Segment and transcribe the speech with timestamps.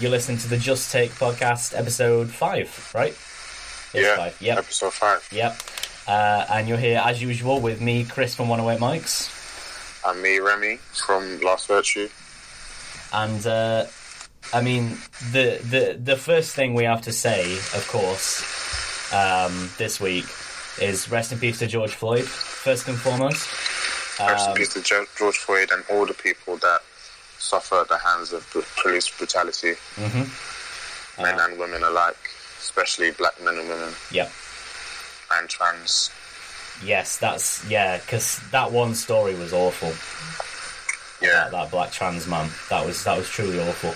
[0.00, 3.12] you're listening to the Just Take podcast, episode five, right?
[3.12, 4.36] It's yeah, five.
[4.40, 4.58] Yep.
[4.58, 5.28] episode five.
[5.32, 5.56] Yep.
[6.06, 9.30] Uh, and you're here as usual with me, Chris from 108 Mics.
[10.06, 12.08] And me, Remy, from Last Virtue.
[13.12, 13.86] And uh,
[14.52, 14.98] I mean,
[15.32, 18.42] the the the first thing we have to say, of course,
[19.14, 20.26] um, this week
[20.80, 22.24] is rest in peace to George Floyd.
[22.24, 23.48] First and foremost.
[24.20, 24.82] Rest in Um, peace to
[25.16, 26.82] George Floyd and all the people that
[27.44, 28.48] suffer at the hands of
[28.82, 30.26] police brutality, mhm.
[31.22, 32.16] men Uh, and women alike,
[32.60, 34.32] especially black men and women Yep.
[35.32, 36.10] and trans.
[36.82, 39.92] Yes, that's yeah, because that one story was awful.
[41.22, 43.94] Yeah, That, that black trans man, that was that was truly awful.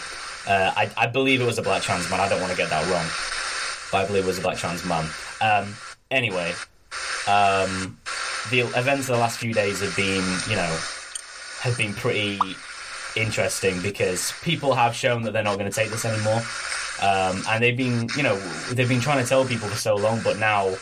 [0.51, 2.21] Uh, I I believe it was a black trans man.
[2.21, 3.07] I don't want to get that wrong,
[3.91, 5.05] but I believe it was a black trans man.
[5.41, 5.75] Um,
[6.11, 6.55] anyway,
[7.27, 7.99] um,
[8.51, 10.73] the events of the last few days have been, you know,
[11.61, 12.39] have been pretty
[13.19, 16.43] interesting because people have shown that they're not going to take this anymore,
[17.03, 18.37] um, and they've been, you know,
[18.73, 20.75] they've been trying to tell people for so long, but now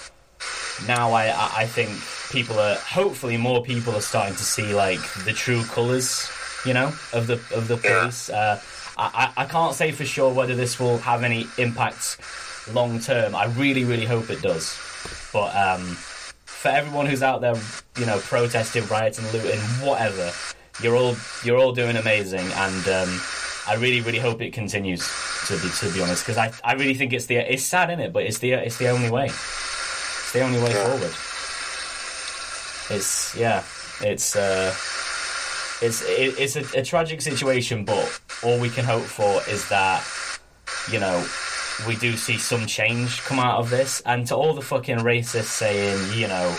[0.86, 1.90] now I, I think
[2.30, 6.30] people are hopefully more people are starting to see like the true colours,
[6.64, 8.36] you know, of the of the Yeah.
[8.36, 8.60] Uh,
[8.98, 12.18] I I I can't say for sure whether this will have any impact
[12.72, 13.34] long term.
[13.34, 14.76] I really really hope it does,
[15.32, 15.96] but um,
[16.44, 17.54] for everyone who's out there,
[17.98, 20.32] you know, protesting, rioting, looting, whatever,
[20.82, 23.20] you're all you're all doing amazing, and um,
[23.66, 25.08] I really really hope it continues.
[25.48, 28.00] To be to be honest, because I I really think it's the it's sad in
[28.00, 29.26] it, but it's the it's the only way.
[29.26, 30.84] It's the only way Yeah.
[30.88, 31.14] forward.
[32.88, 33.62] It's yeah,
[34.00, 34.74] it's uh,
[35.82, 40.04] it's it, it's a, a tragic situation, but all we can hope for is that
[40.90, 41.26] you know
[41.86, 44.00] we do see some change come out of this.
[44.06, 46.56] And to all the fucking racists saying, you know,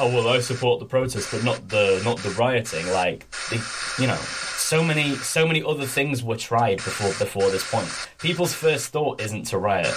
[0.00, 2.86] oh well, I support the protest, but not the not the rioting.
[2.88, 3.56] Like, the,
[4.00, 7.88] you know, so many so many other things were tried before before this point.
[8.18, 9.94] People's first thought isn't to riot,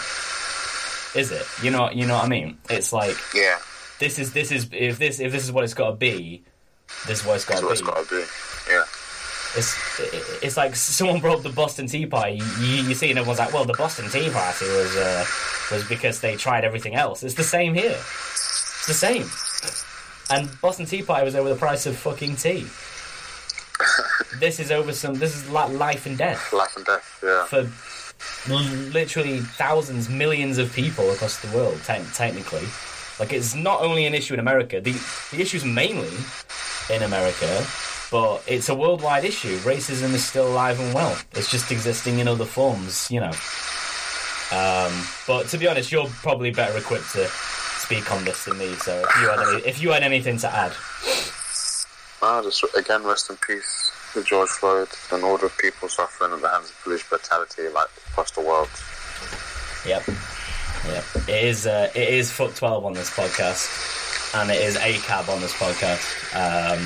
[1.16, 1.46] is it?
[1.64, 2.58] You know, you know what I mean?
[2.70, 3.58] It's like yeah,
[4.00, 6.44] this is this is if this if this is what it's got to be,
[7.08, 7.82] this is what it's got to be.
[7.86, 8.24] got to be.
[8.70, 8.84] Yeah,
[9.58, 9.76] It's
[10.44, 12.40] it's like someone brought up the Boston Tea Party.
[12.60, 15.26] You, you see, and everyone's like, "Well, the Boston Tea Party was uh,
[15.72, 17.98] was because they tried everything else." It's the same here.
[17.98, 19.30] It's the same.
[20.32, 22.68] And Boston Tea Party was over the price of fucking tea.
[24.40, 25.16] this is over some.
[25.16, 27.20] This is like life and death life and death.
[27.24, 27.70] Yeah, for
[28.48, 31.80] literally thousands, millions of people across the world.
[31.86, 32.66] Te- technically,
[33.20, 34.80] like it's not only an issue in America.
[34.82, 34.92] The
[35.32, 36.10] the issue's mainly
[36.94, 37.66] in America,
[38.12, 39.58] but it's a worldwide issue.
[39.60, 41.18] Racism is still alive and well.
[41.34, 43.32] It's just existing in other forms, you know.
[44.52, 44.92] Um,
[45.28, 47.30] but to be honest, you're probably better equipped to
[47.90, 48.72] speak on this than me.
[48.76, 50.74] So if you had any, if you had anything to add,
[52.22, 56.40] well, just again, rest in peace to George Floyd and all the people suffering at
[56.40, 58.70] the hands of police brutality, like across the world.
[59.88, 60.04] Yep.
[60.86, 61.04] Yep.
[61.28, 65.42] It is uh, it is foot twelve on this podcast, and it is ACAB on
[65.42, 66.06] this podcast.
[66.38, 66.80] Um,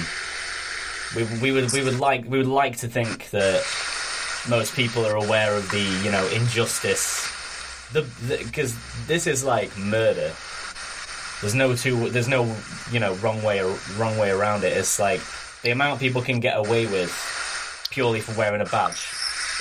[1.17, 3.61] we, we would we would like we would like to think that
[4.49, 7.27] most people are aware of the you know injustice,
[7.91, 8.07] the
[8.45, 8.73] because
[9.07, 10.31] this is like murder.
[11.43, 12.09] There's no two.
[12.09, 12.55] There's no
[12.89, 13.59] you know wrong way
[13.97, 14.71] wrong way around it.
[14.77, 15.19] It's like
[15.61, 17.11] the amount people can get away with
[17.91, 19.05] purely for wearing a badge.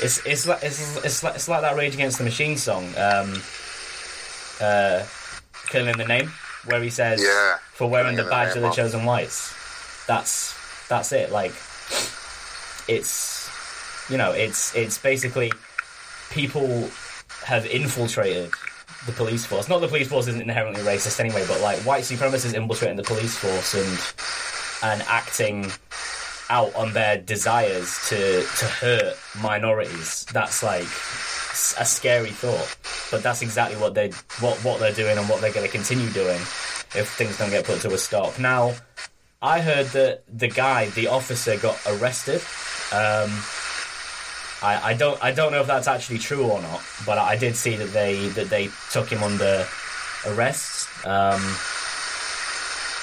[0.00, 3.34] It's it's like it's, it's like it's like that Rage Against the Machine song, um,
[4.60, 5.03] uh,
[5.71, 6.31] "Killing the Name,"
[6.66, 7.56] where he says, Yeah.
[7.72, 9.53] "For wearing the the badge of the chosen whites."
[10.06, 10.54] That's
[10.88, 11.32] that's it.
[11.32, 11.53] Like
[12.87, 13.50] it's
[14.09, 15.50] you know it's it's basically
[16.31, 16.88] people
[17.44, 18.53] have infiltrated
[19.06, 19.68] the police force.
[19.68, 23.36] Not the police force isn't inherently racist anyway, but like white supremacists infiltrating the police
[23.36, 25.70] force and and acting
[26.50, 30.26] out on their desires to to hurt minorities.
[30.32, 30.86] That's like
[31.78, 32.76] a scary thought,
[33.10, 34.10] but that's exactly what they
[34.41, 36.41] what what they're doing and what they're going to continue doing
[36.94, 38.38] if things don't get put to a stop.
[38.38, 38.74] Now,
[39.41, 42.42] I heard that the guy, the officer, got arrested.
[42.92, 43.30] Um,
[44.62, 47.56] I, I don't I don't know if that's actually true or not, but I did
[47.56, 49.66] see that they that they took him under
[50.26, 50.88] arrest.
[51.04, 51.41] Um,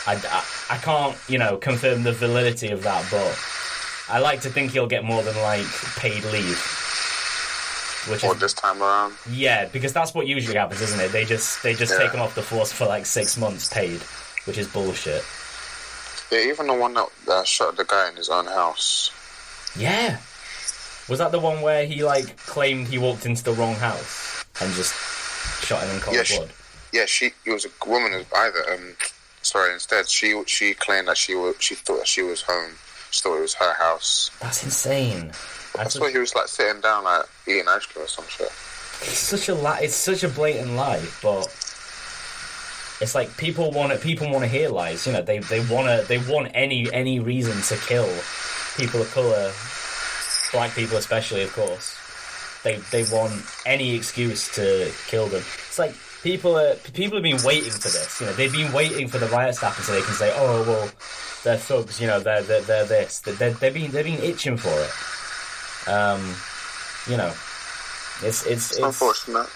[0.07, 3.37] I, I, I can't you know confirm the validity of that, but
[4.09, 5.65] I like to think he'll get more than like
[5.97, 6.59] paid leave.
[8.07, 11.11] Which Or is this time around, yeah, because that's what usually happens, isn't it?
[11.11, 11.99] They just they just Yeah.
[12.05, 13.99] take him off the force for like six months paid,
[14.45, 15.23] which is bullshit.
[16.31, 19.11] yeah, even the one that, that shot the guy in his own house.
[19.75, 20.17] Yeah.
[21.09, 24.71] Was that the one where he like claimed he walked into the wrong house and
[24.73, 24.93] just
[25.65, 26.49] shot him in cold Yeah, she- blood?
[26.91, 28.95] Yeah, she it was a woman who either um
[29.41, 32.71] sorry, instead she she claimed that she was she thought that she was home.
[33.11, 34.29] She thought it was her house.
[34.39, 35.31] That's insane.
[35.75, 38.47] I That's swear he was like sitting down, like eating ice cream or some shit.
[39.01, 39.79] it's such a lie.
[39.81, 41.45] It's such a blatant lie, but
[43.01, 44.01] it's like people want it.
[44.01, 45.05] People want to hear lies.
[45.07, 46.05] You know, they they want to.
[46.07, 48.09] They want any any reason to kill
[48.77, 49.51] people of color,
[50.51, 51.95] black people especially, of course.
[52.63, 53.33] They they want
[53.65, 55.43] any excuse to kill them.
[55.67, 55.93] It's like
[56.23, 58.19] people are people have been waiting for this.
[58.19, 60.63] You know, they've been waiting for the riots to happen so they can say, "Oh
[60.67, 60.89] well,
[61.45, 63.19] they're thugs." You know, they're they're, they're this.
[63.19, 65.89] They're, they've been they've been itching for it.
[65.89, 66.35] Um,
[67.09, 67.29] you know,
[68.27, 69.47] it's it's It's unfortunate.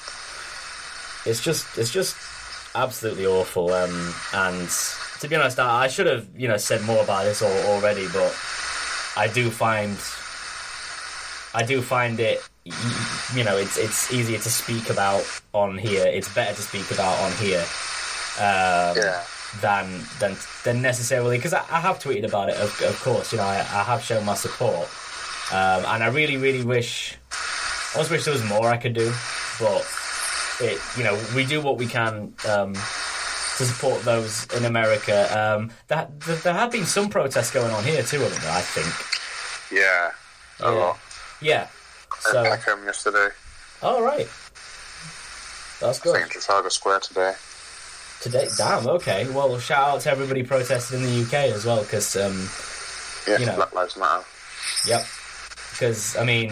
[1.26, 2.16] it's just it's just
[2.76, 4.68] absolutely awful um and
[5.20, 8.08] to be honest I, I should have you know said more about this al- already
[8.08, 8.36] but
[9.16, 9.96] i do find
[11.56, 12.42] i do find it
[13.36, 15.24] you know it's it's easier to speak about
[15.54, 16.06] on here.
[16.08, 17.64] It's better to speak about on here
[18.40, 19.22] um Yeah.
[19.62, 19.86] than
[20.20, 23.44] than than necessarily because I, I have tweeted about it of, of course you know
[23.46, 24.88] I, I have shown my support.
[25.52, 29.12] Um, and I really really wish I almost wish there was more I could do
[29.60, 29.86] but
[30.62, 35.18] it you know we do what we can um, to support those in America.
[35.38, 38.62] Um, that there, there have been some protests going on here too haven't there I
[38.62, 38.92] think?
[39.82, 40.12] Yeah.
[40.62, 40.94] A
[41.44, 41.52] Yeah.
[41.52, 41.68] yeah
[42.12, 43.30] I so At Peckham yesterday.
[43.82, 44.28] all right
[45.80, 47.34] that's I good think in Trafalgar Square today.
[48.22, 52.16] today damn okay well shout out to everybody protesting in the UK as well because
[52.16, 52.48] um,
[53.28, 53.56] Yeah, You know.
[53.56, 54.24] Black Lives Matter.
[54.88, 55.06] Yep.
[55.72, 56.52] Because I mean,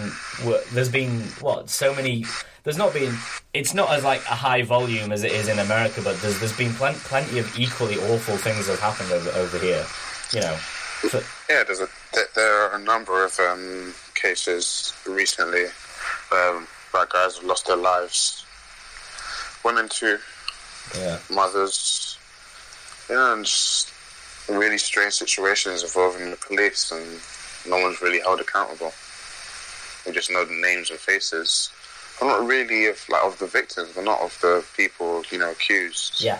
[0.73, 2.25] there's been what so many.
[2.63, 3.13] There's not been.
[3.53, 6.57] It's not as like a high volume as it is in America, but there's there's
[6.57, 9.85] been plen- plenty of equally awful things that have happened over over here.
[10.33, 10.57] You know.
[11.09, 15.65] So, Yeah, there's a there, there are a number of um, cases recently
[16.31, 18.45] um, where guys have lost their lives.
[19.63, 20.17] Women too,
[20.97, 21.19] yeah.
[21.29, 22.17] mothers,
[23.09, 23.93] you know, and just
[24.49, 27.05] really strange situations involving the police, and
[27.69, 28.91] no one's really held accountable.
[30.05, 31.69] We just know the names and faces,
[32.19, 35.51] but not really of like of the victims, but not of the people you know
[35.51, 36.23] accused.
[36.23, 36.39] Yeah.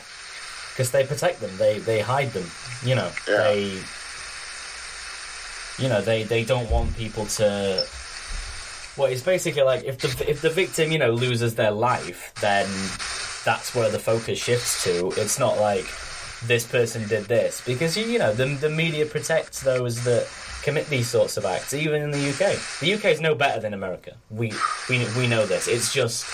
[0.71, 1.51] Because they protect them.
[1.57, 2.49] They they hide them.
[2.83, 3.11] You know.
[3.27, 3.37] Yeah.
[3.37, 3.77] They.
[5.81, 7.85] You know they they don't want people to.
[8.97, 12.67] Well, it's basically like if the if the victim you know loses their life, then
[13.43, 15.07] that's where the focus shifts to.
[15.17, 15.85] It's not like
[16.45, 20.27] this person did this because you know the the media protects those that
[20.63, 22.57] commit these sorts of acts, even in the UK.
[22.79, 24.15] The UK is no better than America.
[24.29, 24.53] We
[24.89, 25.67] we we know this.
[25.67, 26.25] It's just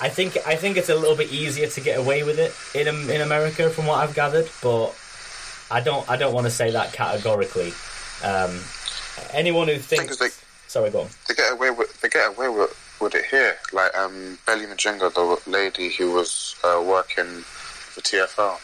[0.00, 2.88] I think I think it's a little bit easier to get away with it in
[3.10, 4.48] in America, from what I've gathered.
[4.62, 4.94] But
[5.70, 7.72] I don't I don't want to say that categorically.
[8.24, 8.60] Um,
[9.32, 10.28] anyone who thinks, they
[10.68, 11.08] sorry, go on.
[11.28, 13.56] they get away with they get away with, with it here.
[13.72, 18.58] Like um, Belly Mujinga, the lady who was uh, working for TFL,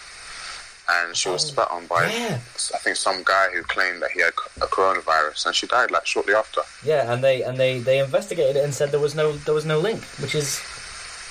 [0.91, 2.35] and she was Oh, spat on by yeah.
[2.75, 6.07] I think some guy who claimed that he had a coronavirus, and she died like
[6.07, 6.63] shortly after.
[6.85, 9.65] Yeah, and they and they they investigated it and said there was no there was
[9.67, 10.61] no link, which is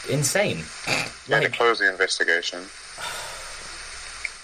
[0.09, 0.63] insane.
[1.27, 2.59] Yeah, they closed the investigation.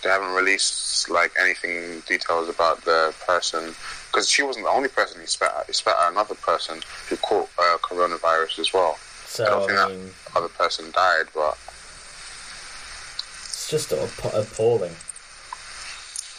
[0.07, 3.75] They haven't released like anything details about the person
[4.09, 5.65] because she wasn't the only person he spat at.
[5.67, 8.91] He spat at another person who caught uh, coronavirus as well.
[8.93, 11.57] I so don't think I that other person died, but
[13.43, 14.95] it's just app- appalling.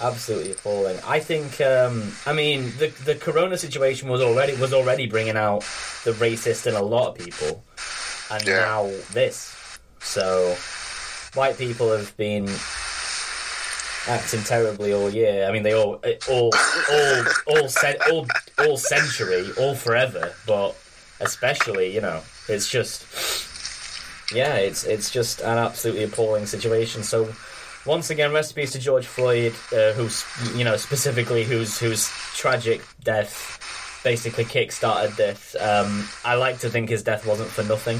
[0.00, 0.96] Absolutely appalling.
[1.06, 1.60] I think.
[1.60, 5.60] Um, I mean, the the Corona situation was already was already bringing out
[6.04, 7.62] the racist in a lot of people,
[8.30, 8.60] and Yeah.
[8.60, 9.54] now this.
[10.00, 10.56] So,
[11.34, 12.48] white people have been
[14.08, 15.46] acting terribly all year.
[15.48, 16.50] I mean, they all all
[16.90, 18.26] all all cen- all
[18.58, 20.76] all century, all forever, but
[21.20, 23.04] especially, you know, it's just
[24.32, 27.02] yeah, it's it's just an absolutely appalling situation.
[27.02, 27.32] So
[27.86, 30.24] once again, recipes to George Floyd, uh, who's
[30.56, 35.56] you know specifically whose whose tragic death basically kick-started this.
[35.60, 37.96] Um, I like to think his death wasn't for nothing.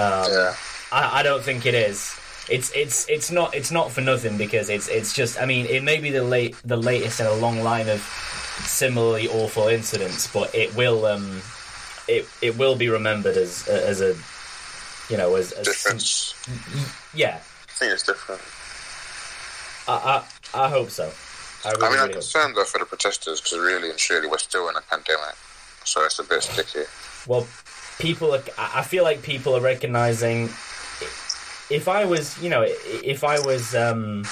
[0.00, 0.54] Um, yeah.
[0.90, 2.18] I, I don't think it is.
[2.48, 5.82] It's it's it's not it's not for nothing because it's it's just I mean it
[5.82, 10.54] may be the late the latest in a long line of similarly awful incidents, but
[10.54, 11.42] it will um
[12.06, 14.14] it it will be remembered as as a
[15.10, 16.34] you know as, as difference.
[17.14, 18.40] yeah I think it's different.
[19.88, 20.22] I
[20.54, 21.10] I, I hope so.
[21.64, 22.12] I really, I mean, I'm really hope.
[22.12, 25.34] concerned though for the protesters because really and truly we're still in a pandemic,
[25.84, 26.84] so it's a bit sticky.
[27.26, 27.46] Well,
[27.98, 28.42] people are.
[28.56, 30.50] I feel like people are recognizing.
[31.70, 34.24] If I was, you know, if I was, um,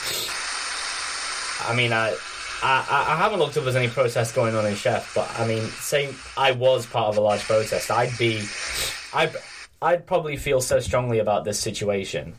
[1.69, 2.17] I mean, I,
[2.63, 5.63] I, I haven't looked up there's any protests going on in Chef, but I mean,
[5.63, 8.43] say I was part of a large protest, I'd be,
[9.13, 9.35] I'd,
[9.83, 12.35] I'd probably feel so strongly about this situation.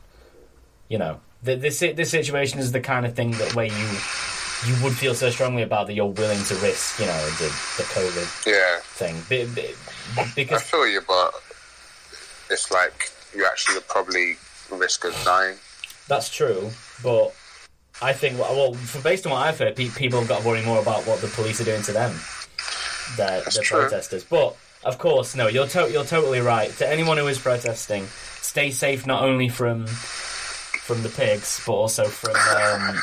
[0.88, 3.98] You know, the, this this situation is the kind of thing that where you
[4.68, 7.48] you would feel so strongly about that you're willing to risk, you know, the
[7.78, 9.76] the COVID Yeah, thing Be- be-
[10.54, 11.34] I feel you, but
[12.50, 14.38] it's like you actually would probably
[14.72, 15.56] risk of dying.
[16.08, 16.70] that's true.
[17.04, 17.34] But
[18.02, 20.64] I think well, for based on what I've heard, pe- people have got to worry
[20.64, 22.12] more about what the police are doing to them,
[23.18, 24.24] the the protesters.
[24.24, 26.72] But of course, no, you're to- you're totally right.
[26.78, 28.06] To anyone who is protesting,
[28.42, 33.00] stay safe not only from from the pigs, but also from um,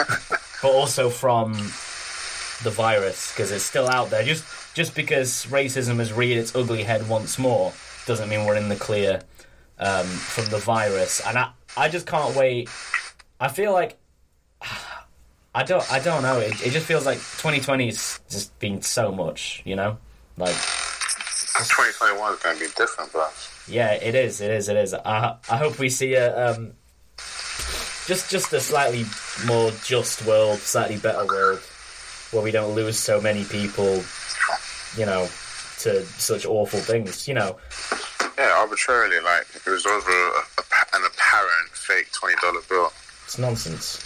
[0.62, 1.52] but also from
[2.62, 4.22] the virus because it's still out there.
[4.22, 7.72] Just just because racism has reared its ugly head once more
[8.06, 9.20] doesn't mean we're in the clear
[9.82, 11.20] um, from the virus.
[11.26, 12.70] And I I just can't wait.
[13.40, 13.98] I feel like
[15.54, 16.38] I don't I don't know.
[16.38, 19.98] It, it just feels like 2020 is just been so much, you know,
[20.36, 20.56] like.
[21.54, 23.26] 2021 is going to be different, bro.
[23.68, 24.40] Yeah, it is.
[24.40, 24.68] It is.
[24.68, 24.94] It is.
[24.94, 26.72] I I hope we see a um,
[28.06, 29.04] just just a slightly
[29.46, 31.60] more just world, slightly better world,
[32.32, 34.02] where we don't lose so many people,
[34.96, 35.28] you know,
[35.82, 37.26] to such awful things.
[37.28, 37.56] You know,
[38.38, 42.92] Yeah, arbitrarily, like it was over a, a, an apparent fake twenty dollar bill,
[43.24, 43.98] it's nonsense.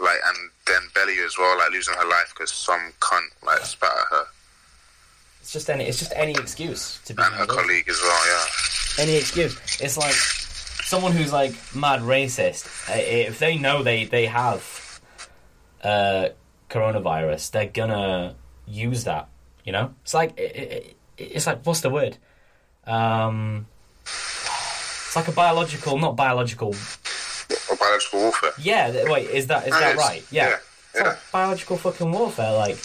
[0.00, 3.90] like, and then Belly as well, like losing her life because some cunt like spat
[3.90, 4.24] at her
[5.40, 5.84] It's just any.
[5.86, 8.26] It's just any excuse to be and her colleague as well.
[8.26, 9.56] Yeah, any excuse.
[9.80, 12.68] It's like someone who's like mad racist.
[12.88, 15.00] If they know they they have
[15.82, 16.28] uh,
[16.70, 19.28] coronavirus, they're gonna use that.
[19.64, 22.16] You know, it's like it, it, it's like what's the word?
[22.86, 23.66] Um,
[24.04, 26.74] it's like a biological, not biological.
[27.70, 28.50] or biological warfare.
[28.58, 30.24] Yeah, wait, is that is That right?
[30.30, 30.64] Yeah, yeah, it's
[30.96, 31.02] yeah.
[31.08, 32.52] like biological fucking warfare.
[32.52, 32.78] Like.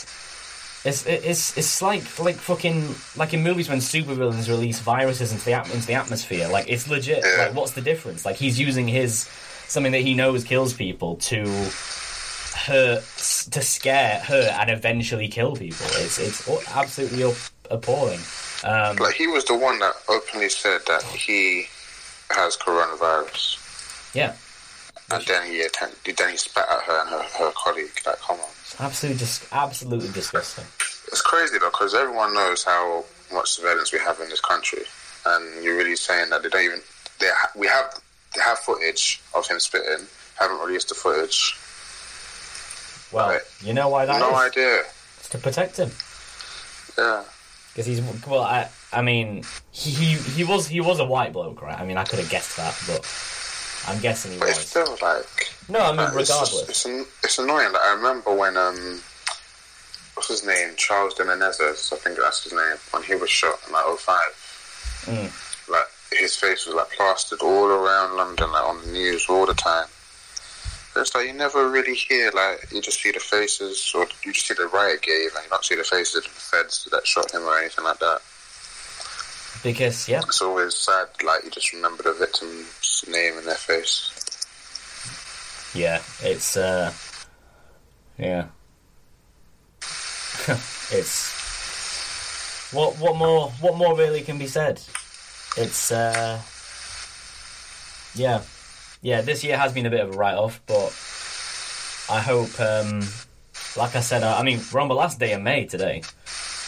[0.85, 5.53] It's, it's it's like like fucking like in movies when supervillains release viruses into the
[5.53, 6.47] at- into the atmosphere.
[6.47, 7.25] Like it's legit.
[7.25, 7.45] Yeah.
[7.47, 8.23] Like what's the difference?
[8.23, 9.27] Like he's using his
[9.67, 11.43] something that he knows kills people to
[12.57, 13.01] hurt
[13.51, 15.85] to scare her and eventually kill people.
[16.03, 17.23] It's it's absolutely
[17.69, 18.19] appalling.
[18.63, 21.65] Um, Like he was the one that openly said that he
[22.31, 24.33] has coronavirus, yeah,
[25.11, 25.63] and then he
[26.17, 27.91] then he spat at her and her, her colleague.
[28.05, 28.49] Like, come on,
[28.79, 30.65] absolutely just absolutely disgusting.
[31.11, 34.83] it's crazy though because everyone knows how much surveillance we have in this country,
[35.27, 36.81] and you're really saying that they don't even
[37.19, 37.99] they ha- we have
[38.35, 40.05] they have footage of him spitting,
[40.39, 41.55] haven't released the footage.
[43.11, 43.41] Well, Right.
[43.61, 44.21] you know why that is?
[44.21, 44.83] no idea.
[45.19, 45.91] It's to protect him.
[46.97, 47.23] Yeah,
[47.73, 51.61] Because he's well, I I mean, he, he he was he was a white bloke,
[51.61, 51.79] right?
[51.79, 53.05] I mean, I could have guessed that, but
[53.87, 56.69] I'm guessing he but it's still like No, I mean, it's, regardless.
[56.69, 57.71] it's, an, it's annoying.
[57.73, 59.01] Like, I remember when um,
[60.15, 63.59] what's his name, Charles de Menezes, I think that's his name, when he was shot
[63.67, 64.17] in like 05.
[65.05, 65.69] Mm.
[65.71, 69.53] Like his face was like plastered all around London, like on the news all the
[69.53, 69.87] time.
[70.99, 74.47] It's like you never really hear like you just see the faces, or you just
[74.47, 77.31] see the riot gear, and you don't see the faces of the feds that shot
[77.31, 78.19] him or anything like that.
[79.63, 81.07] Because yeah, It's always sad.
[81.25, 84.11] Like you just remember the victim's name and their face.
[85.73, 86.91] yeah, it's uh,
[88.17, 88.45] yeah,
[90.91, 91.33] it's
[92.71, 94.81] what what more what more really can be said?
[95.57, 96.39] It's uh,
[98.15, 98.41] yeah,
[99.01, 99.21] yeah.
[99.21, 100.93] This year has been a bit of a write off, but
[102.13, 103.01] I hope, um,
[103.75, 106.01] like I said, I, I mean, we're on the last day of May today.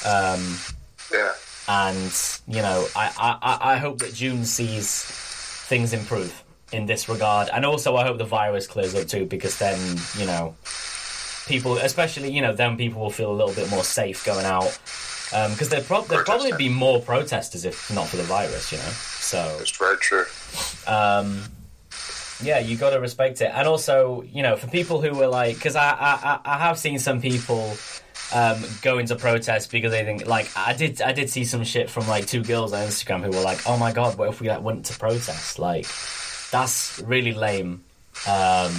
[0.05, 0.57] Um,
[1.13, 1.33] Yeah.
[1.67, 2.11] and
[2.47, 5.03] you know I, I, I hope that June sees
[5.67, 9.57] things improve in this regard, and also I hope the virus clears up too, because
[9.59, 9.77] then
[10.17, 10.55] you know
[11.47, 14.77] people, especially you know, then people will feel a little bit more safe going out,
[15.49, 18.93] because there prob- there'd probably be more protesters if not for the virus, you know.
[19.19, 20.25] So It's very true.
[20.87, 21.43] um,
[22.41, 25.55] yeah, you got to respect it, and also you know for people who were like,
[25.55, 27.75] because I, I I have seen some people
[28.33, 31.89] um, go into protest because they think like I did I did see some shit
[31.89, 34.49] from like two girls on Instagram who were like, oh my god, what if we
[34.49, 35.59] like went to protest?
[35.59, 35.85] Like
[36.51, 37.83] that's really lame.
[38.27, 38.71] Um,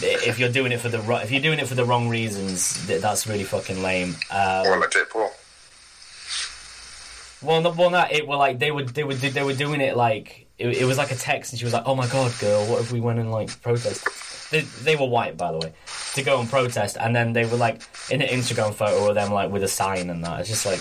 [0.00, 2.86] if you're doing it for the ro- if you're doing it for the wrong reasons,
[2.86, 4.16] th- that's really fucking lame.
[4.30, 5.30] Um, Or like Jake Paul.
[7.42, 8.26] Well, no, well, not it.
[8.26, 11.10] Well, like they were, they were, they were doing it like it, it was like
[11.10, 13.30] a text, and she was like, "Oh my god, girl, what if we went and
[13.30, 15.72] like protest?" They, they were white, by the way,
[16.14, 19.32] to go and protest, and then they were like in an Instagram photo of them
[19.32, 20.40] like with a sign and that.
[20.40, 20.80] It's just like,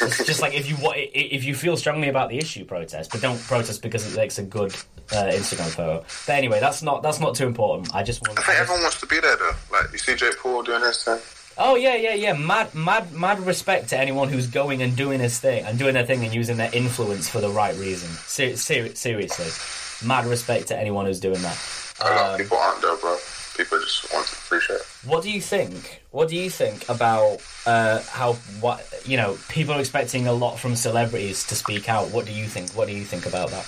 [0.00, 0.76] it's just like if you
[1.14, 4.42] if you feel strongly about the issue, protest, but don't protest because it makes a
[4.42, 4.72] good
[5.10, 6.04] uh, Instagram photo.
[6.26, 7.94] But anyway, that's not that's not too important.
[7.94, 8.38] I just want.
[8.38, 9.52] I think everyone wants to be there though.
[9.70, 11.18] Like you see Jake Paul doing this thing.
[11.58, 12.32] Oh yeah, yeah, yeah.
[12.32, 16.06] Mad, mad, mad respect to anyone who's going and doing his thing and doing their
[16.06, 18.08] thing and using their influence for the right reason.
[18.10, 21.58] Ser- ser- seriously, mad respect to anyone who's doing that.
[22.00, 23.16] A lot of people aren't though, bro.
[23.56, 24.80] people just want to appreciate.
[25.04, 26.02] What do you think?
[26.10, 30.58] What do you think about uh, how what you know people are expecting a lot
[30.58, 32.10] from celebrities to speak out?
[32.10, 32.70] What do you think?
[32.70, 33.66] What do you think about that?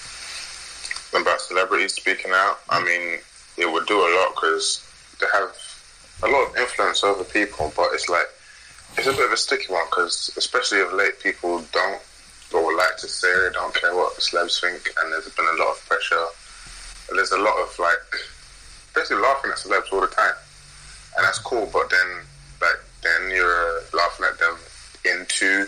[1.20, 3.20] About celebrities speaking out, I mean,
[3.56, 4.84] it would do a lot because
[5.20, 5.54] they have
[6.24, 8.26] a lot of influence over people, but it's like
[8.96, 12.00] it's a bit of a sticky one because, especially of late, people don't
[12.52, 15.72] or like to say they don't care what celebs think, and there's been a lot
[15.72, 16.24] of pressure.
[17.12, 17.98] There's a lot of like
[18.94, 20.34] basically laughing at celebs all the time,
[21.16, 21.68] and that's cool.
[21.72, 22.22] But then,
[22.60, 24.56] like, then you're laughing at them
[25.04, 25.66] into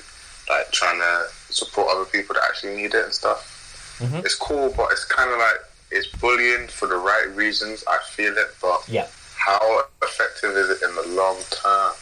[0.49, 3.99] like trying to support other people that actually need it and stuff.
[4.01, 4.25] Mhm.
[4.25, 5.61] It's cool, but it's kind of like
[5.91, 7.83] it's bullying for the right reasons.
[7.89, 9.07] I feel it, but Yeah,
[9.47, 11.93] how effective is it in the long term?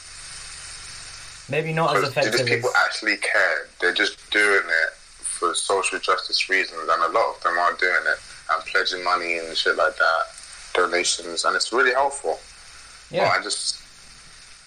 [1.51, 3.69] maybe not as Because do these people as actually care?
[3.81, 8.05] They're just doing it for social justice reasons, and a lot of them are doing
[8.07, 8.19] it
[8.51, 10.23] and pledging money and shit like that,
[10.73, 12.41] donations, and it's really helpful.
[13.11, 13.29] But yeah.
[13.29, 13.79] I just,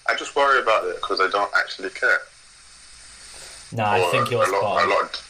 [0.08, 2.20] I just worry about it because they don't actually care.
[3.72, 5.22] No, I think you're a lot, a lot,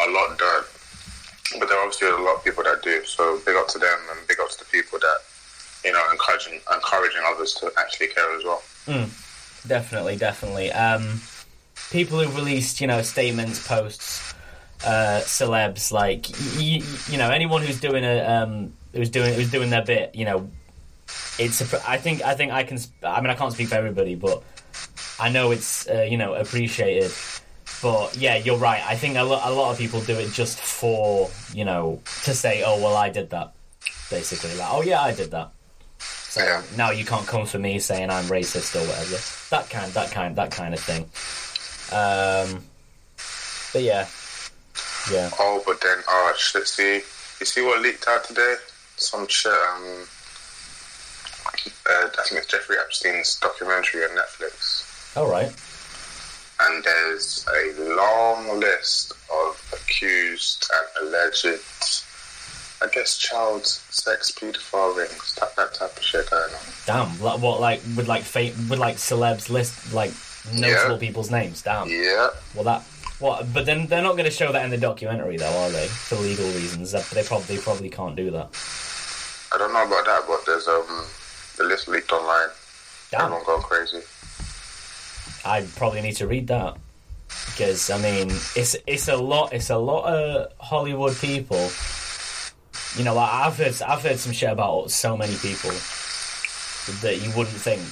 [0.00, 0.66] a lot don't.
[1.58, 3.02] But there are obviously a lot of people that do.
[3.06, 5.18] So big up to them and big up to the people that
[5.84, 8.62] you know encouraging encouraging others to actually care as well.
[9.66, 10.72] Definitely, definitely.
[10.72, 11.20] Um,
[11.90, 14.32] people who released, you know, statements, posts,
[14.84, 19.50] uh, celebs, like y- y- you know, anyone who's doing a um, who's doing who's
[19.50, 20.48] doing their bit, you know,
[21.38, 21.60] it's.
[21.60, 22.78] A, I think I think I can.
[23.02, 24.42] I mean, I can't speak for everybody, but
[25.20, 27.10] I know it's uh, you know appreciated.
[27.82, 28.82] But yeah, you're right.
[28.86, 32.32] I think a lot, a lot of people do it just for you know to
[32.34, 33.52] say, oh well, I did that.
[34.10, 35.50] Basically, like, oh yeah, I did that.
[36.30, 36.62] So Yeah.
[36.76, 39.16] now you can't come for me saying I'm racist or whatever.
[39.50, 41.02] That kind, that kind, that kind of thing.
[41.90, 42.64] Um,
[43.72, 44.06] but yeah,
[45.10, 45.30] yeah.
[45.38, 46.66] Oh, but then, oh shit!
[46.68, 46.96] See,
[47.40, 48.56] you see what leaked out today?
[48.96, 49.52] Some shit.
[49.52, 50.06] Um,
[51.56, 55.50] uh, I think it's Jeffrey Epstein's documentary on Netflix, All right.
[56.60, 61.46] and there's a long list of accused and alleged,
[62.80, 66.60] I guess, child sex pedophile rings, that, that type of shit going on.
[66.86, 67.20] Damn.
[67.20, 67.60] Like, what?
[67.60, 70.12] Like with like fate would like celebs list like
[70.54, 70.98] notable Yeah.
[70.98, 71.62] people's names?
[71.62, 71.88] Damn.
[71.88, 72.82] Yeah, Well, that.
[73.18, 73.52] What?
[73.52, 75.88] But then they're not going to show that in the documentary, though, are they?
[75.88, 78.46] For legal reasons, they probably they probably can't do that.
[79.52, 81.04] I don't know about that, but there's um
[81.56, 82.48] the list leaked online.
[83.10, 83.22] Damn.
[83.22, 84.02] Everyone going crazy.
[85.44, 86.76] I probably need to read that
[87.46, 91.70] because I mean it's it's a lot it's a lot of Hollywood people.
[92.96, 95.70] You know, like I've heard I've heard some shit about so many people
[97.02, 97.82] that you wouldn't think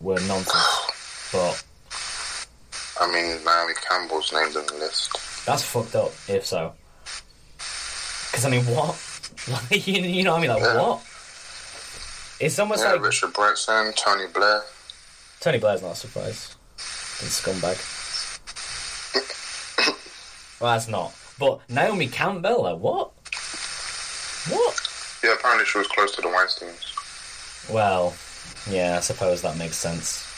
[0.00, 1.64] were nonsense, but
[3.00, 5.44] I mean, Naomi Campbell's named on the list.
[5.46, 6.72] that's fucked up if so.
[7.56, 8.96] Because I mean, what?
[9.48, 10.50] Like you, you know what I mean?
[10.50, 10.80] Like Yeah.
[10.80, 11.00] what?
[12.38, 14.62] It's almost Yeah, like Richard Branson, Tony Blair.
[15.40, 16.54] Tony Blair's not a surprise.
[16.76, 17.78] He's a scumbag.
[20.60, 21.12] well, that's not.
[21.38, 23.10] But Naomi Campbell, like what?
[24.48, 25.20] What?
[25.22, 27.70] Yeah, apparently she was close to the Weinsteins.
[27.72, 28.14] Well,
[28.68, 30.28] yeah, I suppose that makes sense.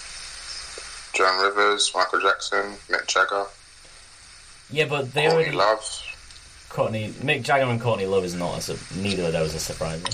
[1.14, 3.46] Joan Rivers, Michael Jackson, Mick Jagger,
[4.70, 6.02] Yeah, but they Courtney already Love,
[6.68, 10.06] Courtney Mick Jagger and Courtney Love is not a neither of those are surprising.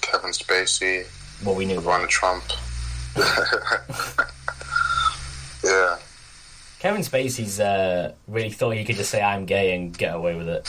[0.00, 1.06] Kevin Spacey,
[1.44, 2.08] Well, we knew that.
[2.08, 2.44] Trump.
[5.64, 5.98] yeah,
[6.78, 10.48] Kevin Spacey's uh, really thought he could just say I'm gay and get away with
[10.48, 10.66] it.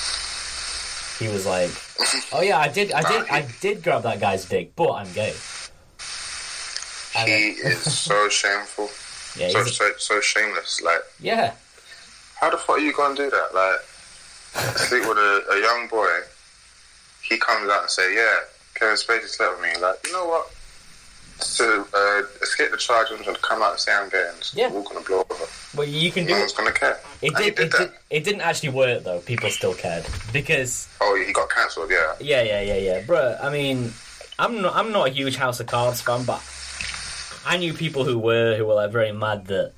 [1.20, 1.70] He was like,
[2.32, 5.34] "Oh yeah, I did, I did, I did grab that guy's dick, but I'm gay."
[7.16, 8.90] And he then- is so shameful,
[9.40, 10.82] yeah, so, so so shameless.
[10.82, 11.54] Like, yeah,
[12.40, 13.54] how the fuck are you gonna do that?
[13.54, 13.80] Like,
[14.78, 16.08] sleep with a, a young boy.
[17.24, 18.40] He comes out and say, "Yeah,
[18.76, 20.52] Kevin Spacey slept with me." Like, you know what?
[21.58, 22.22] To uh,
[22.58, 24.70] escape the charge and to come out and say I'm gay, and just Yeah.
[24.70, 25.46] walk on the blow over.
[25.76, 27.00] well, you can do No one's gonna care.
[27.22, 29.20] It And he did it, did, it didn't actually work though.
[29.20, 31.92] People still cared because Oh, he got cancelled.
[31.92, 32.14] Yeah.
[32.20, 33.42] yeah, yeah, yeah, yeah, bruh.
[33.44, 33.94] I mean,
[34.40, 34.76] I'm not.
[34.76, 36.42] I'm not a huge House of Cards fan, but
[37.46, 39.74] I knew people who were who were like very mad that.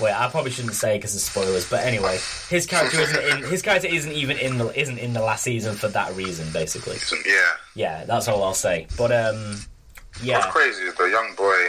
[0.00, 1.68] Wait, I probably shouldn't say because of spoilers.
[1.68, 3.50] But anyway, his character isn't in.
[3.50, 6.98] His character isn't even in the isn't in the last season for that reason, basically.
[7.26, 7.50] Yeah.
[7.74, 8.86] Yeah, that's all I'll say.
[8.98, 9.58] But um,
[10.22, 10.38] yeah.
[10.38, 11.68] What's crazy is the young boy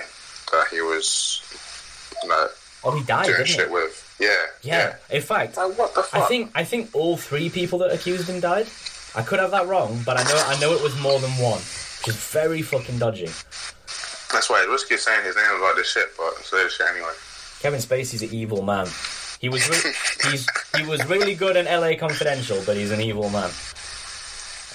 [0.53, 1.41] that he was,
[2.23, 2.47] you know,
[2.85, 3.73] Oh, he died, doing didn't shit he?
[3.73, 4.15] with.
[4.19, 4.35] Yeah.
[4.61, 4.95] Yeah.
[5.09, 6.21] In fact, Like, what the fuck?
[6.23, 8.67] I think I think all three people that accused him died.
[9.15, 11.59] I could have that wrong, but I know I know it was more than one,
[11.99, 13.27] which is very fucking dodgy.
[14.33, 17.11] That's why Risky saying his name was like this shit, but so this shit anyway.
[17.61, 18.87] Kevin Spacey's an evil man.
[19.39, 19.93] He was re-
[20.31, 21.95] he's he was really good in L.A.
[21.95, 23.49] Confidential, but he's an evil man.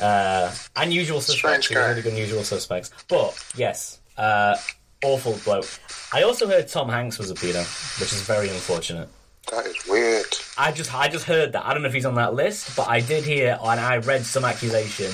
[0.00, 1.66] Uh, unusual Usual Suspects.
[1.66, 1.88] Strange guy.
[1.90, 2.90] really good in Suspects.
[3.08, 4.56] But yes, uh,
[5.04, 5.68] awful bloke.
[6.12, 7.62] I also heard Tom Hanks was a pedo,
[8.00, 9.08] which is very unfortunate.
[9.50, 10.26] That is weird.
[10.58, 11.64] I just I just heard that.
[11.64, 14.24] I don't know if he's on that list, but I did hear and I read
[14.26, 15.10] some accusation,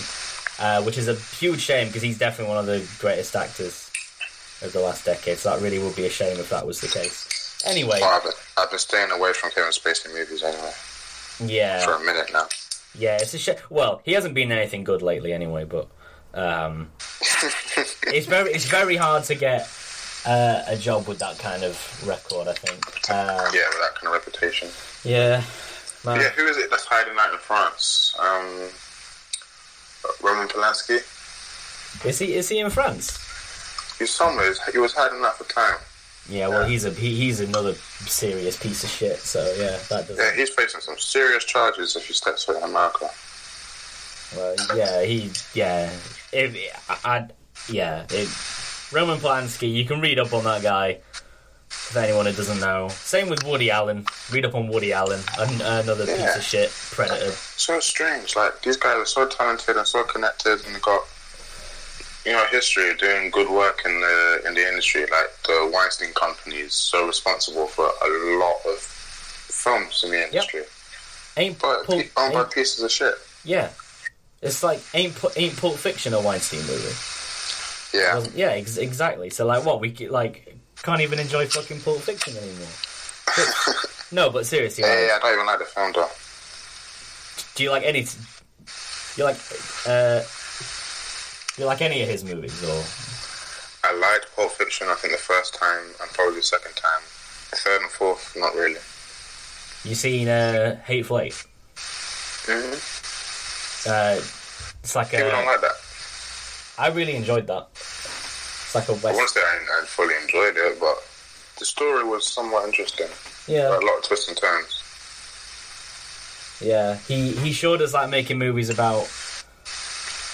[0.58, 3.90] uh, which is a huge shame because he's definitely one of the greatest actors
[4.62, 5.38] of the last decade.
[5.38, 7.62] So that really would be a shame if that was the case.
[7.66, 10.70] Anyway, Well, I've, been, I've been staying away from Kevin Spacey movies anyway
[11.40, 12.46] Yeah, for a minute now.
[12.94, 13.56] yeah, it's a shame.
[13.70, 15.88] Well, he hasn't been anything good lately anyway, but
[16.34, 16.90] um,
[18.08, 19.68] it's very it's very hard to get
[20.26, 22.48] uh, a job with that kind of record.
[22.48, 22.80] I think.
[23.10, 24.68] Uh, Yeah, with that kind of reputation.
[25.04, 25.42] yeah.
[26.04, 26.20] man.
[26.20, 28.14] Yeah, who is it that's hiding out in France?
[28.18, 28.68] Um,
[30.22, 30.98] Roman Polanski.
[32.04, 33.18] Is he is he in France?
[33.98, 34.52] He's somewhere.
[34.72, 35.78] He was hiding out for time.
[36.28, 36.68] Yeah, well, Yeah.
[36.68, 39.18] he's a he, he's another serious piece of shit.
[39.18, 40.16] So yeah, that doesn't.
[40.16, 43.08] Yeah, he's facing some serious charges if he steps foot in America.
[44.36, 45.90] Well, yeah, he yeah.
[46.32, 46.56] If
[47.04, 47.32] I, I'd
[47.68, 48.28] yeah, it,
[48.92, 49.72] Roman Polanski.
[49.72, 50.98] You can read up on that guy.
[51.70, 54.06] If anyone who doesn't know, same with Woody Allen.
[54.30, 57.30] Read up on Woody Allen, an, another piece of shit predator.
[57.32, 58.36] So strange.
[58.36, 61.02] Like these guys are so talented and so connected, and got
[62.24, 65.02] you know history of doing good work in the in the industry.
[65.02, 70.62] Like the Weinstein Company is so responsible for a lot of films in the industry,
[71.36, 73.14] Ain't but owned by ain't- pieces of shit.
[73.44, 73.70] yeah,
[74.44, 76.94] it's like ain't ain't Pulp Fiction a Weinstein movie?
[77.92, 79.30] Yeah, yeah, ex- exactly.
[79.30, 82.68] So like, what we like can't even enjoy fucking Pulp Fiction anymore.
[83.36, 85.16] But- no, but seriously, like, yeah, yeah.
[85.16, 86.08] I don't even like the film though.
[87.56, 88.06] Do you like any?
[89.16, 89.36] You like?
[89.86, 90.22] uh
[91.56, 92.82] You like any of his movies, or
[93.88, 94.88] I liked Pulp Fiction.
[94.90, 97.02] I think the first time and probably the second time.
[97.50, 98.80] The third and fourth, not really.
[99.88, 101.44] you seen uh, Hateful Eight?
[102.46, 102.74] hmm
[103.86, 104.16] Uh,
[104.82, 105.76] it's like People don't like that.
[106.78, 107.68] I really enjoyed that.
[107.74, 110.96] It's like a I won't say I, I fully enjoyed it, but
[111.58, 113.06] the story was somewhat interesting.
[113.46, 114.82] Yeah, A lot of twists and turns.
[116.60, 116.96] yeah.
[117.06, 119.08] He he showed us like making movies about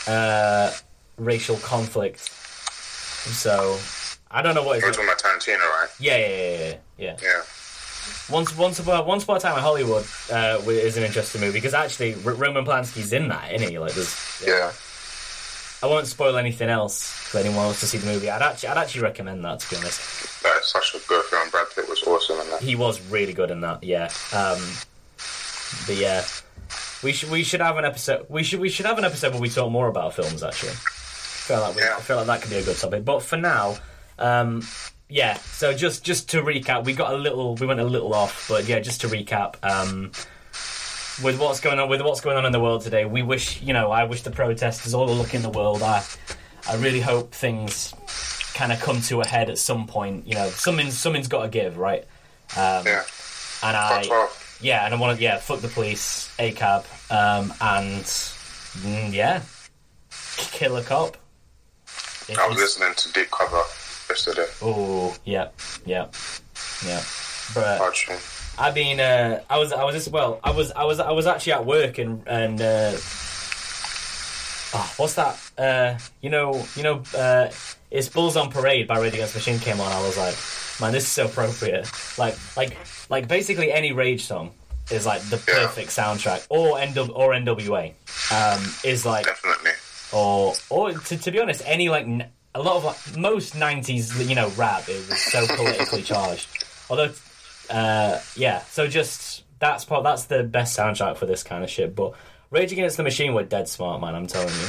[0.07, 0.73] uh
[1.19, 2.21] racial conflict.
[2.21, 3.79] So
[4.31, 4.87] I don't know what it's.
[4.87, 5.89] talking about Tarantino, right?
[5.99, 7.17] Yeah, yeah, yeah, yeah, yeah.
[7.23, 7.43] Yeah.
[8.31, 11.75] Once, once upon, once upon a time in Hollywood uh, is an interesting movie because
[11.75, 13.79] actually R- Roman Polanski's in that, isn't he?
[13.79, 14.73] Like, there's, Yeah.
[15.83, 18.29] I won't spoil anything else for anyone wants to see the movie.
[18.31, 20.43] I'd actually, I'd actually recommend that to be honest.
[20.43, 21.49] That is such a good film.
[21.51, 22.61] Brad Pitt was awesome in that.
[22.61, 23.83] He was really good in that.
[23.83, 24.11] Yeah.
[24.35, 24.61] Um,
[25.87, 26.23] but yeah,
[27.03, 28.27] we should we should have an episode.
[28.29, 30.43] We should we should have an episode where we talk more about films.
[30.43, 31.95] Actually, I feel like we, Yeah.
[31.97, 33.05] I feel like that could be a good topic.
[33.05, 33.77] But for now,
[34.19, 34.63] um,
[35.11, 35.35] yeah.
[35.35, 38.67] So just just to recap, we got a little we went a little off, but
[38.67, 39.57] yeah, just to recap.
[39.63, 40.13] Um,
[41.23, 43.73] with what's going on with what's going on in the world today, we wish you
[43.75, 45.83] know I wish the protesters all the luck in the world.
[45.83, 46.03] I
[46.69, 47.93] I really hope things
[48.55, 50.27] kind of come to a head at some point.
[50.27, 52.05] You know, something something's got to give, right?
[52.57, 53.05] Um, Yeah.
[53.63, 54.59] and I Fuck off.
[54.63, 59.43] yeah, and I want to yeah, fuck the police, ACAB, um, and mm, yeah,
[60.53, 61.17] kill a cop.
[62.29, 63.63] If I was it's- listening to Deep Cover
[64.11, 64.47] yesterday.
[64.63, 65.49] Oh, yeah,
[65.87, 66.07] yeah,
[66.87, 67.03] yeah.
[67.55, 68.19] But tune.
[68.59, 71.27] I mean, uh, I was, I was just well, I was, I was, I was
[71.27, 72.93] actually at work and and uh,
[74.75, 75.39] oh, what's that?
[75.59, 77.51] Uh, you know, you know, uh,
[77.91, 79.91] it's Bulls on Parade by Rage Against Machine came on.
[79.91, 80.37] I was like,
[80.81, 81.91] man, this is so appropriate.
[82.19, 82.77] Like, like,
[83.09, 84.51] like, basically any Rage song
[84.91, 85.67] is like the Yeah.
[85.67, 87.93] perfect soundtrack, or NW or NWA
[88.33, 89.73] um, is like Definitely.
[90.13, 92.07] or or to, to be honest, any like
[92.55, 96.49] a lot of like most '90s you know rap it was so politically charged.
[96.89, 97.11] Although,
[97.71, 101.95] uh, yeah, so just that's part that's the best soundtrack for this kind of shit.
[101.95, 102.15] But
[102.51, 104.15] Rage Against the Machine were dead smart, man.
[104.15, 104.69] I'm telling you.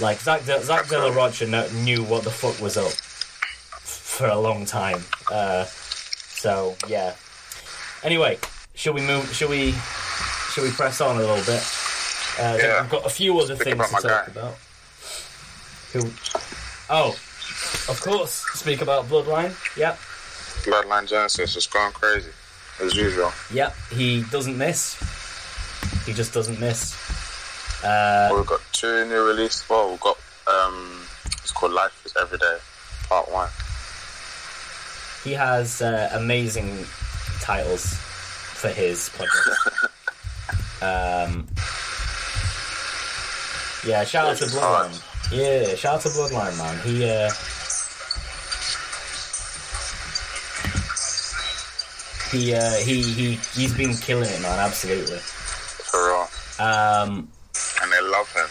[0.00, 4.38] Like Zach De- Zach De La Rocha knew what the fuck was up for a
[4.38, 5.04] long time.
[5.30, 7.14] Uh, so yeah.
[8.02, 8.38] Anyway,
[8.74, 9.30] should we move?
[9.34, 9.72] Should we?
[10.52, 11.62] Should we press on a little bit?
[12.38, 12.80] Uh, Yeah.
[12.82, 14.24] We've got a few other things to talk guy.
[14.28, 14.54] about.
[15.92, 16.00] Who?
[16.90, 17.10] Oh,
[17.88, 18.44] of course.
[18.54, 19.54] Speak about Bloodline.
[19.76, 19.98] Yep,
[20.64, 22.30] Bloodline Genesis is going crazy,
[22.82, 23.32] as usual.
[23.52, 23.74] yep.
[23.92, 24.96] He doesn't miss.
[26.06, 26.94] He just doesn't miss.
[27.84, 29.66] Uh, We've got two new releases.
[29.68, 31.00] Well, we've got, um,
[31.42, 32.58] it's called Life is Everyday,
[33.08, 33.48] Part 1.
[35.24, 36.84] he has uh, amazing
[37.40, 39.48] titles for his project.
[40.82, 41.46] um,
[43.86, 44.44] yeah, shout out to.
[44.44, 45.06] Bloodline.
[45.32, 46.76] Yeah, shout out to Bloodline, man.
[46.84, 47.30] He uh,
[52.32, 54.58] he uh, he he he's been killing it, man.
[54.58, 55.18] Absolutely.
[55.18, 56.28] For real.
[56.58, 57.28] Um,
[57.82, 58.48] And they love him.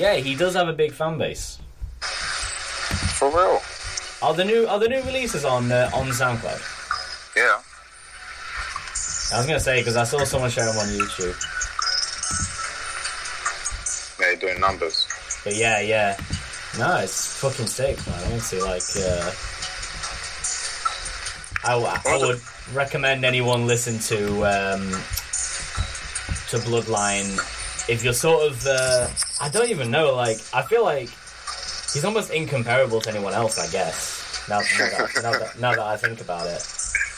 [0.00, 1.58] Yeah, he does have a big fan base.
[2.00, 3.62] For real.
[4.22, 6.60] Are the new are the new releases on uh, on SoundCloud?
[7.36, 7.60] Yeah.
[9.34, 11.34] I was gonna say because I saw someone share them on YouTube.
[14.20, 15.05] Yeah, you're doing numbers.
[15.46, 16.16] But yeah, yeah.
[16.76, 18.20] No, it's fucking sick, man.
[18.32, 19.30] Honestly, like, uh,
[21.64, 22.40] I, I would
[22.74, 24.90] recommend anyone listen to um,
[26.50, 27.38] to Bloodline
[27.88, 28.66] if you're sort of.
[28.66, 29.06] Uh,
[29.40, 30.16] I don't even know.
[30.16, 31.10] Like, I feel like
[31.92, 33.56] he's almost incomparable to anyone else.
[33.56, 36.66] I guess now, now, that, now, that, now that I think about it.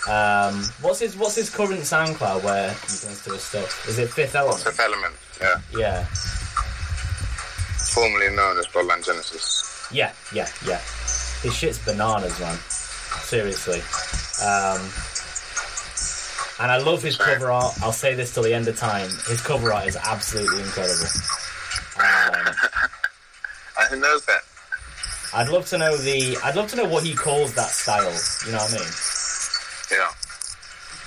[0.07, 3.89] Um, what's his What's his current SoundCloud where to his stuff?
[3.89, 4.61] Is it Fifth Element?
[4.61, 5.15] Fifth Element.
[5.41, 5.61] Yeah.
[5.75, 6.07] Yeah.
[7.99, 9.89] Formerly known as Bloodline Genesis.
[9.91, 10.79] Yeah, yeah, yeah.
[11.43, 12.57] His shit's bananas, man.
[13.23, 13.81] Seriously.
[14.41, 14.79] Um,
[16.61, 17.75] and I love his cover art.
[17.83, 19.09] I'll say this till the end of time.
[19.27, 21.07] His cover art is absolutely incredible.
[21.99, 22.55] Um,
[23.91, 24.43] who knows that?
[25.35, 26.37] I'd love to know the.
[26.45, 28.05] I'd love to know what he calls that style.
[28.47, 28.93] You know what I mean?
[29.91, 30.11] Yeah.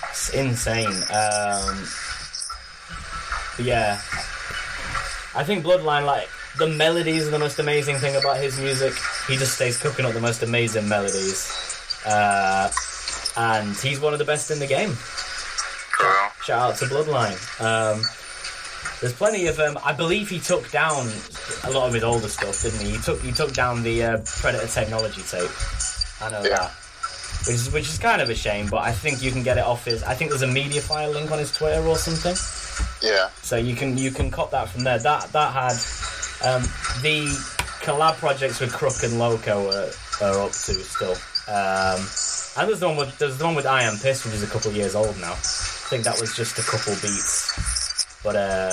[0.09, 0.87] It's insane.
[0.87, 1.87] Um,
[3.65, 4.01] yeah,
[5.33, 8.93] I think Bloodline, like the melodies, are the most amazing thing about his music.
[9.27, 11.51] He just stays cooking up the most amazing melodies,
[12.05, 12.71] uh,
[13.37, 14.95] and he's one of the best in the game.
[16.45, 17.37] Shout out to Bloodline.
[17.61, 18.01] Um,
[18.99, 19.59] there's plenty of.
[19.59, 21.07] Um, I believe he took down
[21.63, 22.91] a lot of his older stuff, didn't he?
[22.91, 25.49] He took he took down the uh, Predator technology tape.
[26.21, 26.57] I know Yeah.
[26.57, 26.71] that.
[27.47, 29.63] Which is, which is kind of a shame, but I think you can get it
[29.63, 30.03] off his.
[30.03, 32.35] I think there's a media file link on his Twitter or something,
[33.01, 33.29] Yeah.
[33.41, 34.99] so you can you can cop that from there.
[34.99, 35.73] That that had
[36.43, 36.63] um,
[37.01, 37.27] the
[37.81, 39.89] collab projects with Crook and Loco are,
[40.21, 41.15] are up to still.
[41.47, 41.99] Um,
[42.57, 44.47] and there's the one with there's the one with I Am Pissed, which is a
[44.47, 45.33] couple of years old now.
[45.33, 48.71] I think that was just a couple beats, but uh,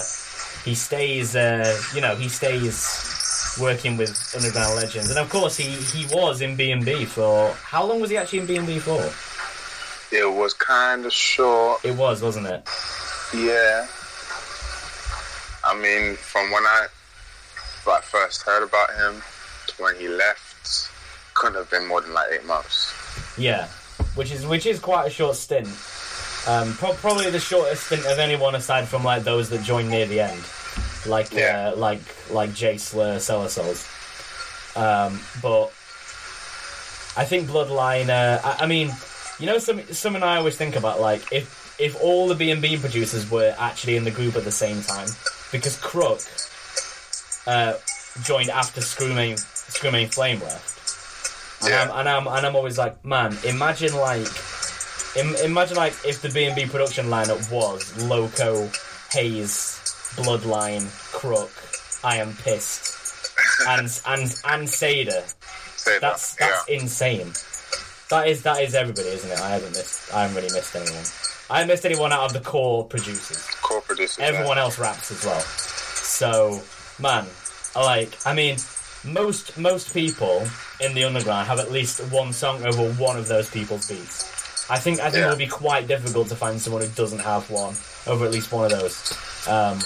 [0.64, 1.37] he stays.
[1.37, 6.40] Uh, you know, he stays working with underground legends, and of course he he was
[6.40, 9.00] in B and B for how long was he actually in B and B for?
[10.11, 11.85] It was kind of short.
[11.85, 12.66] It was, wasn't it?
[13.35, 13.87] Yeah.
[15.64, 16.87] I mean, from when I
[17.88, 19.22] like first heard about him
[19.79, 20.90] when he left,
[21.35, 22.92] couldn't have been more than like eight months.
[23.38, 23.66] Yeah,
[24.14, 25.68] which is which is quite a short stint.
[26.46, 30.07] Um, pro- probably the shortest stint of anyone aside from like those that joined near
[30.07, 30.42] the end,
[31.07, 31.70] like Yeah.
[31.72, 33.87] uh, like like Jay Slur, Cellar Souls.
[34.77, 35.66] Um, but
[37.16, 38.09] I think Bloodline.
[38.09, 38.92] Uh, I, I mean,
[39.38, 42.62] you know, some something I always think about, like if if all the B and
[42.62, 45.09] B producers were actually in the group at the same time,
[45.53, 46.20] because Crook
[47.48, 47.74] uh,
[48.22, 51.62] joined after Screaming Screaming Flame left.
[51.62, 51.82] And, Yeah.
[51.90, 54.28] I'm, and I'm and I'm always like, man, imagine like,
[55.16, 58.68] Im- imagine like if the B and B production lineup was Loco,
[59.12, 59.80] Hayes,
[60.16, 61.50] Bloodline, Crook,
[62.04, 63.32] I am pissed,
[63.68, 65.24] and and and Sada.
[65.76, 66.50] Say That's that.
[66.66, 67.32] that's insane.
[68.11, 69.40] That is that is everybody, isn't it?
[69.40, 70.12] I haven't missed.
[70.14, 71.04] I haven't really missed anyone.
[71.50, 73.46] I haven't missed anyone out of the core producers.
[73.48, 73.54] yeah.
[73.62, 74.18] Co-producers.
[74.18, 75.40] Everyone else raps as well.
[75.40, 76.61] So,
[77.00, 77.26] man,
[77.74, 78.16] like.
[78.26, 78.56] I mean,
[79.04, 80.46] most most people
[80.80, 84.70] in the underground have at least one song over one of those people's beats.
[84.70, 87.50] I think I think it would be quite difficult to find someone who doesn't have
[87.50, 87.74] one
[88.06, 89.12] over at least one of those.
[89.48, 89.78] Um,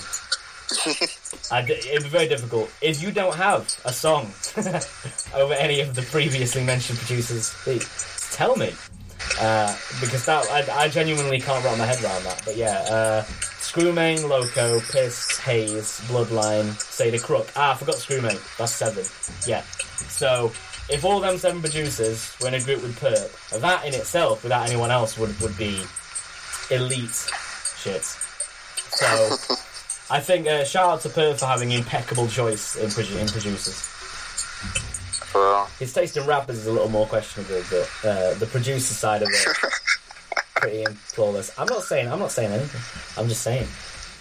[1.68, 4.32] it'd be very difficult if you don't have a song
[5.34, 8.36] over any of the previously mentioned producers' beats.
[8.36, 8.72] Tell me,
[9.40, 12.42] uh, because that I, I genuinely can't wrap my head around that.
[12.44, 13.24] But yeah, uh,
[13.72, 17.50] Screwmain, Loco, Piss, Haze, Bloodline, Sada Crook.
[17.56, 18.38] Ah, I forgot Screwmain.
[18.58, 19.02] That's seven.
[19.46, 19.62] Yeah.
[20.10, 20.52] So
[20.90, 24.68] if all them seven producers were in a group with Perp, that in itself, without
[24.68, 25.80] anyone else, would would be
[26.70, 27.30] elite
[27.78, 28.04] shit.
[28.04, 29.06] So
[30.10, 33.88] I think uh, shout out to Perp for having impeccable choice in, produ- in producers.
[35.78, 39.28] His taste in rappers is a little more questionable, but uh, the producer side of
[39.30, 39.46] it,
[40.62, 41.50] pretty flawless.
[41.58, 43.22] I'm not saying I'm not saying anything.
[43.22, 43.66] I'm just saying.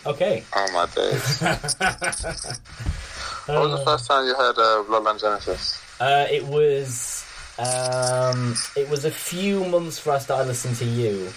[0.05, 0.43] Okay.
[0.55, 1.41] Oh my days.
[3.45, 5.79] what was the first time you heard uh, Bloodline Genesis?
[5.99, 7.23] Uh, it was
[7.59, 11.29] um, it was a few months before I started listening to you.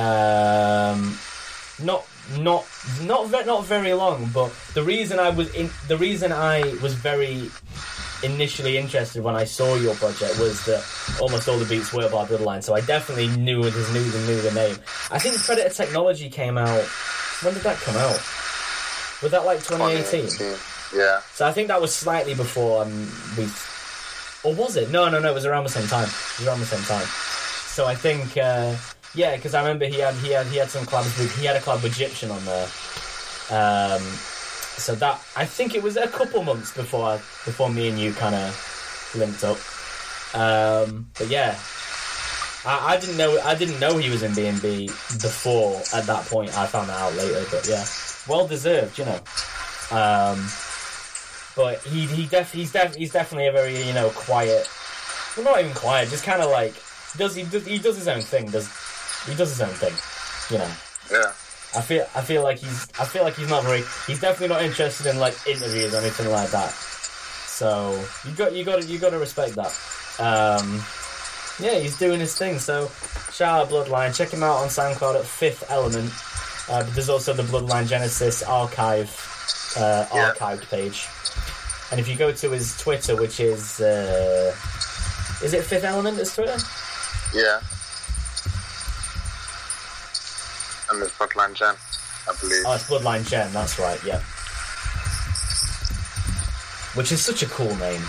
[0.00, 1.18] Um,
[1.82, 2.06] not
[2.38, 2.64] not
[3.02, 6.94] not ve- not very long, but the reason I was in the reason I was
[6.94, 7.50] very
[8.22, 10.82] initially interested when I saw your project was that
[11.20, 14.18] almost all the beats were by Bloodline, so I definitely knew it was knew the
[14.20, 14.76] knew the name.
[15.10, 16.84] I think Predator Technology came out.
[17.42, 18.18] When did that come out?
[19.22, 20.22] Was that like 2018?
[20.28, 20.98] 2018.
[20.98, 21.20] Yeah.
[21.34, 23.44] So I think that was slightly before um, we,
[24.44, 24.90] or was it?
[24.90, 25.30] No, no, no.
[25.30, 26.08] It was around the same time.
[26.08, 27.06] It was around the same time.
[27.06, 28.76] So I think, uh,
[29.14, 31.56] yeah, because I remember he had he had he had some collabs with he had
[31.56, 32.64] a with Egyptian on there,
[33.50, 38.12] um, so that I think it was a couple months before before me and you
[38.12, 39.58] kind of linked up.
[40.34, 41.56] Um, but yeah,
[42.66, 44.88] I, I didn't know I didn't know he was in B and B
[45.22, 45.80] before.
[45.94, 47.44] At that point, I found that out later.
[47.50, 47.84] But yeah,
[48.28, 49.20] well deserved, you know.
[49.92, 50.44] Um,
[51.54, 54.68] but he he def he's def he's definitely a very you know quiet.
[55.36, 56.74] Well, not even quiet, just kind of like
[57.16, 58.46] does he does he does his own thing.
[58.46, 58.68] Does
[59.26, 59.94] he does his own thing,
[60.50, 60.70] you know.
[61.10, 61.32] Yeah.
[61.76, 64.62] I feel I feel like he's I feel like he's not very he's definitely not
[64.62, 66.70] interested in like interviews or anything like that.
[66.70, 69.72] So you got you got you got to respect that.
[70.20, 70.82] Um,
[71.60, 72.58] yeah, he's doing his thing.
[72.58, 72.90] So
[73.32, 74.16] shout out Bloodline.
[74.16, 76.12] Check him out on SoundCloud at Fifth Element.
[76.68, 79.10] Uh, but there's also the Bloodline Genesis archive
[79.76, 80.32] uh, Yeah.
[80.32, 81.06] archived page.
[81.90, 84.54] And if you go to his Twitter, which is uh,
[85.42, 86.18] is it Fifth Element?
[86.18, 86.56] His Twitter?
[87.34, 87.60] Yeah.
[91.02, 91.74] And Bloodline Gen,
[92.28, 92.62] I believe.
[92.66, 93.52] Oh, it's Bloodline Gen.
[93.52, 94.02] That's right.
[94.04, 94.20] Yeah.
[96.94, 98.00] Which is such a cool name.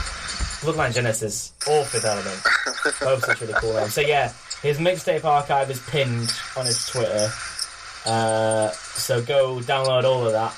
[0.61, 2.41] Bloodline Genesis or Fifth Element.
[2.99, 3.93] Both such really cool names.
[3.93, 7.29] So yeah, his mixtape archive is pinned on his Twitter.
[8.05, 10.53] Uh, so go download all of that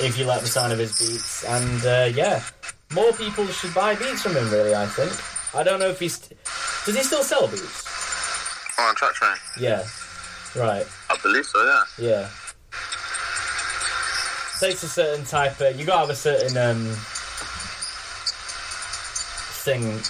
[0.00, 1.44] if you like the sound of his beats.
[1.44, 2.42] And uh, yeah,
[2.94, 4.50] more people should buy beats from him.
[4.50, 5.12] Really, I think.
[5.54, 6.18] I don't know if he's.
[6.84, 7.84] Does he still sell beats?
[8.78, 9.60] Oh, on Traktrain.
[9.60, 9.84] Yeah.
[10.56, 10.86] Right.
[11.10, 11.84] I believe so, yeah.
[11.98, 12.28] Yeah.
[14.60, 15.78] Takes a certain type of.
[15.78, 16.84] You gotta have a certain um
[19.64, 20.00] thing.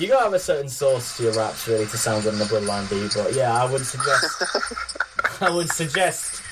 [0.00, 2.46] You gotta have a certain source to your raps really to sound good in the
[2.46, 3.12] Bloodline beat.
[3.14, 5.42] But yeah, I would suggest.
[5.42, 6.42] I would suggest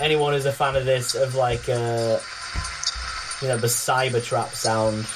[0.00, 2.18] anyone who's a fan of this of like uh
[3.42, 5.06] you know the cyber trap sound.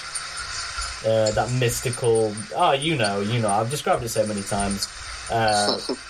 [1.07, 2.35] Uh, that mystical.
[2.57, 3.49] Oh, you know, you know.
[3.49, 4.89] I've described it so many times.
[5.31, 5.79] Uh,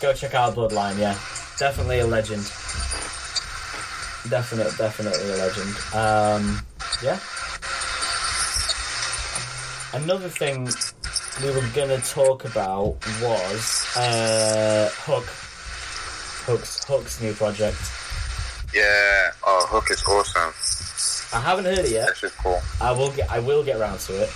[0.00, 0.98] go check out Bloodline.
[0.98, 1.14] Yeah,
[1.58, 2.42] definitely a legend.
[4.30, 5.70] Definite, definitely a legend.
[5.94, 6.60] Um,
[7.02, 7.18] yeah.
[9.92, 10.68] Another thing
[11.42, 15.24] we were gonna talk about was uh, Hook.
[16.46, 17.76] Hook's Hook's new project.
[18.74, 19.30] Yeah.
[19.44, 20.52] Oh, Hook is awesome.
[21.36, 22.06] I haven't heard it yet.
[22.06, 22.60] That's just cool.
[22.80, 23.30] I will get.
[23.30, 24.30] I will get around to it.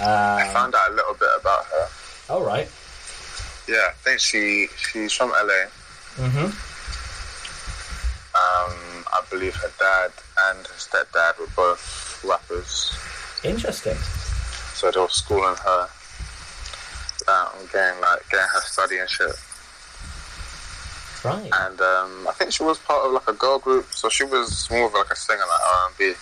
[0.00, 1.88] I Um, found out a little bit about her.
[2.30, 2.68] all right.
[3.68, 5.66] Yeah, I think she she's from LA.
[6.16, 6.46] Mm-hmm.
[8.36, 10.12] Um, I believe her dad
[10.48, 12.92] and her stepdad were both rappers,
[13.44, 13.96] Interesting.
[14.74, 15.88] so they were schooling her
[17.28, 19.34] and getting like getting her study and shit.
[21.24, 21.50] Right.
[21.52, 24.68] And um, I think she was part of like a girl group, so she was
[24.70, 26.12] more of like a singer, like R and B.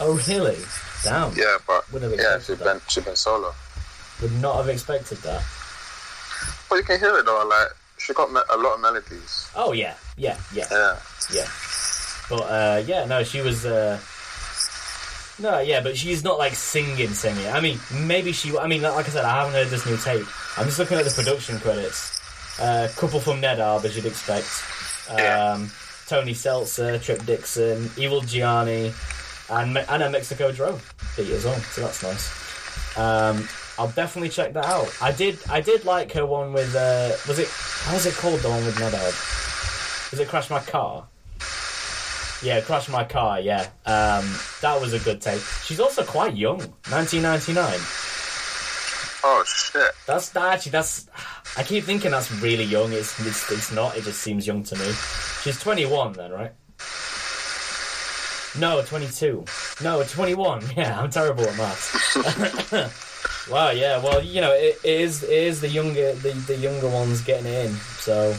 [0.00, 0.58] Oh, really?
[1.04, 1.32] Damn.
[1.36, 2.58] Yeah, but yeah, that.
[2.64, 3.54] been she's been solo.
[4.22, 5.44] Would not have expected that.
[6.68, 9.48] But you can hear it though, like she got me- a lot of melodies.
[9.56, 10.98] Oh yeah, yeah, yeah, Yeah,
[11.32, 11.46] yeah.
[12.28, 13.64] But uh, yeah, no, she was.
[13.64, 13.98] Uh,
[15.40, 17.46] no, yeah, but she's not like singing, singing.
[17.46, 18.56] I mean, maybe she.
[18.58, 20.26] I mean, like I said, I haven't heard this new tape.
[20.58, 22.20] I'm just looking at the production credits.
[22.60, 24.48] A couple from Nedarb, as you'd expect.
[25.10, 25.66] Um, Yeah.
[26.08, 28.92] Tony Seltzer, Trip Dixon, Evil Gianni,
[29.50, 30.80] and Me- and a Mexikodro
[31.16, 31.54] beat as well.
[31.60, 32.96] So that's nice.
[32.98, 34.92] Um, I'll definitely check that out.
[35.00, 35.38] I did.
[35.48, 36.74] I did like her one with.
[36.74, 37.48] Uh, was it?
[37.48, 38.40] How was it called?
[38.40, 40.10] The one with Nedarb?
[40.10, 41.06] Was it Crash My Car?
[42.42, 43.40] Yeah, Crash My Car.
[43.40, 44.28] Yeah, um,
[44.62, 45.40] that was a good take.
[45.64, 47.78] She's also quite young, 1999.
[49.24, 49.92] Oh shit!
[50.06, 50.72] That's that actually.
[50.72, 51.08] That's.
[51.56, 52.92] I keep thinking that's really young.
[52.92, 53.96] It's, it's it's not.
[53.96, 54.92] It just seems young to me.
[55.42, 56.52] She's 21 then, right?
[58.58, 59.44] No, 22.
[59.82, 60.64] No, 21.
[60.76, 63.04] Yeah, I'm terrible at maths.
[63.50, 63.70] wow.
[63.70, 64.02] Yeah.
[64.02, 67.46] Well, you know, it, it is it is the younger the, the younger ones getting
[67.46, 67.72] it in.
[67.72, 68.34] So,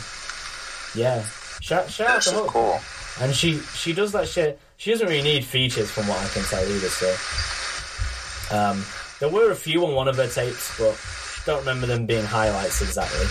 [0.96, 1.24] yeah.
[1.62, 2.48] Shout shout out to Hook.
[2.48, 2.80] cool.
[3.22, 4.60] And she she does that shit.
[4.78, 6.88] She doesn't really need features, from what I can tell either.
[6.88, 8.86] So, um,
[9.20, 10.98] there were a few on one of her tapes, but
[11.46, 13.26] don't remember them being highlights exactly.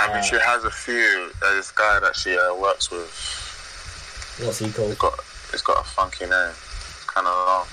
[0.00, 1.30] I mean, Uh, she has a few.
[1.40, 3.08] There's this guy that she uh, works with.
[4.44, 4.88] What's he called?
[4.88, 5.20] He's got
[5.52, 7.66] he's got a funky name, It's kind of long.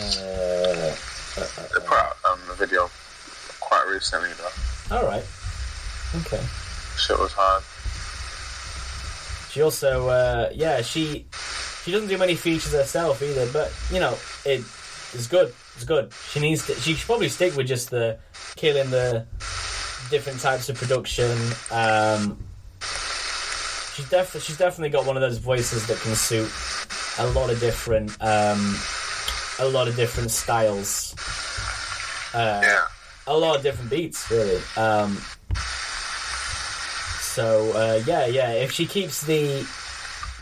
[0.00, 0.94] Uh,
[1.40, 2.90] They put out um, a video
[3.60, 4.96] quite recently though.
[4.96, 5.24] all right.
[6.16, 6.42] Okay.
[6.96, 7.62] Shit was hard.
[9.50, 11.26] She also, uh, yeah, she
[11.84, 14.60] she doesn't do many features herself either, but you know, it
[15.14, 15.54] is good.
[15.74, 16.12] It's good.
[16.30, 16.74] She needs to.
[16.74, 18.18] She should probably stick with just the
[18.56, 19.26] killing the
[20.10, 21.30] different types of production.
[21.70, 22.38] Um,
[23.94, 26.50] she's definitely she's definitely got one of those voices that can suit
[27.18, 28.76] a lot of different um,
[29.58, 31.14] a lot of different styles.
[32.34, 32.84] Uh, Yeah.
[33.26, 34.60] a lot of different beats, really.
[34.76, 35.20] Um,
[37.20, 38.50] so uh, yeah, yeah.
[38.52, 39.66] If she keeps the,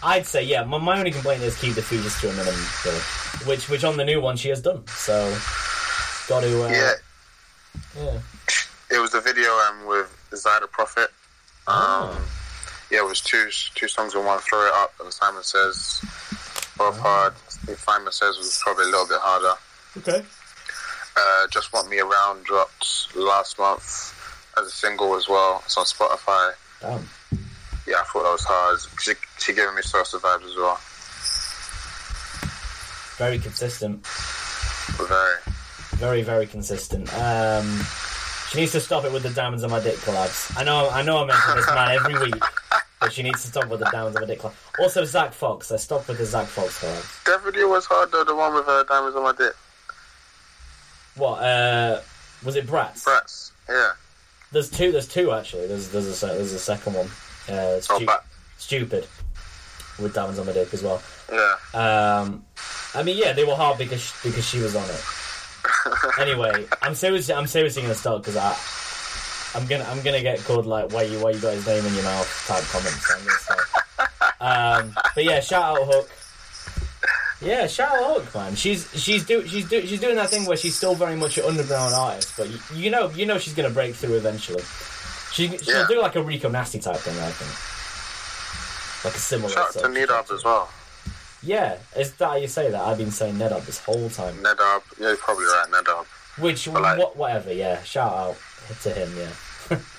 [0.02, 0.64] I'd say yeah.
[0.64, 3.00] My, my only complaint is keep the features to a minimum, really.
[3.46, 4.86] which which on the new one she has done.
[4.88, 5.36] So
[6.28, 6.92] got to uh, Yeah,
[7.98, 8.18] yeah.
[8.90, 11.08] it was the video um, with Zyda Prophet.
[11.68, 12.28] Um, Oh.
[12.90, 14.38] yeah, it was two two songs in one.
[14.40, 16.00] Throw it up, and Simon says
[16.78, 17.32] both hard.
[17.32, 19.58] I think Simon says was probably a little bit harder.
[19.98, 20.24] Okay.
[21.16, 24.12] Uh, Just Want Me Around dropped last month
[24.58, 25.62] as a single as well.
[25.64, 26.52] It's on Spotify.
[26.80, 27.08] Damn.
[27.86, 28.78] Yeah, I thought that was hard.
[29.00, 30.78] She, she giving me Sosa vibes as well.
[33.16, 34.06] Very consistent.
[34.98, 35.36] Very.
[35.96, 37.12] Very very consistent.
[37.14, 37.80] Um,
[38.50, 40.54] she needs to stop it with the diamonds on my dick collabs.
[40.58, 42.34] I know I know I mention this man every week,
[43.00, 44.40] but she needs to stop with the diamonds on my dick.
[44.78, 45.70] Also Zach Fox.
[45.72, 46.80] I stopped with the Zach Fox.
[47.26, 49.54] That video was hard though, the one with uh, Diamonds on My Dick.
[51.16, 51.42] What?
[51.42, 52.00] Uh,
[52.44, 53.04] was it Bratz?
[53.04, 53.52] Brats.
[53.68, 53.92] Yeah.
[54.52, 54.92] There's two.
[54.92, 55.66] There's two actually.
[55.66, 57.06] There's there's a there's a second one.
[57.48, 58.24] Uh, Oh, stu- but
[58.58, 59.06] stupid
[59.98, 61.02] with diamonds on my dick as well.
[61.32, 61.54] yeah.
[61.74, 62.44] Um,
[62.94, 65.04] I mean, yeah, they were hard because because she was on it.
[66.18, 68.56] Anyway, I'm seriously I'm seriously gonna start because I
[69.56, 71.94] I'm gonna I'm gonna get called like why you why you got his name in
[71.94, 73.06] your mouth type comments.
[73.08, 73.60] So I'm gonna start.
[74.40, 76.08] Um, but yeah, shout out Hook.
[77.40, 78.54] Yeah, shout out Hook, man.
[78.54, 81.44] She's she's do she's do she's doing that thing where she's still very much an
[81.44, 84.62] underground artist, but you, you know you know she's gonna break through eventually.
[85.32, 85.86] She she'll Yeah.
[85.88, 89.04] do like a Rico Nasty type thing, I think.
[89.04, 89.50] Like a similar.
[89.52, 90.68] Shout out to of Nedab as well.
[91.42, 92.80] yeah, is that how you say that?
[92.80, 94.34] I've been saying Nedab this whole time.
[94.42, 94.82] Nedab.
[94.98, 96.06] Yeah, you're probably right, Nedab.
[96.38, 97.82] Which, like- what, whatever, yeah.
[97.82, 98.36] Shout out
[98.82, 99.28] to him, yeah.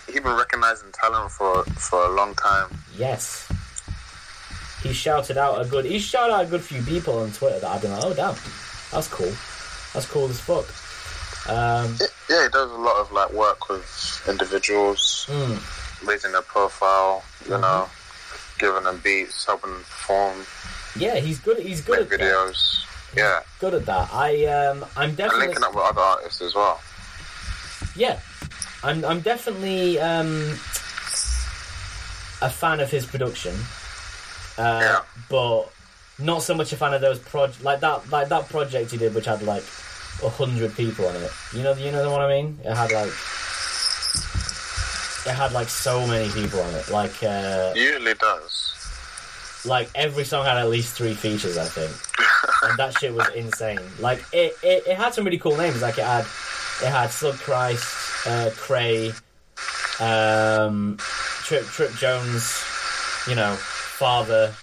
[0.08, 2.70] He been recognizing talent for for a long time.
[2.96, 3.48] Yes.
[4.84, 7.68] He shouted out a good, he shouted out a good few people on Twitter that
[7.70, 8.36] I've been like, oh damn,
[8.92, 9.32] that's cool.
[9.94, 10.66] That's cool as fuck.
[11.52, 11.96] Um,
[12.30, 17.58] Yeah, he does a lot of like work with individuals, mm, raising their profile, you
[17.58, 17.90] know,
[18.60, 20.46] giving them beats, helping them perform,
[20.96, 21.58] yeah, he's good.
[21.60, 22.20] He's good at that.
[22.20, 22.84] videos.
[23.16, 24.10] Yeah, Good at that.
[24.14, 26.82] I um, I'm and definitely linking up with other artists as well.
[27.96, 28.20] yeah,
[28.84, 30.52] I'm I'm definitely um,
[32.42, 33.56] a fan of his production,
[34.58, 35.00] uh, Yeah.
[35.30, 35.70] but
[36.20, 39.14] not so much a fan of those proj like that like that project he did,
[39.16, 39.64] which had like
[40.24, 41.32] a hundred people on it.
[41.54, 42.60] You know, you know what I mean?
[42.64, 43.12] It had like
[45.26, 46.90] it had like so many people on it.
[46.90, 48.74] Like uh, usually does.
[49.66, 51.92] like every song had at least three features, I think,
[52.64, 53.80] and that shit was insane.
[54.00, 55.82] Like it, it, it had some really cool names.
[55.82, 56.22] Like it had,
[56.82, 57.84] it had Slug Christ,
[58.28, 59.14] uh, Cray,
[60.00, 60.98] um,
[61.44, 62.64] Trip Trip Jones,
[63.28, 64.54] you know, Father,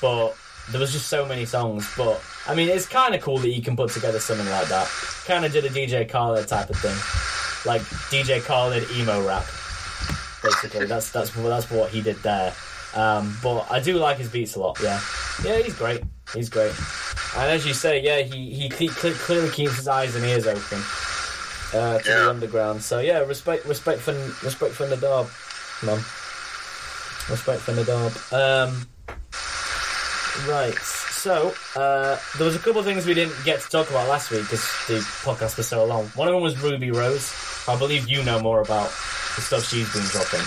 [0.00, 0.34] but
[0.70, 1.88] there was just so many songs.
[1.96, 4.88] But I mean, it's kind of cool that you can put together something like that.
[5.26, 6.96] Kind of did a DJ Khaled type of thing,
[7.70, 9.44] like DJ Khaled emo rap.
[10.42, 12.54] Basically, that's that's that's what he did there.
[12.94, 14.78] Um, but I do like his beats a lot.
[14.82, 15.00] Yeah,
[15.44, 16.02] yeah, he's great.
[16.34, 16.72] He's great.
[17.36, 20.82] And as you say, yeah, he he cle- clearly keeps his eyes and ears open
[21.74, 22.82] uh, to the underground.
[22.82, 24.12] So yeah, respect respect for
[24.44, 25.28] respect for Nadab,
[25.82, 25.98] man.
[27.28, 28.12] Respect for Nadab.
[28.32, 28.86] Um,
[30.48, 30.76] right.
[31.26, 34.30] So uh, there was a couple of things we didn't get to talk about last
[34.30, 36.06] week because the podcast was so long.
[36.14, 37.34] One of them was Rubi Rose.
[37.66, 38.90] I believe you know more about
[39.34, 40.46] the stuff she's been dropping.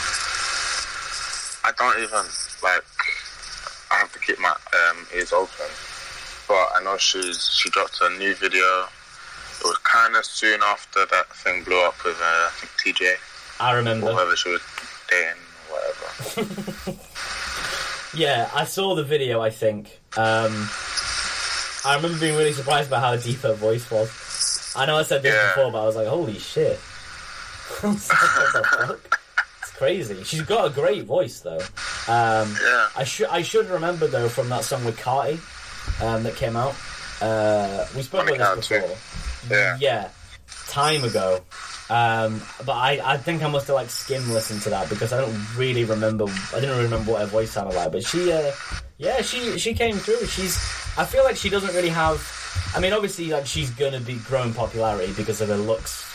[1.65, 2.25] I don't even
[2.63, 2.85] like.
[3.91, 5.65] I have to keep my um, ears open,
[6.47, 8.87] but I know she's she dropped a new video.
[9.59, 13.13] It was kind of soon after that thing blew up with uh, I think TJ,
[13.59, 14.07] I remember.
[14.07, 14.61] or whoever she was
[15.09, 15.41] dating,
[15.71, 16.99] or whatever.
[18.15, 19.39] Yeah, I saw the video.
[19.39, 19.99] I think.
[20.17, 20.67] Um,
[21.85, 24.73] I remember being really surprised by how deep her voice was.
[24.75, 25.49] I know I said this Yeah.
[25.53, 26.79] before, but I was like, "Holy shit!"
[27.83, 29.19] I was like, what the fuck?
[29.61, 30.23] It's crazy.
[30.23, 31.59] She's got a great voice, though.
[32.07, 35.37] Um, Yeah, I should I should remember though from that song with Carti
[36.03, 36.73] um, that came out.
[37.21, 38.95] Uh, we spoke about this account too.
[39.47, 39.77] Yeah.
[40.67, 41.39] time ago.
[41.89, 45.19] Um, but I, I think I must have like skim listened to that because I
[45.19, 46.25] don't really remember.
[46.25, 47.91] I didn't really remember what her voice sounded like.
[47.91, 48.51] But she, uh,
[48.97, 50.25] yeah, she she came through.
[50.27, 50.55] She's.
[50.97, 52.21] I feel like she doesn't really have.
[52.75, 56.05] I mean, obviously, like she's gonna be growing popularity because of her looks,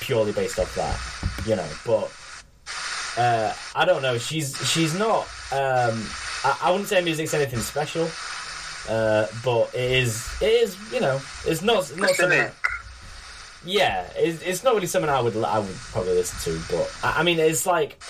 [0.00, 1.68] purely based off that, you know.
[1.86, 2.12] But
[3.16, 4.18] uh, I don't know.
[4.18, 5.20] She's she's not.
[5.52, 6.04] Um,
[6.44, 8.10] I, I wouldn't say music's anything special,
[8.88, 10.28] uh, but it is.
[10.40, 10.92] It is.
[10.92, 12.50] You know, it's not not something.
[13.66, 17.20] Yeah, it's, it's not really something I would I would probably listen to, but I,
[17.20, 18.02] I mean, it's like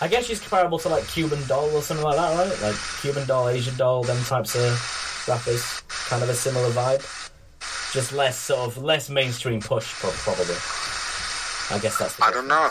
[0.00, 2.62] I guess she's comparable to like Cuban Doll or something like that, right?
[2.62, 7.02] Like Cuban Doll, Asian Doll, them types of rappers, kind of a similar vibe,
[7.92, 10.56] just less sort of less mainstream push, probably.
[11.74, 12.20] I guess that's.
[12.20, 12.70] I don't know,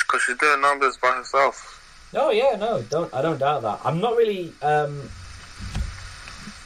[0.00, 1.76] because she's doing numbers by herself.
[2.12, 3.80] Oh yeah, no, don't I don't doubt that.
[3.84, 4.52] I'm not really.
[4.62, 5.08] um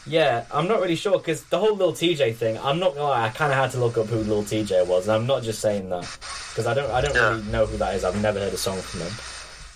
[0.07, 2.59] Yeah, I'm not really sure because the whole little TJ thing.
[2.59, 5.09] I'm not gonna lie, I kind of had to look up who little TJ was,
[5.09, 6.03] and I'm not just saying that
[6.51, 6.91] because I don't.
[6.91, 7.31] I don't Yeah.
[7.31, 8.05] really know who that is.
[8.05, 9.13] I've never heard a song from him.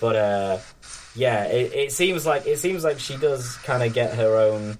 [0.00, 0.58] But uh,
[1.14, 4.76] yeah, it, it seems like it seems like she does kind of get her own.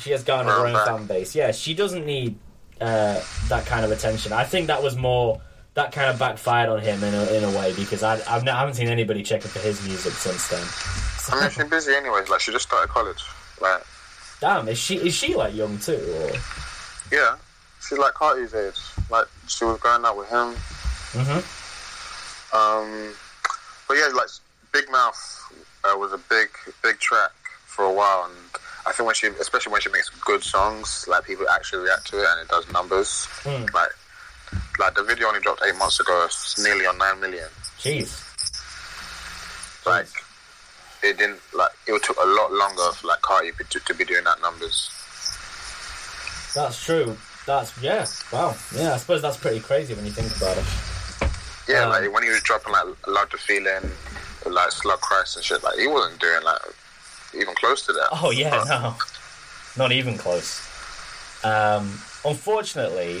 [0.00, 0.86] She has garnered her Her own back.
[0.86, 1.34] fan base.
[1.34, 2.38] Yeah, she doesn't need
[2.80, 4.32] uh, that kind of attention.
[4.32, 5.40] I think that was more
[5.74, 8.56] that kind of backfired on him in a, in a way because I I've not,
[8.56, 10.64] I haven't seen anybody checking for his music since then.
[11.38, 12.30] I mean, she's busy anyways.
[12.30, 13.22] Like she just started college.
[13.60, 13.82] Like
[14.40, 15.92] Damn, is she is she like young too?
[15.92, 16.30] Or?
[17.12, 17.36] yeah,
[17.86, 18.80] she's like Carti's age.
[19.10, 20.54] Like she was growing up with him.
[21.12, 22.56] Mm-hmm.
[22.56, 23.14] Um,
[23.86, 24.28] but yeah, like
[24.72, 25.52] Big Mouth
[25.84, 26.48] uh, was a big,
[26.82, 27.32] big track
[27.66, 28.36] for a while, and
[28.86, 32.18] I think when she, especially when she makes good songs, like people actually react to
[32.18, 33.26] it, and it does numbers.
[33.42, 33.72] Mm.
[33.72, 33.90] Like,
[34.78, 37.48] like the video only dropped eight months ago, it's nearly on nine million.
[37.78, 38.26] Jeez.
[39.86, 40.08] Like,
[41.02, 44.24] it didn't like it took a lot longer for like Carti to, to be doing
[44.24, 44.90] that numbers.
[46.54, 47.16] That's true.
[47.46, 48.06] That's yeah.
[48.32, 48.54] Wow.
[48.74, 50.64] Yeah, I suppose that's pretty crazy when you think about it.
[51.68, 53.90] Yeah, Um, like when he was dropping like "Love the Feeling,"
[54.46, 56.60] like "Slug Christ" and shit, like he wasn't doing like
[57.34, 58.08] even close to that.
[58.12, 58.96] Oh yeah, no,
[59.76, 60.66] not even close.
[61.44, 63.20] Um, unfortunately,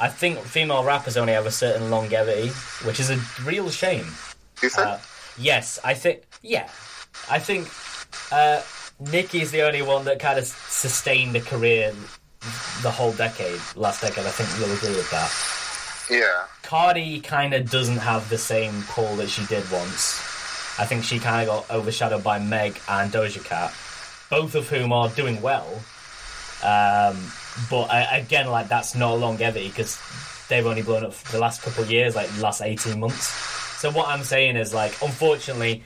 [0.00, 2.50] I think female rappers only have a certain longevity,
[2.84, 4.06] which is a real shame.
[4.62, 4.86] You think?
[4.86, 4.98] Uh,
[5.38, 6.22] yes, I think.
[6.46, 6.68] Yeah,
[7.30, 7.68] I think
[8.30, 8.60] uh,
[9.00, 11.94] Nicki's the only one that kind of sustained a career
[12.82, 14.26] the whole decade, last decade.
[14.26, 15.32] I think you'll agree with that.
[16.10, 16.44] yeah.
[16.62, 20.20] Cardi kind of doesn't have the same pull that she did once.
[20.78, 23.72] I think she kind of got overshadowed by Meg and Doja Cat,
[24.28, 25.66] both of whom are doing well.
[26.62, 27.32] Um,
[27.70, 29.98] but uh, again, like that's not longevity because
[30.48, 33.28] they've only blown up for the last couple of years, like the last eighteen months.
[33.78, 35.82] So what I'm saying is, like, unfortunately,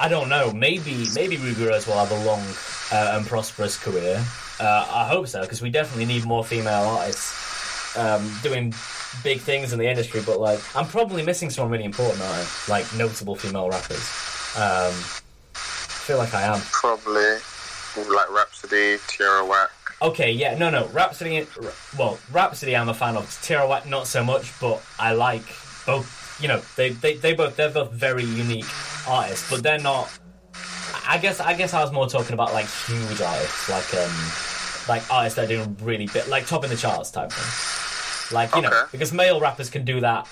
[0.00, 0.50] I don't know.
[0.50, 2.42] Maybe maybe Rubi Rose will have a long
[2.90, 4.24] uh, and prosperous career.
[4.58, 8.74] Uh, I hope so because we definitely need more female artists um, doing
[9.22, 10.22] big things in the industry.
[10.24, 12.70] But like, I'm probably missing someone really important, aren't I?
[12.70, 14.00] Like notable female rappers.
[14.56, 14.94] Um,
[15.54, 16.60] I feel like I am.
[16.72, 17.36] Probably
[18.08, 19.70] like Rapsody, Tierra Whack.
[20.02, 21.46] Okay, yeah, no, no, Rapsody.
[21.98, 23.38] Well, Rapsody, I'm a fan of.
[23.42, 25.44] Tierra Whack, not so much, but I like
[25.84, 26.19] both.
[26.40, 28.66] You know, they, they, they both they're both very unique
[29.06, 30.10] artists, but they're not.
[31.06, 34.14] I guess I guess I was more talking about like huge artists, like um,
[34.88, 38.34] like artists that are doing really big, like top in the charts type thing.
[38.36, 40.28] Like you know, because male rappers can do that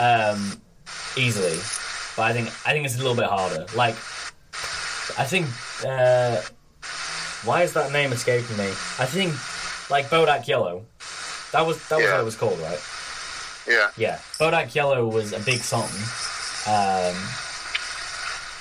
[0.00, 0.60] um,
[1.16, 1.58] easily,
[2.16, 3.66] but I think I think it's a little bit harder.
[3.76, 3.94] Like,
[5.18, 5.46] I think.
[5.86, 6.40] Uh,
[7.44, 8.68] why is that name escaping me?
[8.98, 9.32] I think
[9.90, 10.86] like Bodak Yellow.
[11.52, 12.12] That was that was Yeah.
[12.12, 12.80] what it was called, right?
[13.66, 13.90] Yeah.
[13.96, 15.88] Yeah, Bodak Yellow was a big song,
[16.68, 17.14] um,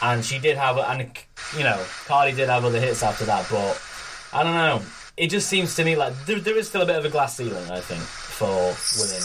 [0.02, 1.10] and she did have, and
[1.58, 3.82] you know, Cardi did have other hits after that, but
[4.32, 4.82] I don't know.
[5.18, 7.36] It just seems to me like there, there is still a bit of a glass
[7.38, 9.22] ceiling, I think, for women.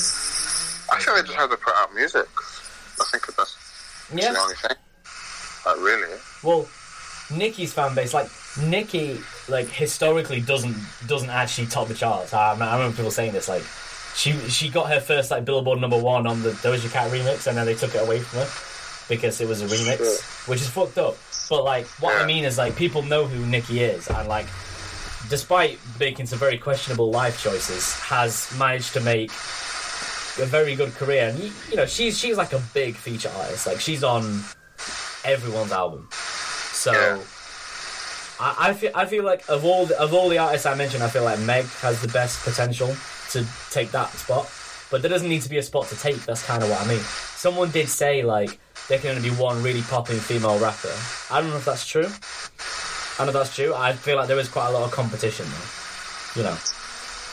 [0.90, 2.26] I think they just have to put out music.
[3.00, 3.56] I think that's
[4.12, 4.32] Yeah.
[4.32, 4.76] the only thing.
[5.66, 6.18] Like really.
[6.42, 6.68] Well,
[7.30, 8.28] Nicki's fan base, like
[8.62, 9.18] Nicki,
[9.48, 10.76] like historically doesn't
[11.06, 12.32] doesn't actually top the charts.
[12.34, 13.62] I, I remember people saying this, like
[14.18, 17.56] she she got her first like Billboard number one on the Doja Cat remix, and
[17.56, 18.48] then they took it away from her
[19.08, 20.48] because it was a remix, Shit.
[20.48, 21.16] which is fucked up.
[21.48, 24.46] But like, what I mean is like people know who Nicki is, and like,
[25.30, 31.28] despite making some very questionable life choices, has managed to make a very good career.
[31.28, 33.68] And you, you know, she's she's like a big feature artist.
[33.68, 34.42] Like she's on
[35.24, 36.08] everyone's album.
[36.72, 37.18] So Yeah.
[38.40, 41.04] I, I feel I feel like of all the, of all the artists I mentioned,
[41.04, 42.94] I feel like Meg has the best potential
[43.32, 44.50] to take that spot.
[44.90, 46.16] But there doesn't need to be a spot to take.
[46.24, 47.00] That's kind of what I mean.
[47.00, 48.58] Someone did say like
[48.88, 50.94] there can only be one really popping female rapper.
[51.30, 52.06] I don't know if that's true.
[52.06, 53.74] I don't know if that's true.
[53.74, 56.40] I feel like there is quite a lot of competition though.
[56.40, 56.52] You know,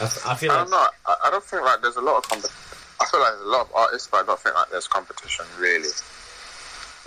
[0.01, 0.73] I, feel I like don't.
[1.05, 2.57] I, I don't think like there's a lot of competition.
[2.99, 5.45] I feel like there's a lot of artists, but I don't think like there's competition
[5.59, 5.89] really.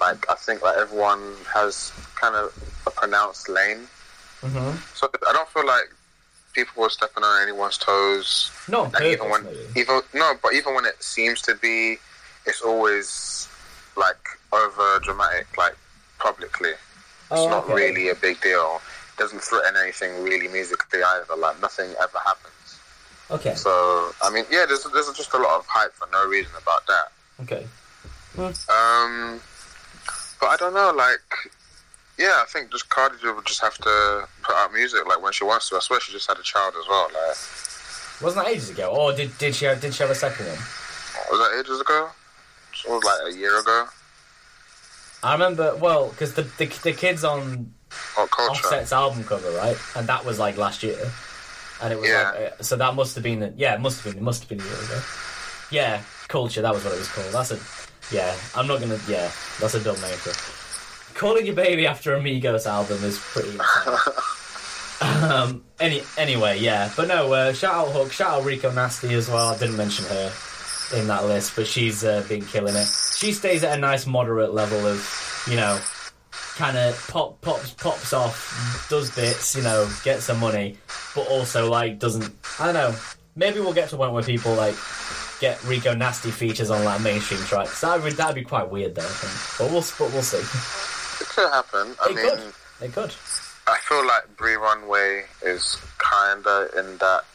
[0.00, 2.54] Like I think like everyone has kind of
[2.86, 3.88] a pronounced lane.
[4.42, 4.78] Mhm.
[4.96, 5.90] So I don't feel like
[6.58, 8.50] people were stepping on anyone's toes.
[8.74, 9.58] on Like even when maybe.
[9.76, 11.96] even no, but even when it seems to be,
[12.46, 13.48] it's always
[13.96, 14.18] like
[14.52, 15.76] over dramatic, like
[16.18, 16.70] publicly.
[16.70, 16.78] It's
[17.30, 17.74] Oh, not okay.
[17.74, 18.80] really a big deal.
[19.14, 21.36] It doesn't threaten anything really musically either.
[21.36, 22.80] Like nothing ever happens.
[23.30, 23.54] Okay.
[23.54, 23.70] So
[24.22, 27.06] I mean, yeah, there's there's just a lot of hype for no reason about that.
[27.42, 27.66] Okay.
[28.36, 29.40] Um,
[30.40, 31.20] but I don't know, like,
[32.18, 35.44] yeah, I think just Cardi would just have to put out music like when she
[35.44, 35.76] wants to.
[35.76, 37.04] I swear she just had a child as well.
[37.14, 37.36] Like,
[38.22, 38.88] Wasn't that ages ago?
[38.88, 40.58] Or did did she have, did she have a second one?
[41.30, 42.10] was that ages ago?
[42.86, 43.86] It was like a year ago.
[45.22, 47.72] I remember well because the, the the kids on
[48.14, 48.50] culture?
[48.50, 49.76] Offset's album cover, right?
[49.96, 50.98] And that was like last year,
[51.82, 52.30] and it was Yeah.
[52.30, 54.48] like, uh, so that must have been, yeah, it must have been, it must have
[54.48, 55.00] been a year ago.
[55.70, 56.62] Yeah, culture.
[56.62, 57.32] That was what it was called.
[57.32, 57.58] That's a,
[58.14, 58.34] yeah.
[58.54, 60.30] I'm not gonna, yeah, that's a dumb name for.
[60.30, 60.57] it.
[61.18, 63.58] Calling your baby after Amigos album is pretty.
[65.00, 65.64] um.
[65.80, 66.02] Any.
[66.16, 66.92] Anyway, yeah.
[66.96, 67.32] But no.
[67.32, 68.12] Uh, shout out Hook.
[68.12, 69.48] Shout out Rico Nasty as well.
[69.48, 70.32] I didn't mention her
[70.94, 72.86] in that list, but she's uh, been killing it.
[73.16, 75.80] She stays at a nice moderate level of, you know,
[76.54, 80.76] kind of pop pops pops off, does bits, you know, gets some money,
[81.16, 82.32] but also like doesn't.
[82.60, 82.94] I don't know.
[83.34, 84.76] Maybe we'll get to a point where people like
[85.40, 87.80] get Rico Nasty features on like mainstream tracks.
[87.80, 89.02] That would that'd be quite weird though.
[89.02, 89.58] I think.
[89.58, 90.94] But we'll but we'll see.
[91.38, 91.94] Could happen.
[92.02, 92.52] I It mean, could.
[92.80, 93.14] It could.
[93.68, 97.26] I feel like Bree Runway is kinda in that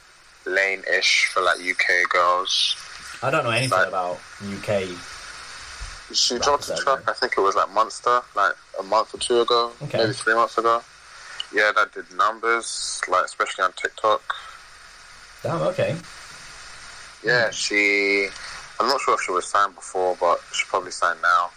[0.43, 2.75] lane-ish for like UK girls.
[3.21, 3.87] I don't know anything Right.
[3.87, 4.89] about UK.
[6.13, 6.99] She dropped a track.
[7.07, 9.99] I think it was like Monster, like a month or two ago, Okay.
[9.99, 10.83] maybe three months ago.
[11.53, 14.21] Yeah, that did numbers, like especially on TikTok.
[15.43, 15.61] Damn.
[15.61, 15.95] Okay.
[17.23, 18.27] Yeah, she.
[18.81, 21.51] I'm not sure if she was signed before, but she probably signed now.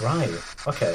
[0.00, 0.30] Right.
[0.66, 0.94] Okay.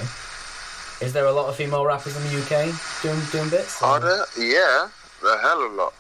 [1.02, 3.82] Is there a lot of female rappers in the UK doing doing bits?
[3.82, 4.26] Are there?
[4.38, 4.90] Yeah,
[5.26, 5.94] a hell of a lot.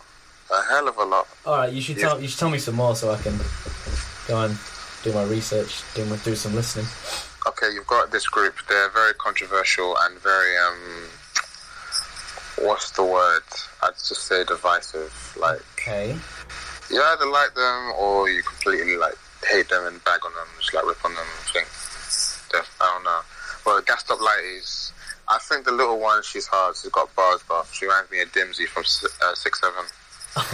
[0.51, 1.27] A hell of a lot.
[1.45, 1.71] All right.
[1.71, 2.09] You should Yeah.
[2.09, 3.39] tell you should tell me some more so I can
[4.27, 4.57] go and
[5.03, 6.87] do my research, do my, do some listening.
[7.47, 8.55] Okay, you've got this group.
[8.67, 11.07] They're very controversial and very um.
[12.57, 13.43] What's the word?
[13.81, 15.13] I'd just say divisive.
[15.39, 16.17] Like Okay.
[16.89, 19.15] you either like them or you completely like
[19.47, 21.23] hate them and bag on them, just like rip on them.
[21.25, 21.67] and think
[22.53, 23.19] I don't know.
[23.65, 24.93] Well, Gassed Up light is.
[25.27, 26.75] I think the little one, she's hard.
[26.75, 29.83] She's got bars, but she reminds me of Dimzy from uh, Six Seven.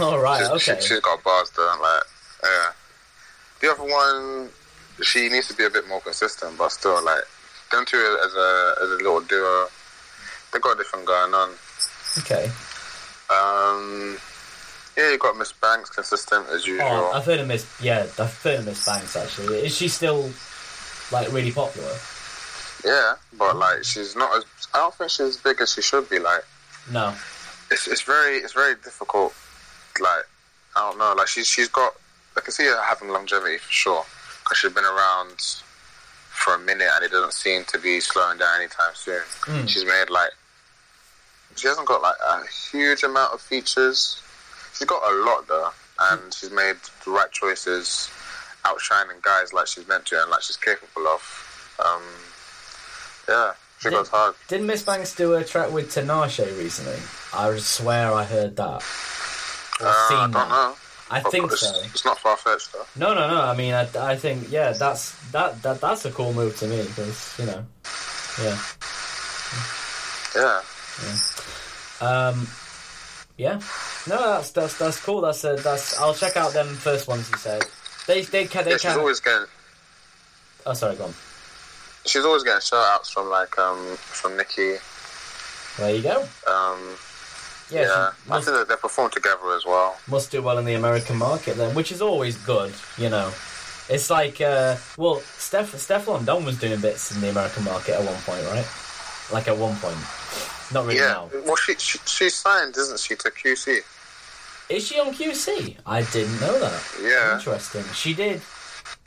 [0.06, 0.40] All right.
[0.40, 0.80] She's, Okay.
[0.82, 1.74] she, has got bars though.
[1.80, 2.02] Like,
[2.42, 2.72] yeah.
[3.60, 4.50] The other one,
[5.02, 7.22] she needs to be a bit more consistent, but still, like,
[7.72, 9.66] them two as a as a little duo,
[10.52, 11.50] they got a different going on.
[12.18, 12.50] Okay.
[13.30, 14.18] Um,
[14.96, 16.86] yeah, you got Miss Banks, consistent as usual.
[16.88, 17.66] Oh, I've heard of Miss.
[17.82, 19.16] Yeah, I've heard of Miss Banks.
[19.16, 20.30] Actually, is she still
[21.12, 21.94] like really popular?
[22.84, 24.44] Yeah, but like, she's not as.
[24.74, 26.18] I don't think she's as big as she should be.
[26.18, 26.44] Like,
[26.92, 27.14] No.
[27.70, 29.34] it's it's very it's very difficult.
[30.00, 30.24] Like,
[30.76, 31.14] I don't know.
[31.16, 31.94] Like, she's she's got.
[32.36, 34.04] I can see her having longevity for sure
[34.44, 35.40] because she's been around
[36.30, 39.22] for a minute and it doesn't seem to be slowing down anytime soon.
[39.46, 39.68] Mm.
[39.68, 40.30] She's made like.
[41.56, 44.20] She hasn't got like a huge amount of features.
[44.76, 45.70] She's got a lot though,
[46.02, 48.10] and she's made the right choices,
[48.66, 51.22] outshining guys like she's meant to and like she's capable of.
[51.84, 52.02] Um,
[53.28, 53.96] yeah, she Yeah.
[53.98, 54.34] goes hard.
[54.48, 56.98] Didn't Miss Banks do a track with Tinashe recently?
[57.34, 58.82] I swear I heard that.
[59.80, 60.48] Or Uh, I seen don't that.
[60.48, 60.76] know.
[61.08, 61.72] I But think it's, so.
[61.84, 62.86] It's not far fetched though.
[62.96, 63.40] No, no, no.
[63.42, 66.82] I mean, I, I think yeah, that's that, that that's a cool move to me
[66.82, 67.64] because you know,
[68.42, 68.58] yeah,
[70.34, 70.60] Yeah.
[72.00, 72.48] um,
[73.38, 73.60] yeah.
[74.08, 75.20] No, that's that's that's cool.
[75.20, 75.98] That's a, that's.
[76.00, 77.62] I'll check out them first ones you said.
[78.06, 78.98] They they can they yeah she's can.
[79.00, 79.46] always getting
[80.64, 81.14] Oh, sorry, go on.
[82.04, 84.76] she's always getting shout outs from like um from Nicki.
[85.78, 86.20] There you go.
[86.46, 86.96] Um
[87.70, 88.10] Yeah, yeah.
[88.24, 89.96] she I must, think that they perform together as well.
[90.08, 92.72] must do well in the American market then, which is always good.
[92.96, 93.28] You know,
[93.88, 98.04] it's like uh, well, Steph Stefflon Don was doing bits in the American market at
[98.04, 98.66] one point, right?
[99.32, 99.98] Like at one point,
[100.72, 101.08] not really yeah.
[101.18, 101.30] now.
[101.44, 103.82] Well she, she she signed, isn't she, to QC?
[104.68, 105.76] Is she on QC?
[105.86, 106.82] I didn't know that.
[107.02, 107.34] Yeah.
[107.36, 107.84] Interesting.
[107.94, 108.40] She did.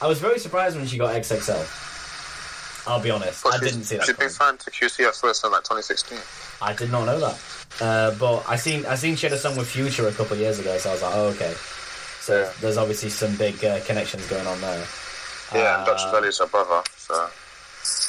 [0.01, 2.87] I was very surprised when she got XXL.
[2.87, 3.43] I'll be honest.
[3.43, 4.05] But I didn't see that.
[4.05, 6.19] She's been signed to QC at first in like twenty sixteen.
[6.61, 7.37] I did not know that.
[7.81, 10.39] Uh, but I seen I seen she had a song with Future a couple of
[10.39, 11.53] years ago, so I was like, oh, okay.
[12.21, 12.51] So Yeah.
[12.61, 14.85] there's obviously some big uh, connections going on there.
[15.53, 17.29] Yeah, and Dutch Uh, Valley's her brother, so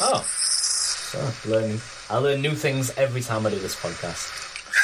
[0.03, 1.19] Oh, so
[1.51, 1.81] learning.
[2.09, 4.31] I learn new things every time I do this podcast.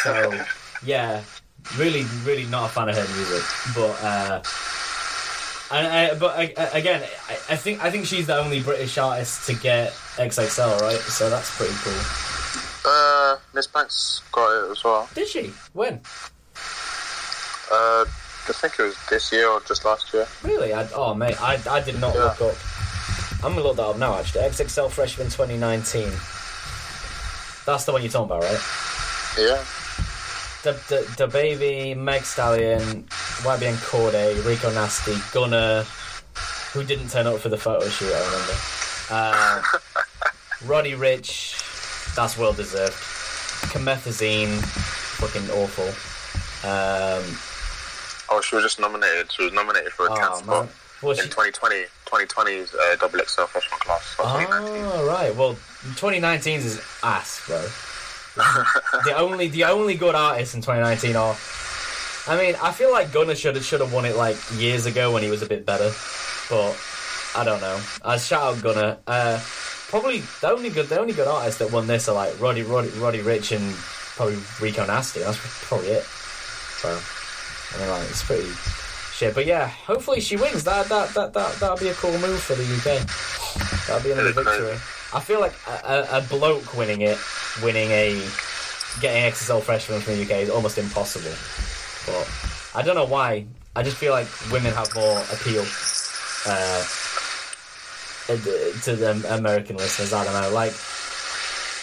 [0.02, 0.44] So
[0.84, 1.22] yeah,
[1.76, 3.42] really, really not a fan of her music,
[3.74, 4.42] but uh,
[5.74, 8.96] and I, but I, I- again, I, I think I think she's the only British
[8.98, 10.98] artist to get XXL, right?
[11.00, 12.00] So that's pretty cool.
[12.90, 15.08] uh Miss Banks got it as well.
[15.14, 15.52] Did she?
[15.72, 16.00] When?
[17.70, 18.04] Uh
[18.48, 20.26] I think it was this year or just last year.
[20.44, 20.72] Really?
[20.72, 22.24] I, oh mate, I, I did not Yeah.
[22.24, 22.54] look up.
[23.44, 24.16] I'm gonna look that up now.
[24.18, 26.04] Actually, XXL Freshman 2019.
[27.66, 28.62] That's the one you're talking about, right?
[29.36, 29.64] Yeah.
[30.72, 33.04] The, baby, Meg Stallion,
[33.42, 35.84] YBN Cordae, Rico Nasty, Gunna,
[36.72, 38.54] who didn't turn up for the photo shoot, I remember.
[39.10, 39.62] Uh,
[40.66, 42.94] Roddy Ricch, that's well deserved.
[43.72, 44.58] Comethazine,
[45.18, 45.86] fucking awful.
[46.68, 47.38] Um,
[48.28, 49.30] Oh, she was just nominated.
[49.30, 50.68] She was nominated for a oh, cancer man.
[51.02, 54.16] Well, in she, 2020, 2020's uh, double XL freshman class.
[54.18, 54.84] Or 2019.
[54.84, 55.36] oh, right.
[55.36, 55.54] Well,
[55.94, 57.64] 2019's is ass, bro.
[59.04, 61.36] the only the only good artists in 2019 are.
[62.28, 65.12] I mean, I feel like Gunna should have should have won it like years ago
[65.12, 65.90] when he was a bit better,
[66.50, 66.76] but
[67.34, 67.80] I don't know.
[68.04, 68.98] I shout out Gunna.
[69.06, 69.40] Uh,
[69.88, 72.90] probably the only good the only good artists that won this are like Roddy Roddy,
[72.98, 73.74] Roddy Ricch and
[74.16, 75.20] probably Rico Nasty.
[75.20, 76.02] That's probably it.
[76.02, 76.98] So
[77.74, 78.50] I mean, like it's pretty
[79.12, 79.34] shit.
[79.34, 80.64] But yeah, hopefully she wins.
[80.64, 83.06] That that that that that'll be a cool move for the UK.
[83.86, 84.76] That'll be another victory.
[85.12, 85.54] I feel like
[85.84, 87.18] a, a, bloke winning it,
[87.62, 88.20] winning a
[89.00, 91.30] getting XXL freshman from the UK is almost impossible.
[92.06, 93.46] But I don't know why.
[93.76, 95.64] I just feel like women have more appeal
[96.46, 96.84] uh,
[98.82, 100.12] to the American listeners.
[100.12, 100.50] I don't know.
[100.50, 100.72] Like,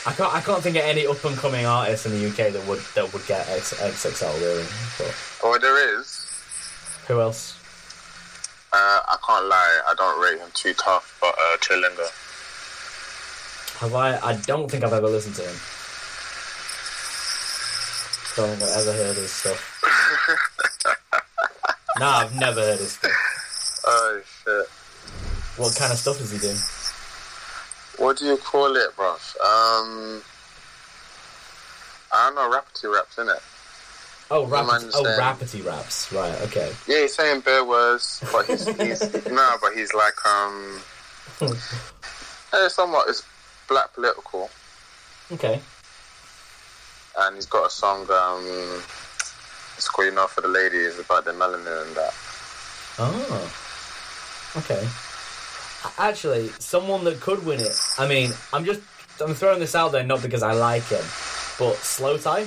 [0.05, 0.33] I can't.
[0.33, 3.13] I can't think of any up and coming artists in the UK that would that
[3.13, 4.65] would get X, XXL really.
[4.97, 6.25] But Oh, there is.
[7.07, 7.57] who else?
[8.73, 12.09] Uh, I can't lie, I don't rate him too tough, but uh, Chilinga.
[13.83, 14.17] Have I?
[14.19, 15.55] I don't think I've ever listened to him.
[18.37, 19.59] Don't think I've ever heard his stuff.
[21.99, 23.11] nah, I've never heard his stuff.
[23.85, 24.67] Oh shit.
[25.59, 26.55] What kind of stuff is he doing?
[27.97, 29.19] What do you call it, bruv?
[29.41, 30.23] Um,
[32.13, 33.41] I don't know, rappity raps, innit?
[34.31, 34.65] Oh, rap.
[34.93, 36.09] Oh, rapity raps.
[36.13, 36.41] Right.
[36.43, 36.71] Okay.
[36.87, 40.79] Yeah, he's saying bare words, but he's, he's no, but he's like um,
[42.69, 43.23] somewhat is
[43.73, 44.49] black political,
[45.31, 45.59] Okay.
[47.21, 48.45] and he's got a song um,
[49.77, 52.13] it's called "You Know for the Ladies" about the melanin and that.
[52.99, 53.51] Oh.
[54.61, 54.87] Okay.
[55.97, 57.75] Actually, someone that could win it.
[57.97, 58.81] I mean, I'm just
[59.19, 61.03] I'm throwing this out there not because I like him,
[61.59, 62.41] but Slowthai.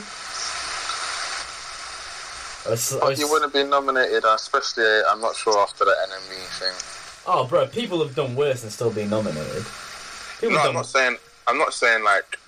[2.68, 6.42] Or s- But s- he wouldn't be nominated, especially I'm not sure after the enemy
[6.60, 6.74] thing.
[7.26, 9.64] Oh, bro, people have done worse and still been nominated.
[10.40, 11.16] People No, I'm not saying
[11.48, 12.38] I'm not saying like,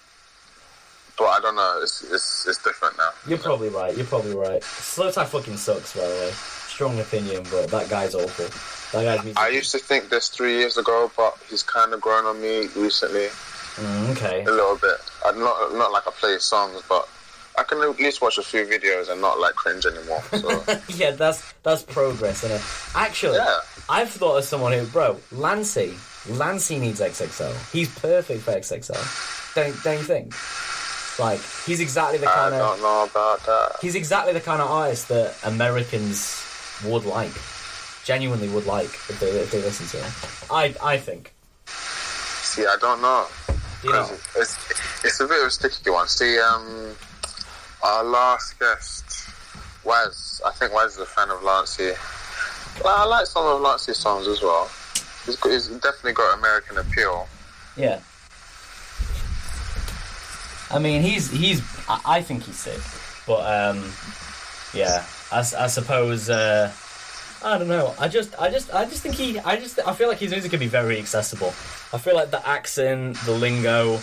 [1.16, 1.80] but I don't know.
[1.82, 3.10] It's it's it's different now.
[3.26, 3.96] You're probably right.
[3.96, 4.60] You're probably right.
[4.62, 6.30] Slowthai fucking sucks, by the way.
[6.32, 8.46] Strong opinion, but that guy's awful.
[8.98, 9.38] That guy's music.
[9.42, 12.68] I used to think this three years ago, but he's kind of grown on me
[12.76, 13.28] recently
[13.78, 14.42] Mm, okay.
[14.44, 14.96] a little bit.
[15.24, 17.08] I'm not not like I play his songs, but
[17.56, 20.20] I can at least watch a few videos and not like cringe anymore.
[20.36, 22.60] So yeah, that's that's progress, it?
[22.96, 23.58] Actually, yeah,
[23.88, 25.94] I've thought of someone who, bro, Lancey.
[26.28, 27.72] Lancey needs XXL.
[27.72, 29.54] He's perfect for XXL.
[29.54, 30.34] Don't don't you think?
[31.18, 33.76] Like he's exactly the I kind of don't know about that.
[33.80, 36.44] he's exactly the kind of artist that Americans
[36.84, 37.32] would like,
[38.04, 40.12] genuinely would like if they if they listen to him.
[40.50, 41.32] I I think.
[41.66, 43.26] See, I don't know.
[43.82, 44.06] Do you know?
[44.06, 46.06] 'Cause It's it's a bit of a sticky one.
[46.08, 46.94] See, um,
[47.82, 49.04] our last guest,
[49.84, 50.40] Wes.
[50.44, 51.92] I think Wes is a fan of Lancey.
[52.84, 54.70] Well, I like some of Lancey's songs as well.
[55.26, 55.50] He's, got,
[55.82, 57.28] definitely got American appeal.
[57.76, 58.00] Yeah.
[60.70, 61.62] I mean, he's he's.
[61.88, 62.80] I, I think he's sick,
[63.26, 63.90] but um,
[64.74, 65.04] yeah.
[65.32, 66.28] i suppose.
[66.28, 66.72] Uh,
[67.42, 67.94] I don't know.
[68.00, 69.38] I just, I just, I just think he.
[69.38, 71.48] I just, I feel like his music can be very accessible.
[71.92, 74.00] I feel like the accent, the lingo,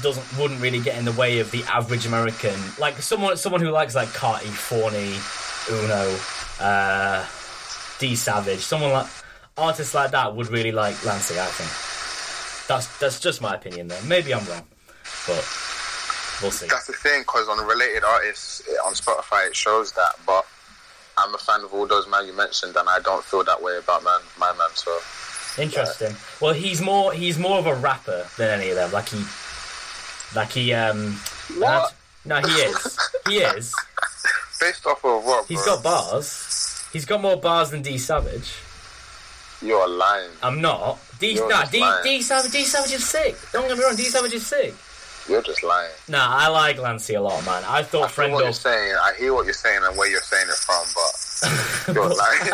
[0.00, 2.58] doesn't wouldn't really get in the way of the average American.
[2.78, 5.18] Like someone, someone who likes like Carti, Forney,
[5.70, 6.16] Uno,
[6.60, 7.26] uh,
[7.98, 9.06] D Savage, someone like
[9.56, 11.38] artists like that would really like Lancey.
[11.38, 12.68] I think.
[12.68, 13.88] That's that's just my opinion.
[13.88, 14.64] There, maybe I'm wrong,
[15.26, 15.44] but
[16.40, 16.66] we'll see.
[16.68, 20.46] That's the thing, because on related artists on Spotify it shows that, but
[21.18, 23.76] I'm a fan of all those man you mentioned, and I don't feel that way
[23.78, 24.68] about man, my man.
[24.74, 24.96] So
[25.58, 26.14] Interesting.
[26.40, 28.92] Well, he's more he's more of a rapper than any of them.
[28.92, 29.22] Like he,
[30.34, 31.14] like he um.
[31.58, 31.94] What?
[32.24, 32.98] No, he is.
[33.28, 33.74] He is.
[34.60, 35.46] based off of what?
[35.46, 35.74] He's bro?
[35.74, 36.88] got bars.
[36.92, 38.54] He's got more bars than D Savage.
[39.62, 40.30] You're lying.
[40.42, 40.98] I'm not.
[41.20, 42.02] D You're nah, D, lying.
[42.02, 43.36] D Savage D Savage is sick.
[43.52, 43.94] Don't get me wrong.
[43.94, 44.74] D Savage is sick.
[45.28, 45.92] You're just lying.
[46.08, 47.62] Nah, I like Lancey a lot, man.
[47.68, 48.96] I thought I feel what you're saying.
[49.00, 52.50] I hear what you're saying and where you're saying it from, but you're lying.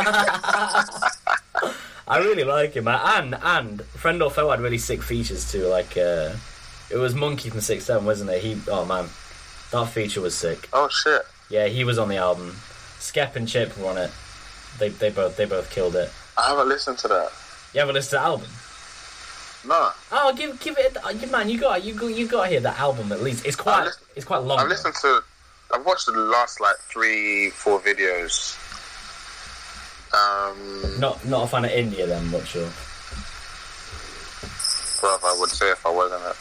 [2.09, 3.01] I really like him, man.
[3.03, 5.67] And and Friend or Foe had really sick features too.
[5.67, 6.35] Like uh,
[6.91, 8.43] it was Monkey from Six Seven, wasn't it?
[8.43, 9.07] He oh man,
[9.73, 10.69] that feature was sick.
[10.73, 11.23] oh shit.
[11.51, 12.57] Yeah, he was on the album.
[12.99, 14.11] Skep and Chip were on it.
[14.79, 16.11] They they both they both killed it.
[16.39, 17.33] I haven't listened to that.
[17.75, 18.49] You ever listened to the album?
[19.67, 20.97] No, Oh, give give it.
[21.05, 23.45] uh, Man, you got you got you got to hear that album at least.
[23.45, 24.59] It's quite listen- it's quite long.
[24.61, 24.71] I've though.
[24.71, 25.23] listened to.
[25.75, 28.57] I've watched the last like three, four videos.
[30.15, 32.69] Um, Not not a fan of India then, much sure.
[35.01, 36.35] bruv, I would say if I wasn't it.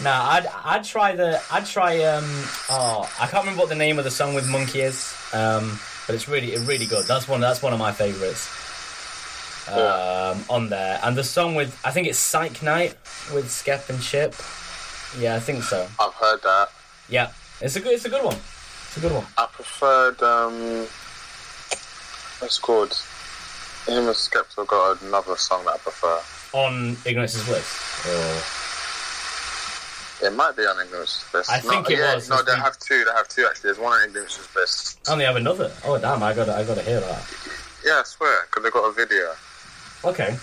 [0.04, 2.24] nah, I'd I'd try the I'd try um
[2.70, 6.14] oh I can't remember what the name of the song with Monkey is um but
[6.14, 7.06] it's really it's really good.
[7.06, 8.48] That's one that's one of my favorites.
[9.68, 12.94] Um, on there and the song with I think it's Psych Night
[13.34, 14.34] with Skep and Chip.
[15.18, 15.88] Yeah, I think so.
[15.98, 16.68] I've heard that.
[17.08, 17.30] Yeah,
[17.60, 17.94] it's a good.
[17.94, 18.36] It's a good one.
[18.36, 19.26] It's a good one.
[19.36, 20.86] I preferred um,
[22.38, 22.96] what's called?
[23.86, 26.20] Him and Skepta got another song that I prefer.
[26.52, 28.06] On Ignorance is Bliss.
[28.06, 28.65] Or...
[30.22, 31.48] It might be on is Bliss.
[31.50, 32.28] I think no, it yeah, was.
[32.30, 33.04] No, they have two.
[33.04, 33.68] They have two actually.
[33.68, 34.96] There's one on is Bliss.
[35.08, 35.70] Oh, they have another.
[35.84, 36.22] Oh damn!
[36.22, 36.48] I got.
[36.48, 37.22] I got to hear that.
[37.84, 39.32] Yeah, I swear, because they've got a video.
[40.04, 40.36] Okay,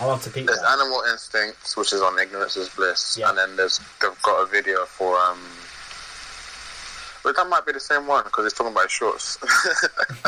[0.00, 0.70] I'll have to peek There's that.
[0.72, 3.30] Animal Instincts, which is on Ignorance is Bliss, Yeah.
[3.30, 5.38] and then there's they've got a video for um.
[7.22, 9.38] But that might be the same one because it's talking about shorts.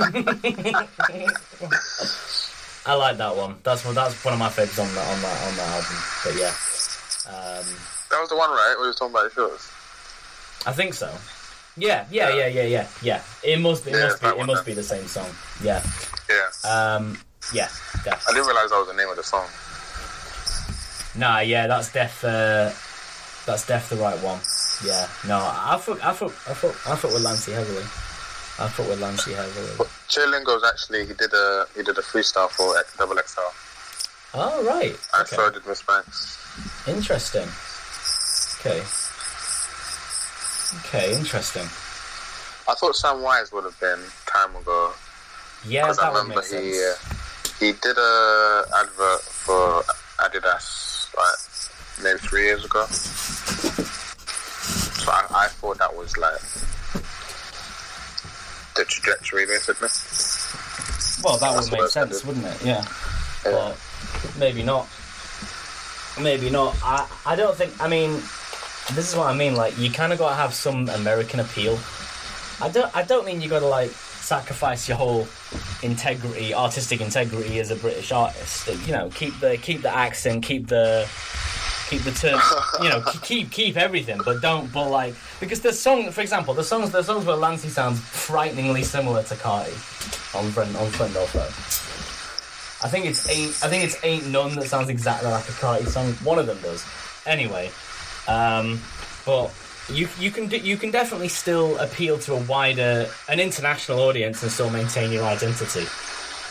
[2.84, 3.57] I like that one.
[3.62, 3.94] That's one.
[3.94, 5.96] That's one of my favorites on that on that on that album.
[6.24, 6.53] But yeah,
[7.30, 7.66] um,
[8.12, 8.76] that was the one, right?
[8.80, 9.68] We were talking about shorts.
[10.66, 11.10] I think so.
[11.76, 13.22] Yeah, yeah, yeah, yeah, yeah, yeah.
[13.42, 13.90] It must be.
[13.90, 14.28] It Yeah, must be.
[14.28, 14.74] It must then.
[14.74, 15.28] be the same song.
[15.62, 15.82] Yeah.
[16.28, 17.18] Yeah, Um.
[17.52, 17.68] Yeah.
[18.06, 19.46] I didn't realize that was the name of the song.
[21.16, 21.40] Nah.
[21.40, 21.66] Yeah.
[21.66, 22.22] That's def.
[22.24, 22.70] Uh,
[23.46, 24.40] that's def the right one.
[24.84, 25.08] Yeah.
[25.26, 25.38] No.
[25.38, 26.04] I thought.
[26.04, 26.32] I fuck.
[26.48, 26.76] I fuck.
[26.88, 27.82] I fuck with Lancey heavily.
[28.58, 29.72] I fuck with Lancey heavily.
[29.78, 33.40] But Chilingo's actually he did a he did a freestyle for X, Double XL.
[34.34, 34.94] Oh right.
[35.14, 35.36] And Okay.
[35.36, 36.38] so did Miss Banks.
[36.86, 37.48] Interesting.
[38.64, 38.80] Okay.
[40.86, 41.14] Okay.
[41.18, 41.66] Interesting.
[42.68, 44.92] I thought Sam Wise would have been time ago
[45.66, 46.62] Yeah, because I that would remember make sense.
[46.62, 46.94] he uh,
[47.58, 49.82] he did a advert for
[50.20, 51.38] Adidas like
[52.04, 52.86] maybe three years ago.
[52.86, 56.40] So I, I thought that was like
[58.76, 59.88] the trajectory basically.
[61.24, 62.62] Well, that That's would make sense, wouldn't it?
[62.64, 62.84] Yeah.
[63.44, 63.52] Yeah.
[63.52, 63.76] But
[64.38, 64.86] maybe not.
[66.20, 66.76] Maybe not.
[66.84, 67.72] I I don't think.
[67.82, 68.20] I mean,
[68.91, 69.55] this is what I mean.
[69.55, 71.78] Like, you kind of got to have some American appeal.
[72.61, 72.97] I don't.
[72.97, 75.26] I don't mean you got to like sacrifice your whole
[75.83, 78.68] integrity, artistic integrity as a British artist.
[78.87, 81.09] You know, keep the keep the accent, keep the
[81.89, 82.41] keep the term.
[82.83, 84.72] You know, keep keep everything, but don't.
[84.72, 88.85] But like, because the song, for example, the songs the songs where Lancey sounds frighteningly
[88.85, 89.74] similar to Carti
[90.35, 91.26] on Friend on Friend or
[92.85, 93.51] I think it's ain't.
[93.62, 96.12] I think it's ain't none that sounds exactly like a Carti song.
[96.24, 96.85] One of them does.
[97.26, 97.70] Anyway,
[98.28, 98.80] um,
[99.24, 99.52] but
[99.90, 104.42] you you can do, you can definitely still appeal to a wider, an international audience
[104.42, 105.86] and still maintain your identity.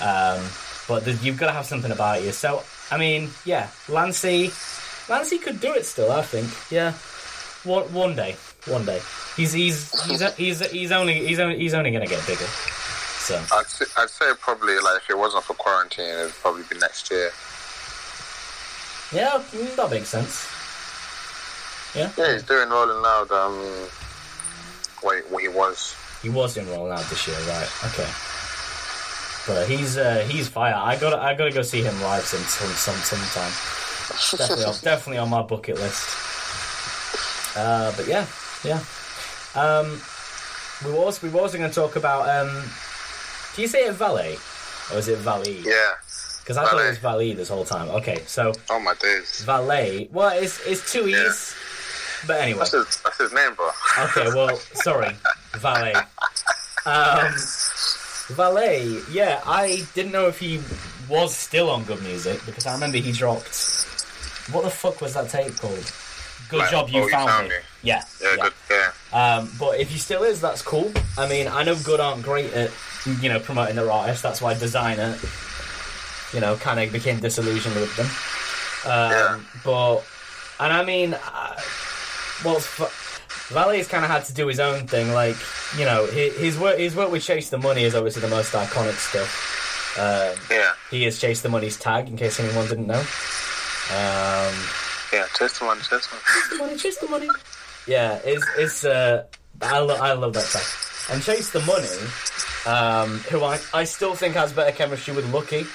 [0.01, 0.41] Um,
[0.88, 2.32] but the, you've got to have something about you.
[2.32, 4.51] So I mean, yeah, Lancey,
[5.09, 6.11] Lancey could do it still.
[6.11, 6.49] I think.
[6.72, 6.93] Yeah,
[7.63, 8.36] one one day,
[8.67, 9.01] one day.
[9.38, 12.47] He's he's he's he's he's only he's only he's only gonna get bigger.
[13.22, 16.78] So I'd say, I'd say probably like if it wasn't for quarantine, it'd probably be
[16.80, 17.32] next year.
[19.13, 20.47] yeah, mm, that makes sense.
[21.96, 22.12] Yeah.
[22.18, 23.32] Yeah, he's doing Rolling Loud.
[23.32, 23.88] Um,
[25.04, 25.96] wait, what he was.
[26.22, 27.70] He was in Roll Out this year, right?
[27.86, 28.08] Okay.
[29.48, 30.76] But he's uh, he's fire.
[30.76, 33.52] I got I got to go see him live some some some sometime.
[34.38, 37.58] Definitely on, definitely on my bucket list.
[37.58, 38.26] Uh, but yeah,
[38.64, 38.80] yeah.
[39.56, 40.00] Um,
[40.86, 42.30] we were also we were also going to talk about.
[42.30, 42.64] Um,
[43.56, 44.38] do you say it valet
[44.94, 45.60] or is it valet?
[45.66, 45.94] Yeah.
[46.39, 46.89] Because I thought it valet.
[46.89, 47.89] was valet this whole time.
[47.89, 49.42] Okay, so Oh my days.
[49.44, 50.08] valet.
[50.12, 51.18] Well, it's it's two Yeah.
[52.28, 52.59] But anyway.
[52.59, 53.69] That's his, that's his name, bro.
[53.99, 55.09] Okay, well, sorry,
[55.53, 55.93] valet.
[56.86, 57.34] Um,
[58.30, 60.59] valet, yeah, I didn't know if he
[61.09, 63.47] was still on Good Music because I remember he dropped.
[64.51, 65.91] What the fuck was that tape called?
[66.49, 67.55] Good Like, job you Oh, You found, Found me.
[67.55, 67.61] Me.
[67.84, 68.43] Yeah, Yeah, yeah.
[68.43, 68.53] good.
[69.13, 69.36] Yeah.
[69.38, 70.91] Um, but if he still is, that's cool.
[71.17, 72.72] I mean, I know Good aren't great at
[73.22, 74.22] you know promoting their artists.
[74.22, 75.13] That's why Desiigner,
[76.34, 78.05] you know, kind of became disillusioned with them.
[78.91, 79.39] Um, Yeah.
[79.63, 80.03] But
[80.59, 81.15] and I mean,
[82.44, 85.12] well, f- Valet's kind of had to do his own thing.
[85.14, 85.36] Like
[85.78, 88.52] you know, his, his work his work with Chase the Money is obviously the most
[88.54, 89.98] iconic stuff.
[90.00, 90.72] Um, Yeah.
[90.89, 93.00] he is Chase the Money's tag, in case anyone didn't know.
[93.92, 94.54] Um,
[95.12, 95.26] Yeah.
[95.38, 95.82] Chase the money.
[95.82, 96.24] Chase the money.
[96.26, 97.28] Chase the money, chase the money.
[97.88, 99.24] Yeah, it's it's uh,
[99.62, 100.64] I love I love that track.
[101.12, 101.89] And chase the money,
[102.66, 105.66] um, who I I still think has better chemistry with Lucki.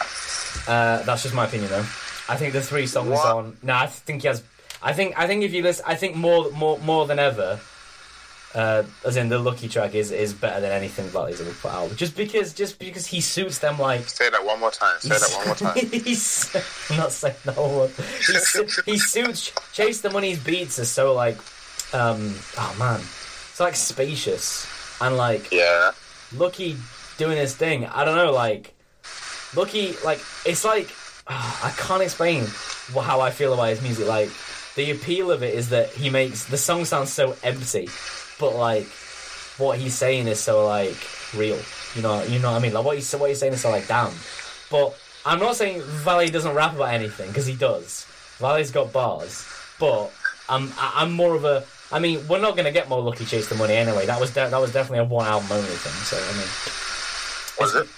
[0.69, 1.85] Uh, that's just my opinion though.
[2.29, 3.27] I think the three songs What?
[3.27, 3.57] on.
[3.63, 4.43] No, I think he has.
[4.83, 7.61] I think I think if you listen, I think more more more than ever.
[8.55, 11.95] Uh, as in the Lucki track is is better than anything Valee's ever put out.
[11.97, 14.99] Just because just because he suits them like Say that one more time.
[15.01, 15.77] Say that one more time.
[15.91, 16.57] he's,
[16.91, 17.91] I'm not saying the whole word.
[17.91, 21.37] He, su- he suits Chase the Money's beats are so like,
[21.93, 24.67] um, oh man, it's like spacious
[25.03, 25.91] and like Yeah.
[26.33, 26.79] Lucki
[27.19, 27.85] doing his thing.
[27.85, 28.73] I don't know, like
[29.53, 30.89] Lucki, like it's like
[31.27, 32.47] ah, I can't explain
[32.95, 34.07] how I feel about his music.
[34.07, 34.31] Like
[34.77, 37.89] the appeal of it is that he makes the song sound so empty,
[38.39, 38.87] but like
[39.59, 40.97] what he's saying is so like
[41.35, 41.59] real.
[41.95, 42.75] You know, you know what I mean.
[42.75, 44.13] Like what he's what he's saying is so like damn.
[44.71, 48.07] But I'm not saying Valee doesn't rap about anything because he does.
[48.39, 49.47] Valee's got bars,
[49.81, 50.13] but
[50.49, 51.65] I'm I'm more of a.
[51.91, 54.07] I mean, we're not gonna get more Lucki Chase the Money anyway.
[54.07, 55.93] That was de- that was definitely a one album only thing.
[56.05, 56.49] So I mean,
[57.61, 57.89] Was it?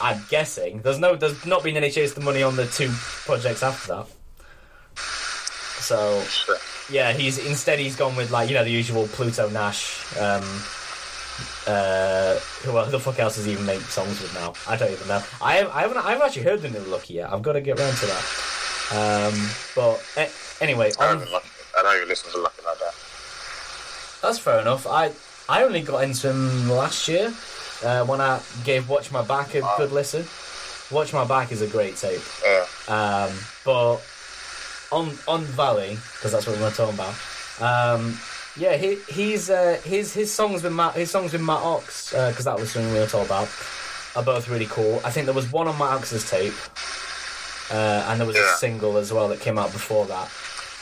[0.00, 2.90] I'm guessing there's no there's not been any Chase the Money on the two
[3.24, 4.06] projects after that.
[5.86, 6.24] So
[6.90, 10.04] yeah, he's instead he's gone with like you know the usual Pluto Nash.
[10.18, 10.42] Um,
[11.66, 14.54] uh, who, who the fuck else does he even make songs with now?
[14.68, 15.22] I don't even know.
[15.40, 17.32] I I haven't I haven't actually heard the new Lucki yet.
[17.32, 18.24] I've got to get round to that.
[18.92, 20.28] Um, but eh,
[20.60, 21.44] anyway, I on, don't, even like,
[21.78, 22.94] I don't even listen to Lucki like that.
[24.22, 24.86] that's fair enough.
[24.88, 25.12] I
[25.48, 27.32] I only got into him last year
[27.84, 30.24] uh, when I gave Watch My Back a good listen.
[30.94, 32.22] Watch My Back is a great tape.
[32.44, 32.66] Yeah.
[32.88, 33.98] Um, but
[34.92, 37.14] on on Valee, because that's what we're talking about.
[37.60, 38.18] Um,
[38.56, 42.44] yeah, he, he's uh, his his songs with Matt his songs with Matt Ox because
[42.44, 43.48] that was something we were talking about
[44.16, 45.00] are both really cool.
[45.04, 46.54] I think there was one on Matt Ox's tape,
[47.70, 50.30] uh, and there was a single as well that came out before that.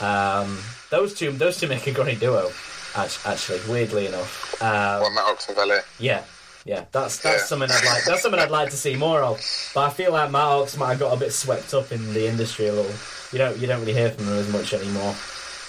[0.01, 0.57] Um,
[0.89, 2.51] those two those two make a great duo.
[2.97, 5.81] Actually, weirdly enough, um, Well, Matt Ox and Valee.
[5.99, 6.23] yeah,
[6.65, 7.45] yeah, that's that's Yeah.
[7.45, 8.03] something I'd like.
[8.05, 9.39] That's something I'd like to see more of.
[9.73, 12.27] But I feel like Matt Ox might have got a bit swept up in the
[12.27, 12.91] industry a little.
[13.31, 15.15] You don't you don't really hear from him as much anymore.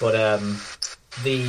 [0.00, 0.58] But um,
[1.22, 1.42] the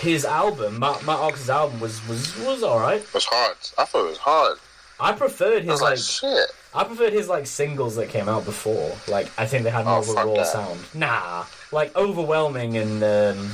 [0.00, 3.00] his album, Matt, Matt Ox's album was was was all right.
[3.02, 3.56] It was hard.
[3.78, 4.58] I thought it was hard.
[4.98, 6.50] I preferred I his was like like, shit.
[6.74, 8.96] I preferred his like singles that came out before.
[9.08, 10.46] Like I think they had more Oh, of a raw that.
[10.46, 10.80] sound.
[10.94, 13.50] Nah, like overwhelming and um,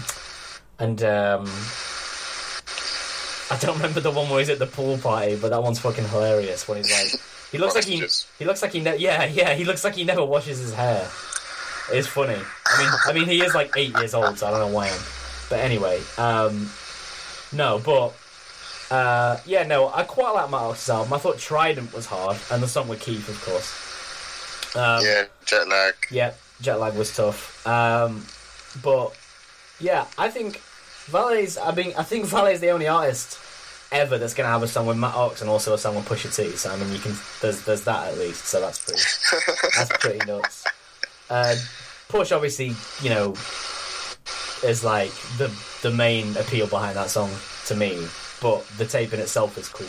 [0.78, 1.46] and um,
[3.52, 6.08] I don't remember the one where he's at the pool party, but that one's fucking
[6.08, 6.66] hilarious.
[6.66, 7.20] When he's like,
[7.52, 8.02] he looks like he
[8.38, 11.08] he looks like he ne- yeah yeah he looks like he never washes his hair.
[11.90, 12.38] It's funny.
[12.66, 14.90] I mean I mean he is like eight years old, so I don't know why.
[15.50, 16.70] But anyway, um,
[17.52, 18.14] no, but
[18.90, 21.12] uh, yeah, no, I quite like Matt Ox's album.
[21.12, 24.76] I thought Trident was hard, and the song with Keith, of course.
[24.76, 25.94] Um, yeah, jet lag.
[26.10, 26.32] yeah,
[26.62, 27.66] jet lag was tough.
[27.66, 28.24] Um,
[28.82, 29.14] but
[29.78, 30.62] yeah, I think
[31.06, 31.58] Valee's.
[31.58, 33.38] I mean, I think Valee's the only artist
[33.90, 36.06] ever that's going to have a song with Matt Ox and also a song with
[36.06, 36.50] Pusha T.
[36.56, 38.46] So I mean, you can there's there's that at least.
[38.46, 39.02] So that's pretty
[39.76, 40.64] that's pretty nuts.
[41.28, 41.54] Uh,
[42.08, 43.34] Push obviously, you know,
[44.64, 45.50] is like the
[45.82, 47.30] the main appeal behind that song
[47.66, 48.06] to me.
[48.40, 49.86] But the tape in itself is cool.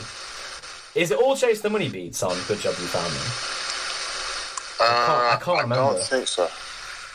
[0.95, 3.20] Is it all Chase the Money beats on Good Job You Found Me?
[4.80, 5.84] Uh, I can't remember.
[5.84, 6.47] I don't think so.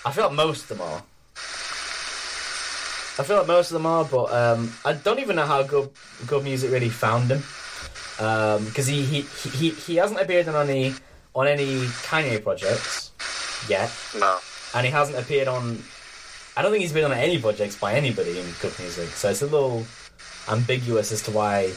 [0.05, 1.03] I feel like most of them are.
[3.19, 5.91] I feel like most of them are, but um, I don't even know how good
[6.27, 7.43] good music really found him
[8.65, 10.95] because he, he he he hasn't appeared on any
[11.35, 13.11] on any Kanye projects
[13.69, 14.39] yet, No.
[14.75, 15.83] and he hasn't appeared on.
[16.57, 19.43] I don't think he's been on any projects by anybody in good music, so it's
[19.43, 19.85] a little
[20.49, 21.73] ambiguous as to why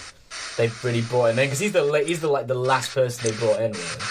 [0.57, 3.35] they really brought him in because he's the he's the like the last person they
[3.37, 3.71] brought in.
[3.71, 4.01] Really.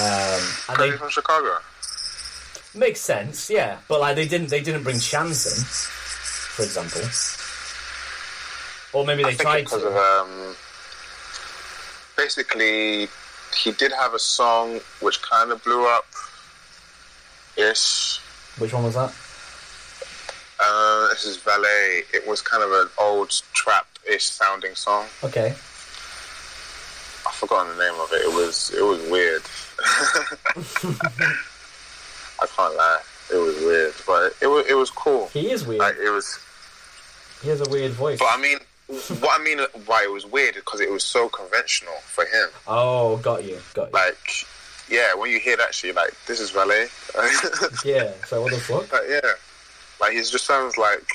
[0.00, 0.40] Um,
[0.70, 1.58] and they from Chicago?
[2.74, 3.78] Makes sense, yeah.
[3.88, 6.01] But like they didn't they didn't bring Chance in,
[6.52, 7.00] for example.
[8.92, 9.88] Or maybe they I tried because to.
[9.88, 10.54] of um,
[12.16, 13.08] basically
[13.56, 16.04] he did have a song which kind of blew up.
[17.56, 18.20] Yes.
[18.58, 19.12] Which one was that?
[20.64, 22.04] Uh, this is Valee.
[22.12, 25.06] It was kind of an old trap-ish sounding song.
[25.24, 25.48] Okay.
[27.26, 28.22] I've forgotten the name of it.
[28.22, 29.42] It was it was weird.
[32.40, 33.00] I can't lie.
[33.32, 35.28] It was weird, but it was it was cool.
[35.28, 35.80] He is weird.
[35.80, 36.38] Like it was,
[37.42, 38.18] he has a weird voice.
[38.18, 38.58] but I mean,
[39.20, 42.48] what I mean why it was weird is because it was so conventional for him.
[42.66, 43.94] Oh, got you, got you.
[43.94, 44.46] Like,
[44.88, 46.88] yeah, when you hear that shit, you're like this is Valee.
[47.84, 48.12] yeah.
[48.26, 48.92] So what the fuck?
[48.92, 49.32] Like, yeah,
[50.00, 51.06] like he just sounds like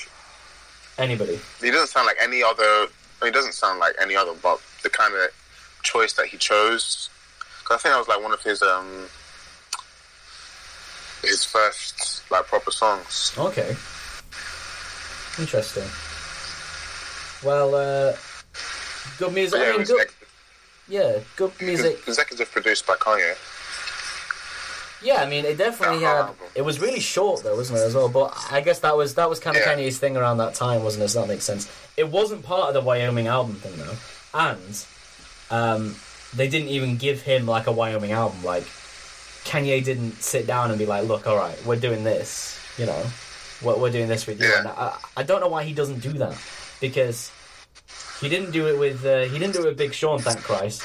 [0.98, 1.38] Anybody?
[1.60, 2.62] he doesn't sound like any other.
[2.64, 2.88] I
[3.22, 5.30] mean, he doesn't sound like any other, but the kind of
[5.82, 7.08] choice that he chose.
[7.60, 9.06] Because I think that was like one of his um
[11.22, 13.32] his first like proper songs.
[13.38, 13.76] Okay.
[15.38, 15.84] Interesting.
[17.44, 18.16] Well, uh,
[19.18, 19.60] good music.
[19.60, 20.06] Yeah, I mean, good.
[20.88, 21.98] Yeah, good music.
[22.08, 23.36] executive produced by Kanye.
[25.00, 26.16] Yeah, I mean, it definitely That had.
[26.22, 26.46] album.
[26.56, 28.08] It was really short though, wasn't it as well?
[28.08, 29.76] But I guess that was that was kind of Yeah.
[29.76, 31.08] Kanye's thing around that time, wasn't it?
[31.10, 31.70] So that makes sense.
[31.96, 33.94] It wasn't part of the Wyoming album thing though,
[34.34, 34.84] and
[35.50, 35.94] um,
[36.34, 38.42] they didn't even give him like a Wyoming album.
[38.42, 38.64] Like
[39.44, 43.02] Kanye didn't sit down and be like, "Look, all right, we're doing this," you know,
[43.62, 44.48] we're, we're doing this with you.
[44.48, 44.58] Yeah.
[44.60, 46.36] And I, I don't know why he doesn't do that
[46.80, 47.30] because
[48.20, 50.82] he didn't do it with uh, he didn't do it with Big Sean, thank Christ,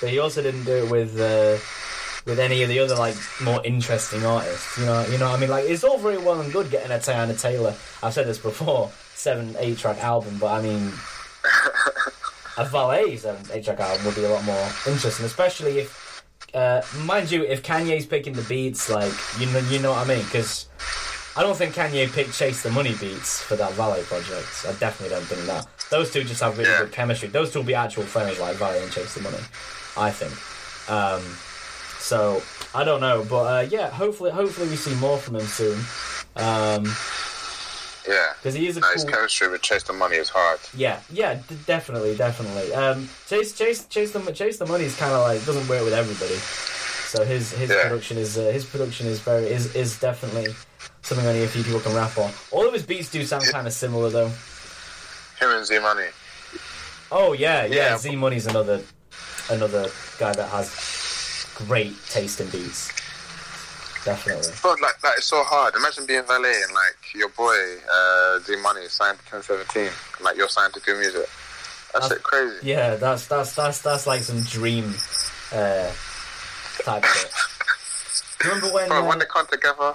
[0.00, 1.20] but he also didn't do it with.
[1.20, 1.58] Uh,
[2.24, 4.78] with any of the other like more interesting artists.
[4.78, 5.50] You know, you know what I mean?
[5.50, 7.74] Like it's all very well and good getting a Teyana Taylor.
[8.02, 10.86] I've said this before, seven eight track album, but I mean
[12.56, 16.01] a Valee seven eight track album would be a lot more interesting, especially if
[16.54, 20.14] uh, mind you, if Kanye's picking the beats, like you know, you know what I
[20.16, 20.24] mean?
[20.24, 20.66] Because
[21.36, 24.66] I don't think Kanye picked Chase the Money beats for that Valee project.
[24.68, 25.66] I definitely don't think that.
[25.90, 26.80] Those two just have really Yeah.
[26.80, 27.28] good chemistry.
[27.28, 29.38] Those two will be actual friends like Valee and Chase the Money.
[29.96, 30.32] I think.
[30.90, 31.22] Um,
[31.98, 32.42] so
[32.74, 35.78] I don't know, but uh, yeah, hopefully, hopefully we see more from him soon.
[36.36, 36.84] Um,
[38.08, 38.32] Yeah.
[38.38, 39.12] because he is a No, his cool.
[39.12, 40.58] chemistry with Chase the Money is hard.
[40.74, 42.74] Yeah, yeah, d- definitely, definitely.
[42.74, 45.92] Um, Chase, Chase, Chase the Chase the Money is kind of like doesn't work with
[45.94, 46.34] everybody.
[46.36, 47.82] So his his Yeah.
[47.82, 50.54] production is uh, his production is very is is definitely
[51.02, 52.32] something only a few people can rap on.
[52.50, 54.28] All of his beats do sound kind of similar though.
[55.40, 56.06] Him and Z Money.
[57.10, 57.74] Oh yeah, yeah.
[57.74, 57.98] Yeah.
[57.98, 58.80] Z Money's another
[59.50, 62.90] another guy that has great taste in beats.
[64.04, 64.52] Definitely.
[64.62, 65.74] But like, like it's so hard.
[65.76, 67.54] Imagine being Valee and like your boy
[67.92, 71.28] uh, Z Money signed to 1017, and, like you're signed to Good Music.
[71.92, 72.56] That's That's- it crazy.
[72.62, 74.94] Yeah, that's that's that's that's like some dream
[75.52, 75.90] uh,
[76.82, 77.32] type shit.
[78.44, 78.88] Remember when?
[78.88, 79.94] Bro, uh, when they come together,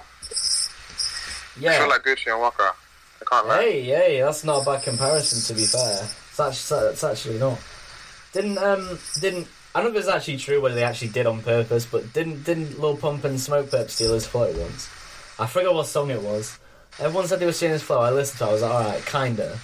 [1.60, 1.78] yeah.
[1.78, 2.72] feel like Gucci and Waka.
[3.20, 3.62] I can't lie.
[3.62, 5.54] Hey, hey, that's not a bad comparison.
[5.54, 7.58] To be fair, it's actually, it's actually not.
[8.32, 11.42] Didn't um didn't I don't know if it's actually true whether they actually did on
[11.42, 14.88] purpose, but didn't didn't Lil Pump and Smoke Purp steal his flow once?
[15.38, 16.58] I forget what song it was.
[16.98, 18.00] Everyone said they were stealing his flow.
[18.00, 18.48] I listened to it.
[18.48, 19.58] I was like, all right, kinda.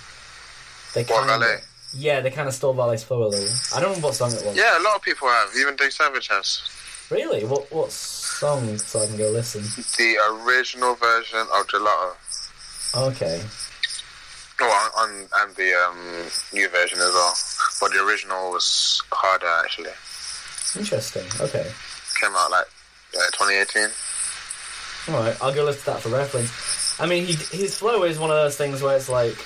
[0.95, 1.61] They What, kinda, Valee?
[1.97, 3.49] Yeah, they kind of stole Valee's flow a little.
[3.75, 4.57] I don't know what song it was.
[4.57, 5.51] Yeah, a lot of people have.
[5.59, 6.63] Even D Savage has.
[7.11, 7.45] Really?
[7.45, 8.79] What what song?
[8.79, 9.63] So I can go listen.
[9.63, 12.15] The original version of Gelato.
[12.97, 13.43] Okay.
[14.61, 17.35] Oh, on, on and the um, new version as well.
[17.81, 19.91] But the original was harder actually.
[20.79, 21.25] Interesting.
[21.41, 21.71] Okay.
[22.21, 22.67] Came out like
[23.17, 23.89] uh, 2018.
[25.09, 26.99] All right, I'll go listen to that for reference.
[27.01, 29.37] I mean, he, his flow is one of those things where it's like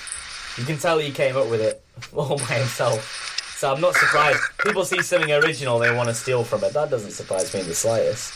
[0.57, 1.83] you can tell he came up with it
[2.13, 3.55] all by himself.
[3.57, 4.39] So I'm not surprised.
[4.63, 6.73] People see something original, they want to steal from it.
[6.73, 8.33] That doesn't surprise me in the slightest.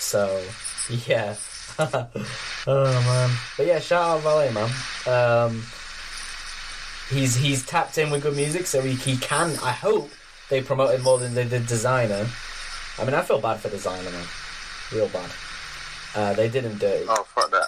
[0.00, 0.44] So,
[1.06, 1.34] yeah.
[1.78, 2.06] oh
[2.68, 4.70] man, but yeah, shout out Valee, man.
[5.08, 5.64] Um,
[7.10, 9.56] he's he's tapped in with good music, so he, he can.
[9.62, 10.10] I hope
[10.50, 12.28] they promoted more than they did Desiigner.
[13.00, 14.26] I mean, I feel bad for Desiigner, man.
[14.92, 15.30] Real bad.
[16.14, 17.66] Uh, they did him dirty, Oh fuck that!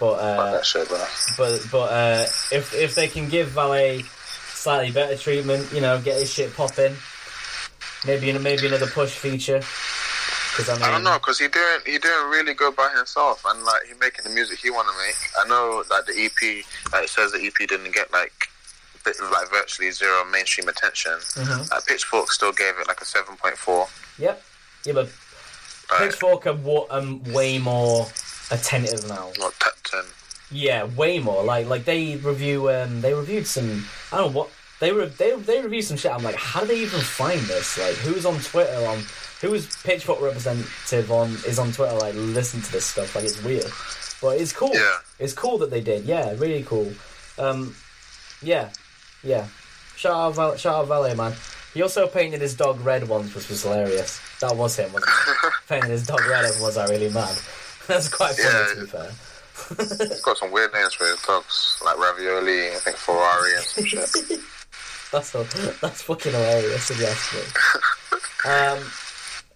[0.00, 1.04] but Fuck uh, that shit, bro.
[1.36, 4.02] but but uh, if if they can give Valee
[4.54, 6.94] slightly better treatment, you know, get his shit popping,
[8.06, 9.60] maybe maybe another push feature.
[10.56, 13.44] Because I mean, I don't know, cause he doing he doing really good by himself,
[13.46, 15.16] and like he making the music he want to make.
[15.38, 16.64] I know like the EP,
[16.94, 18.48] like it says the EP didn't get like
[19.32, 21.12] like virtually zero mainstream attention.
[21.12, 21.70] Mhm.
[21.70, 23.88] Like Pitchfork still gave it like a seven point four.
[24.18, 24.42] Yep.
[24.84, 25.08] Yeah, but
[25.90, 28.08] Like, Pitchfork are um, way more
[28.50, 29.32] attentive now.
[29.38, 30.04] not top ten.
[30.50, 31.42] Yeah, way more.
[31.44, 34.50] Like like they review um they reviewed some I don't know what
[34.80, 36.12] they re- they they reviewed some shit.
[36.12, 37.78] I'm like, how do they even find this?
[37.78, 39.02] Like, who's on Twitter on
[39.40, 41.94] who's Pitchfork representative on is on Twitter?
[41.94, 43.14] Like, listen to this stuff.
[43.14, 43.64] Like, it's weird,
[44.20, 44.70] but it's cool.
[44.74, 44.98] Yeah.
[45.18, 46.04] It's cool that they did.
[46.04, 46.92] Yeah, really cool.
[47.38, 47.74] Um,
[48.42, 48.68] yeah,
[49.22, 49.46] yeah.
[49.96, 51.32] Shout out, Val- shout out Valee, man.
[51.74, 54.20] He also painted his dog red once, which was hilarious.
[54.40, 55.10] That was him, wasn't
[55.44, 55.52] it?
[55.68, 57.36] painted his dog red and was I really mad?
[57.88, 58.74] That's quite funny Yeah.
[58.74, 59.10] to be fair.
[60.08, 63.84] He's got some weird names for his dogs, like Ravioli, I think Ferrari and some
[63.84, 64.40] shit.
[65.12, 65.44] That's a,
[65.80, 68.50] that's fucking hilarious if you ask me.
[68.50, 68.84] Um,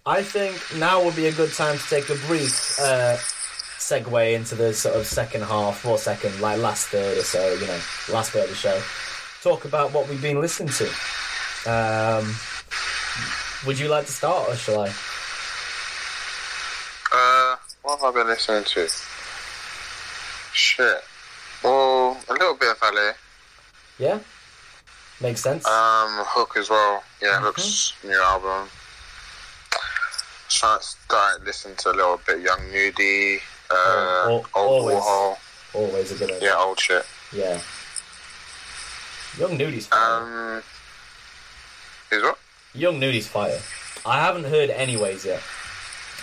[0.05, 3.17] I think now would be a good time to take a brief uh,
[3.77, 7.67] segue into the sort of second half, or second, like last third or so, you
[7.67, 7.79] know,
[8.11, 8.81] last bit of the show.
[9.43, 10.85] Talk about what we've been listening to.
[11.71, 12.35] Um,
[13.65, 14.87] would you like to start, or shall I?
[17.13, 18.87] Uh, what have I been listening to?
[20.53, 21.03] Shit.
[21.63, 23.13] Well, a little bit of Valee.
[23.97, 24.19] Yeah,
[25.19, 25.65] makes sense.
[25.65, 27.03] Um, Hook as well.
[27.21, 27.41] Yeah, Mhm.
[27.41, 28.69] Hook's new album.
[30.49, 34.97] Trying to start listening to a little bit Young Nudy, uh, Oh, al- Old always.
[35.03, 35.37] Warhol.
[35.73, 36.49] Always a good idea.
[36.51, 37.05] Yeah, old shit.
[37.31, 37.59] Yeah.
[39.37, 40.55] Young Nudy's fire.
[40.57, 40.63] Um,
[42.11, 42.37] is what?
[42.73, 43.59] Young Nudy's fire.
[44.05, 45.41] I haven't heard anyways yet.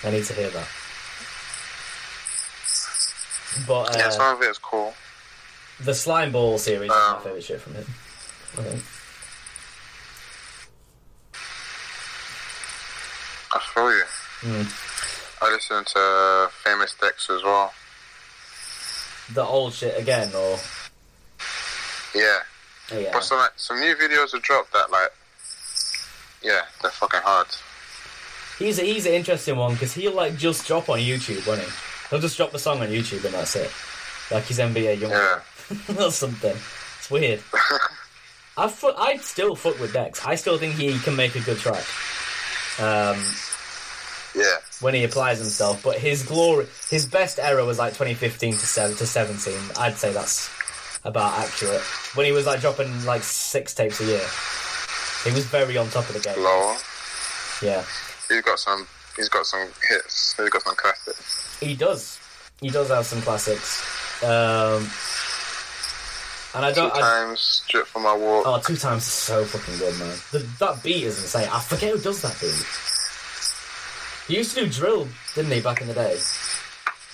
[0.05, 0.68] I need to hear that.
[3.66, 4.94] But uh, yeah, some of it is cool.
[5.80, 7.86] the Slime Ball series is Um, my favourite shit from him.
[8.59, 8.85] I think.
[13.55, 14.05] I feel you.
[14.43, 15.43] Mm.
[15.43, 17.72] I listen to Famous Dex as well.
[19.32, 20.59] The old shit again, or
[22.14, 22.40] Yeah.
[22.93, 25.12] Yeah, But some like, some new videos have dropped that like,
[26.43, 27.47] yeah, they're fucking hard.
[28.59, 31.69] he's a, he's an interesting one because he'll like just drop on YouTube, won't he?
[32.10, 33.70] He'll just drop the song on YouTube and that's it.
[34.31, 35.40] Like his NBA Young Yeah.
[35.98, 36.56] or something.
[36.98, 37.43] It's weird.
[38.56, 40.24] I fu- I still fuck with Dex.
[40.27, 41.85] I still think he can make a good track.
[42.81, 43.23] Um,
[44.35, 44.56] Yeah.
[44.81, 45.82] when he applies himself.
[45.82, 49.55] But his glory, his best era was like 2015 to seven to 17.
[49.78, 50.48] I'd say that's
[51.04, 51.80] about accurate.
[52.14, 54.26] When he was like dropping like six tapes a year,
[55.24, 56.42] he was very on top of the game.
[56.42, 56.76] Lower.
[57.62, 57.84] Yeah,
[58.28, 58.86] He's got some.
[59.16, 60.36] He's got some hits.
[60.36, 61.58] He's got some classics.
[61.60, 62.20] he does.
[62.60, 63.82] He does have some classics.
[64.22, 64.88] Um,
[66.54, 66.92] and I don't.
[66.94, 68.44] I, times drip for my walk.
[68.46, 70.16] oh, two times is so fucking good, man.
[70.32, 71.48] The, that beat is insane.
[71.52, 72.66] I forget who does that beat.
[74.28, 76.18] He used to do drill, didn't he, back in the day?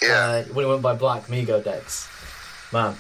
[0.02, 0.42] yeah.
[0.48, 2.08] uh, when he went by Black Migo Dex.
[2.72, 2.96] Man.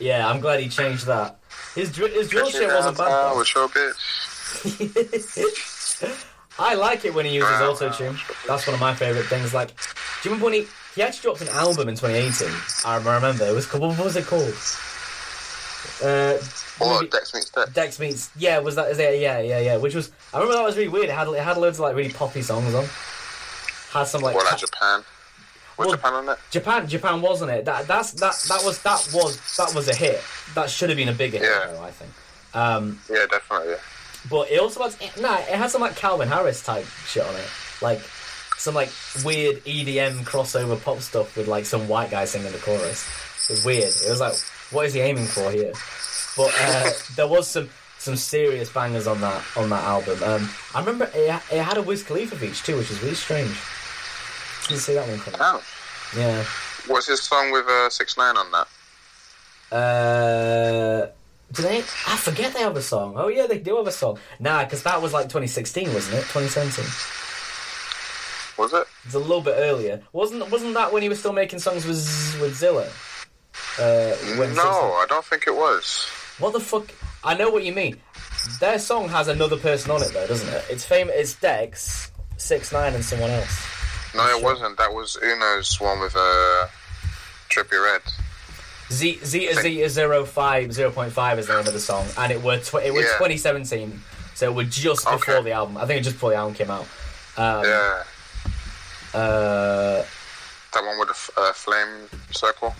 [0.00, 1.38] Yeah, I'm glad he changed that.
[1.74, 3.36] His, dr- his drill shit wasn't bad.
[3.36, 4.00] With your bitch.
[6.00, 6.08] though.
[6.64, 8.16] I like it when he uses auto tune.
[8.46, 9.52] That's one of my favourite things.
[9.52, 9.74] Like, do
[10.28, 12.48] you remember when he he actually dropped an album in 2018?
[12.84, 13.44] I remember.
[13.44, 14.54] It was called, what was it called?
[16.02, 16.38] Uh,
[16.80, 17.72] maybe- Dex meets Dex.
[17.72, 20.64] Dex meets yeah was that is it yeah yeah yeah which was I remember that
[20.64, 22.84] was really weird it had it had loads of like really poppy songs on
[23.92, 25.04] had some like what, ca- Japan.
[25.76, 26.38] Was Well- Japan on it?
[26.50, 27.64] Japan, Japan wasn't it?
[27.64, 30.22] That that's that that was that was that was a hit.
[30.54, 31.72] That should have been a bigger hit, Yeah.
[31.72, 32.10] though, I think.
[32.54, 33.74] Um, Yeah, definitely.
[34.30, 37.34] but it also has had nah, it had some like Calvin Harris type shit on
[37.34, 37.48] it,
[37.82, 38.00] like
[38.58, 38.90] some like
[39.24, 43.04] weird EDM crossover pop stuff with like some white guy singing the chorus.
[43.50, 43.92] It was weird.
[44.06, 44.34] It was like,
[44.70, 45.72] what is he aiming for here?
[46.36, 47.68] But uh, there was some
[47.98, 50.22] some serious bangers on that on that album.
[50.22, 53.56] Um, I remember it, it had a Wiz Khalifa feature too, which is really strange.
[54.68, 55.38] Didn't see that one coming.
[55.38, 55.60] Damn.
[56.16, 56.44] Yeah.
[56.86, 58.66] What's his song with uh, Six Nine on that?
[59.74, 61.10] Uh,
[61.52, 61.78] do they?
[61.78, 63.14] I forget they have a song.
[63.16, 64.18] Oh yeah, they do have a song.
[64.38, 66.22] Nah, because that was like 2016, wasn't it?
[66.32, 66.84] 2017.
[68.56, 68.86] Was it?
[69.04, 70.02] It's a little bit earlier.
[70.12, 72.88] Wasn't Wasn't that when he was still making songs with Z- with Zilla?
[73.78, 76.06] Uh, when no, I don't think it was.
[76.38, 76.90] What the fuck?
[77.24, 77.96] I know what you mean.
[78.60, 80.64] Their song has another person on it though, doesn't it?
[80.70, 81.14] It's famous.
[81.16, 83.66] It's Dex, Six Nine, and someone else.
[84.14, 84.76] No, it wasn't.
[84.78, 86.66] That was Uno's one with uh,
[87.50, 88.02] Trippie Redd.
[88.92, 92.30] Z Zeta Zeta zero five zero point five is the name of the song, and
[92.30, 93.12] it were tw- it was Yeah.
[93.18, 94.00] 2017,
[94.34, 95.42] so it was just before Okay.
[95.44, 95.76] the album.
[95.78, 96.86] I think it just before the album came out.
[97.36, 98.02] Um, yeah,
[99.14, 100.04] Uh,
[100.72, 102.74] that one with the f- uh, flame circle.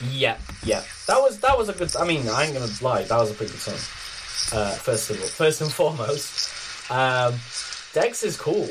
[0.00, 0.82] yeah, yeah.
[1.06, 1.94] That was that was a good.
[1.96, 4.58] I mean, I ain't gonna lie, that was a pretty good song.
[4.58, 6.50] Uh, first of all, first and foremost,
[6.90, 7.34] um,
[7.92, 8.68] Dex is cool.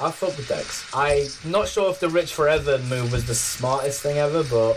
[0.00, 0.84] I fuck with Dex.
[0.94, 4.72] I'm not sure if the Rich Forever move was the smartest thing ever, but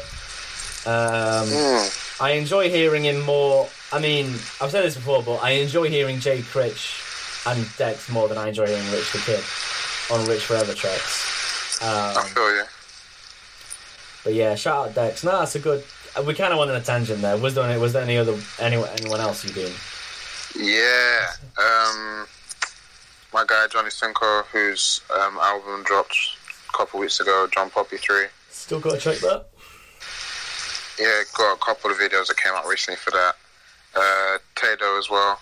[0.87, 2.21] um, Mm.
[2.21, 3.67] I enjoy hearing him more.
[3.91, 4.27] I mean,
[4.61, 7.01] I've said this before, but I enjoy hearing Jay Critch
[7.47, 9.43] and Dex more than I enjoy hearing Rich the Kid
[10.11, 11.81] on Rich Forever tracks.
[11.81, 12.63] I Um, feel you.
[14.23, 15.23] but yeah, shout out Dex.
[15.23, 15.83] No, that's a good.
[16.25, 17.35] We kind of went on a tangent there.
[17.37, 19.73] Was there any, was there any other anyone anyone else you been?
[20.55, 21.31] Yeah.
[21.57, 22.25] Um,
[23.35, 26.15] my guy Johnny Cinco, whose um, album dropped
[26.69, 28.27] a couple weeks ago, John Poppy Three.
[28.49, 29.47] Still got to check that.
[30.97, 33.35] Yeah, got a couple of videos that came out recently for that.
[33.93, 35.37] Uh, Tadoe as well.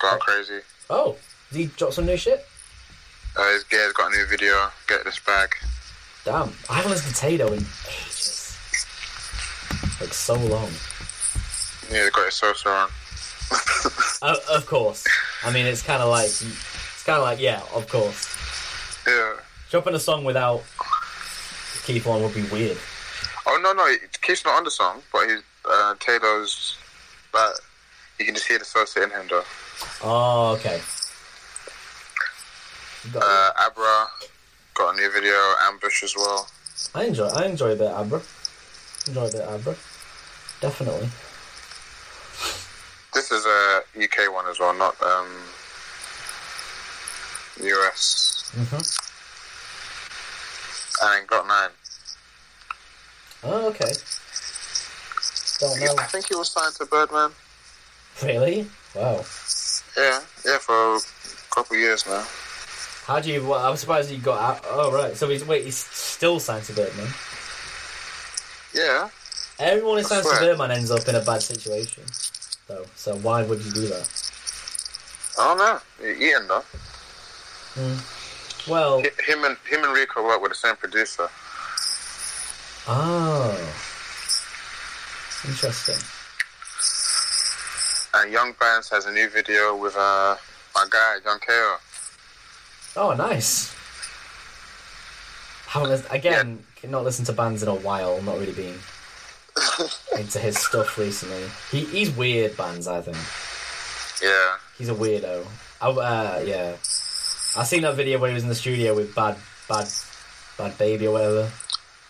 [0.00, 0.58] Got crazy.
[0.90, 1.16] Oh,
[1.52, 2.44] did he drop some new shit?
[3.36, 4.70] Uh, his gear's got a new video.
[4.88, 5.50] Get this bag.
[6.24, 8.58] Damn, I haven't listened to Tadoe in ages.
[10.00, 10.70] Like so long.
[11.88, 12.88] Yeah, he got his Sosa on.
[14.20, 15.06] Uh, of course.
[15.44, 16.30] I mean, it's kind of like
[17.08, 18.36] kind of like yeah, of course.
[19.06, 19.36] Yeah.
[19.70, 20.62] Dropping a song without
[21.84, 22.76] Keith on would be weird.
[23.46, 23.88] Oh no, no,
[24.20, 26.76] Keith's not on the song, but he's uh, Tadoe's.
[27.32, 27.60] But
[28.18, 29.42] you can just hear the Sosa in him though.
[30.02, 30.80] Oh, okay.
[33.16, 34.06] Uh, Abra
[34.74, 35.34] got a new video.
[35.62, 36.46] Ambush as well.
[36.94, 38.20] I enjoy I enjoy a bit Abra.
[39.06, 39.76] Enjoy a bit Abra.
[40.60, 41.08] Definitely.
[43.14, 45.26] This is a UK one as well, not um,
[47.60, 48.50] US.
[48.54, 48.82] hmm
[51.06, 51.70] And got nine.
[53.44, 53.92] Oh, okay.
[55.60, 55.94] Don't know.
[55.98, 57.30] I think he was signed to Birdman.
[58.22, 58.66] Really?
[58.94, 59.24] Wow.
[59.96, 61.00] Yeah, yeah, for a
[61.54, 62.24] couple years now.
[63.06, 63.46] How do you?
[63.46, 64.64] Well, I'm surprised you got out.
[64.68, 65.16] Oh, right.
[65.16, 65.64] So he's wait.
[65.64, 67.08] He's still signed to Birdman.
[68.74, 69.08] Yeah,
[69.58, 70.38] Everyone who signs to.
[70.38, 72.04] Birdman ends up in a bad situation.
[72.68, 72.84] Though.
[72.94, 74.08] So why would you do that?
[75.38, 75.80] I don't know.
[76.06, 76.46] Ian
[77.78, 78.72] though.
[78.72, 79.00] Well.
[79.02, 81.28] Hi- Him and him and Rico work with the same producer.
[82.86, 83.54] Oh.
[85.46, 85.96] Interesting.
[88.14, 90.36] And Young Bands has a new video with uh
[90.74, 91.76] my guy Young Ko.
[92.96, 93.74] Oh, nice.
[95.66, 98.20] Haven't listened, again not listened to bands in a while.
[98.22, 98.78] Not really been
[100.18, 101.44] into his stuff recently.
[101.70, 102.88] He he's weird bands.
[102.88, 103.16] I think
[104.22, 105.46] Yeah, he's a weirdo.
[105.80, 106.76] I, uh, yeah.
[107.56, 109.36] I seen that video where he was in the studio with Bad
[109.68, 109.88] Bad
[110.56, 111.50] Bad Baby or whatever.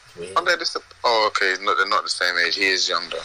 [0.06, 0.36] It's weird.
[0.36, 1.62] Aren't they oh, okay.
[1.62, 2.56] Not, they're not the same age.
[2.56, 3.18] He is younger.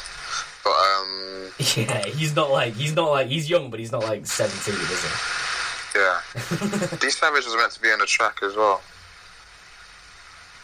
[0.64, 4.26] But, um, Yeah, he's not like he's not like he's young, but he's not like
[4.26, 6.00] seventeen, is he?
[6.00, 6.98] yeah.
[7.00, 8.82] D Savage was meant to be on the track as well.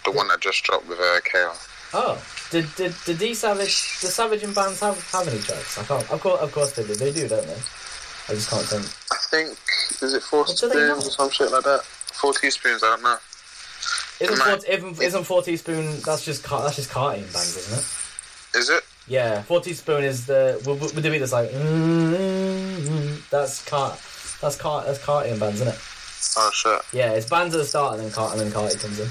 [0.05, 1.53] The one that just dropped with uh.
[1.93, 2.21] Oh,
[2.51, 5.77] did did did D Savage the Savage and bands have have any tracks?
[5.77, 6.11] I can't.
[6.11, 6.95] Of course, of course they do.
[6.95, 7.57] They do, don't they?
[8.29, 8.85] I just can't think.
[9.11, 9.57] I think,
[10.03, 11.81] is it four What spoons or some shit like that?
[11.83, 13.17] Four teaspoons, I don't know.
[14.19, 15.99] Isn't four, isn't, isn't four teaspoon?
[16.05, 18.59] That's just car, that's just carting bands, isn't it?
[18.59, 18.83] Is it?
[19.07, 23.99] Yeah, four teaspoon is the would, would there be this like mm, that's cart
[24.41, 25.79] that's cart that's carting bands, isn't it?
[26.37, 26.81] Oh, shit.
[26.93, 29.09] Yeah, it's bands at the start and then cart and then Carti comes in,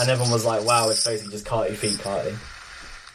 [0.00, 2.34] and everyone was like, "Wow, it's basically just Carti feet Carti,"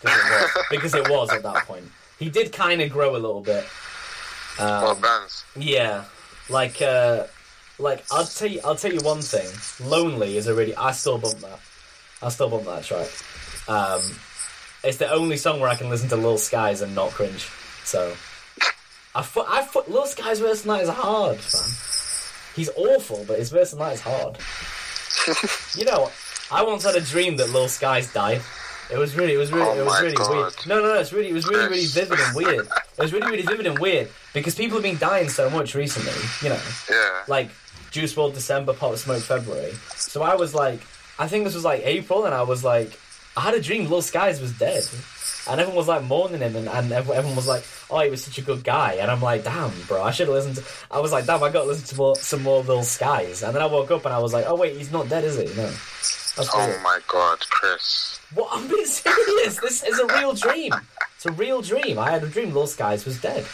[0.02, 1.86] because it was, because it was at that point.
[2.20, 3.66] He did kind of grow a little bit.
[4.60, 5.46] Um, bands?
[5.56, 6.06] Yeah,
[6.50, 7.26] like uh,
[7.80, 9.48] like I'll tell you, I'll tell you one thing.
[9.88, 10.76] Lonely is a really.
[10.76, 11.60] I still bump that.
[12.22, 13.08] I still bump that track.
[13.68, 14.02] Um,
[14.84, 17.50] it's the only song where I can listen to Lil Skies and not cringe.
[17.84, 18.16] So,
[19.14, 21.70] I fu- I fu- Lil Skies verse tonight is hard, man.
[22.56, 24.38] He's awful, but his verse tonight is hard.
[25.76, 26.10] you know,
[26.52, 28.42] I once had a dream that Lil Skies died.
[28.92, 30.30] It was really, it was really, Oh it was really God.
[30.32, 30.54] weird.
[30.68, 32.66] No, no, no, it's really, it was really, really vivid and weird.
[32.68, 36.14] It was really, really vivid and weird because people have been dying so much recently.
[36.42, 37.24] You know, Yeah.
[37.28, 37.50] like
[37.92, 39.74] Juice WRLD December, Pop Smoke February.
[39.96, 40.80] So I was like,
[41.20, 42.98] I think this was like April, and I was like,
[43.36, 44.84] I had a dream Lil Skies was dead,
[45.50, 48.38] and everyone was like mourning him, and, and everyone was like, oh, he was such
[48.38, 50.56] a good guy, and I'm like, damn, bro, I should have listened.
[50.58, 50.64] to...
[50.92, 53.54] I was like, damn, I got to listen to more, some more Lil Skies, and
[53.56, 55.46] then I woke up and I was like, oh wait, he's not dead, is he?
[55.56, 55.72] No.
[56.38, 56.78] That's oh weird.
[56.80, 58.20] Oh my god, Chris.
[58.34, 58.50] What?
[58.52, 59.60] I'm being serious.
[59.60, 60.74] This is a real dream.
[61.16, 61.98] It's a real dream.
[61.98, 63.46] I had a dream Lil Guys was dead.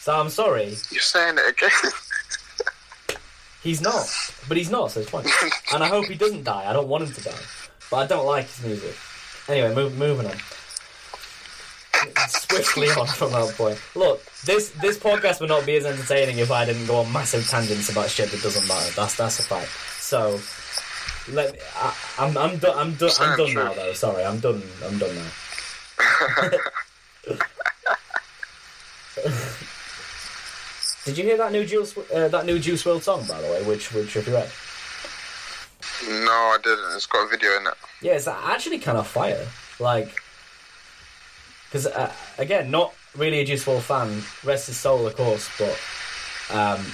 [0.00, 0.76] So I'm sorry.
[0.90, 1.92] You're saying it again?
[3.62, 4.06] He's not.
[4.46, 5.24] But he's not, so it's fine.
[5.72, 6.68] And I hope he doesn't die.
[6.68, 7.40] I don't want him to die.
[7.90, 8.94] But I don't like his music.
[9.48, 10.36] Anyway, move, moving on.
[12.28, 13.80] Swiftly on from that point.
[13.94, 17.48] Look, this this podcast would not be as entertaining if I didn't go on massive
[17.48, 18.92] tangents about shit that doesn't matter.
[18.94, 19.70] That's that's a fact.
[20.00, 20.38] So,
[21.32, 22.78] let I, I'm I'm done.
[22.78, 23.10] I'm done.
[23.20, 23.92] I'm done now, though.
[23.92, 24.62] Sorry, I'm done.
[24.84, 25.30] I'm done now.
[31.04, 33.62] Did you hear that new Juice uh, that new Juice WRLD song, by the way?
[33.64, 34.50] Which which if you read?
[36.06, 36.94] no, I didn't.
[36.94, 37.74] It's got a video in it.
[38.02, 39.46] Yeah, it's actually kind of fire.
[39.80, 40.08] Like,
[41.66, 44.22] because uh, again, not really a Juice WRLD fan.
[44.44, 45.78] Rest his soul, of course, but
[46.56, 46.84] um,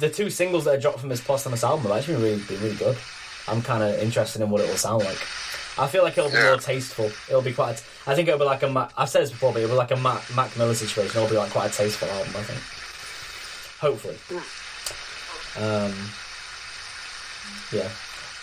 [0.00, 2.76] the two singles that are dropped from his posthumous album have actually really been really
[2.76, 2.96] good.
[3.48, 5.18] I'm kind of interested in what it will sound like.
[5.76, 6.50] I feel like it'll be Yeah.
[6.50, 7.06] more tasteful.
[7.28, 7.82] It'll be quite.
[8.06, 8.68] I think it'll be like a.
[8.68, 11.16] Ma- I've said this before, but it'll be like a Mac, Mac Miller situation.
[11.16, 12.32] It'll be like quite a tasteful album.
[12.36, 12.60] I think.
[13.80, 14.16] Hopefully.
[15.56, 15.94] Um.
[17.72, 17.88] Yeah.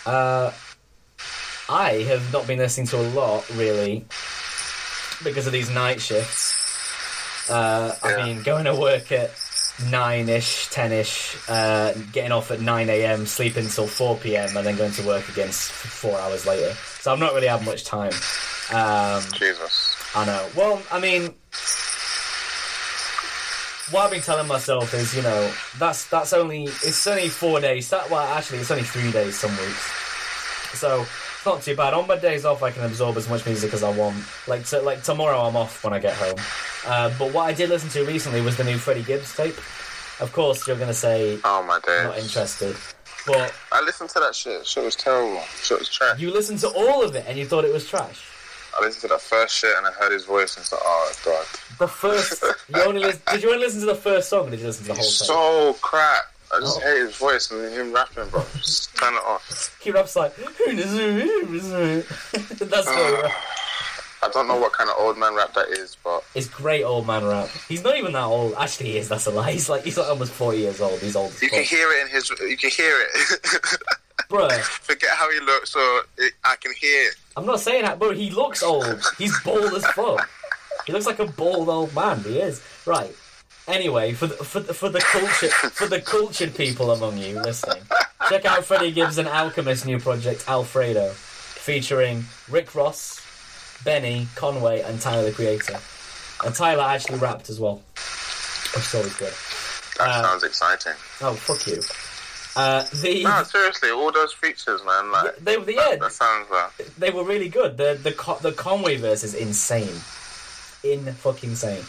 [0.04, 0.52] Uh.
[1.68, 4.04] I have not been listening to a lot really
[5.24, 7.48] because of these night shifts.
[7.50, 9.30] Uh, I've been going to work at
[9.90, 14.66] nine ish, ten ish, uh, getting off at nine a.m., sleeping till four p.m., and
[14.66, 16.74] then going to work again four hours later.
[17.00, 18.12] So I've not really had much time.
[18.72, 19.96] Um, Jesus.
[20.14, 20.46] I know.
[20.54, 21.34] Well, I mean,
[23.90, 27.88] what I've been telling myself is, you know, that's that's only it's only four days.
[27.90, 29.90] That, well, actually, it's only three days some weeks.
[30.78, 31.06] So
[31.46, 31.94] not too bad.
[31.94, 34.16] On my days off, I can absorb as much music as I want.
[34.46, 36.36] Like to, like tomorrow, I'm off when I get home.
[36.86, 39.56] Uh, but what I did listen to recently was the new Freddie Gibbs tape.
[40.20, 42.04] Of course, you're gonna say Oh my days.
[42.04, 42.76] not interested,
[43.26, 44.66] but I listened to that shit.
[44.66, 45.40] Shit was terrible.
[45.62, 46.20] Shit was trash.
[46.20, 48.28] you listened to all of it and you thought it was trash.
[48.78, 51.12] I listened to that first shit and I heard his voice and it's like, oh
[51.24, 51.46] god.
[51.78, 52.42] The first,
[52.74, 54.46] you only lis- did you only listen to the first song?
[54.46, 55.26] Or did you listen to the whole thing?
[55.26, 56.31] so crap.
[56.54, 56.80] I just Oh.
[56.80, 58.44] hate his voice and him rapping, bro.
[58.58, 59.76] Just turn it off.
[59.80, 60.50] He raps like that's
[62.86, 63.32] what he rap-
[64.24, 67.06] I don't know what kind of old man rap that is, but It's great old
[67.08, 67.48] man rap.
[67.68, 68.54] He's not even that old.
[68.56, 69.08] Actually, he is.
[69.08, 69.50] That's a lie.
[69.52, 71.00] He's like he's like almost forty years old.
[71.00, 71.32] He's old.
[71.32, 72.30] As you can hear it in his.
[72.30, 73.10] You can hear it.
[74.30, 77.16] Bruh, Forget how he looks, so it, I can hear it.
[77.36, 78.12] I'm not saying that, bro.
[78.12, 79.02] He looks old.
[79.18, 80.28] He's bald as fuck.
[80.86, 82.20] He looks like a bald old man.
[82.22, 83.14] He is right.
[83.68, 87.82] Anyway, for the, for the, for the culture for the cultured people among you listening,
[88.28, 93.20] check out Freddie Gibbs and Alchemist new project Alfredo, featuring Rick Ross,
[93.84, 95.78] Benny Conway, and Tyler the Creator.
[96.44, 97.76] And Tyler actually rapped as well,
[98.74, 99.32] which is always good.
[99.98, 100.94] That Uh, sounds exciting.
[101.20, 101.80] Oh fuck you.
[102.56, 105.12] Uh, the No, seriously, all those features, man.
[105.12, 106.02] Like they were the that, end.
[106.02, 107.76] that sounds like they were really good.
[107.76, 109.94] The the the Conway verse is insane,
[110.82, 111.84] in fucking insane.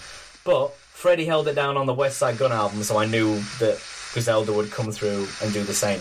[0.45, 0.73] But
[1.03, 3.77] Freddie held it down on the Westside Gunn album, so I knew that
[4.13, 5.99] Griselda would come through and do the same.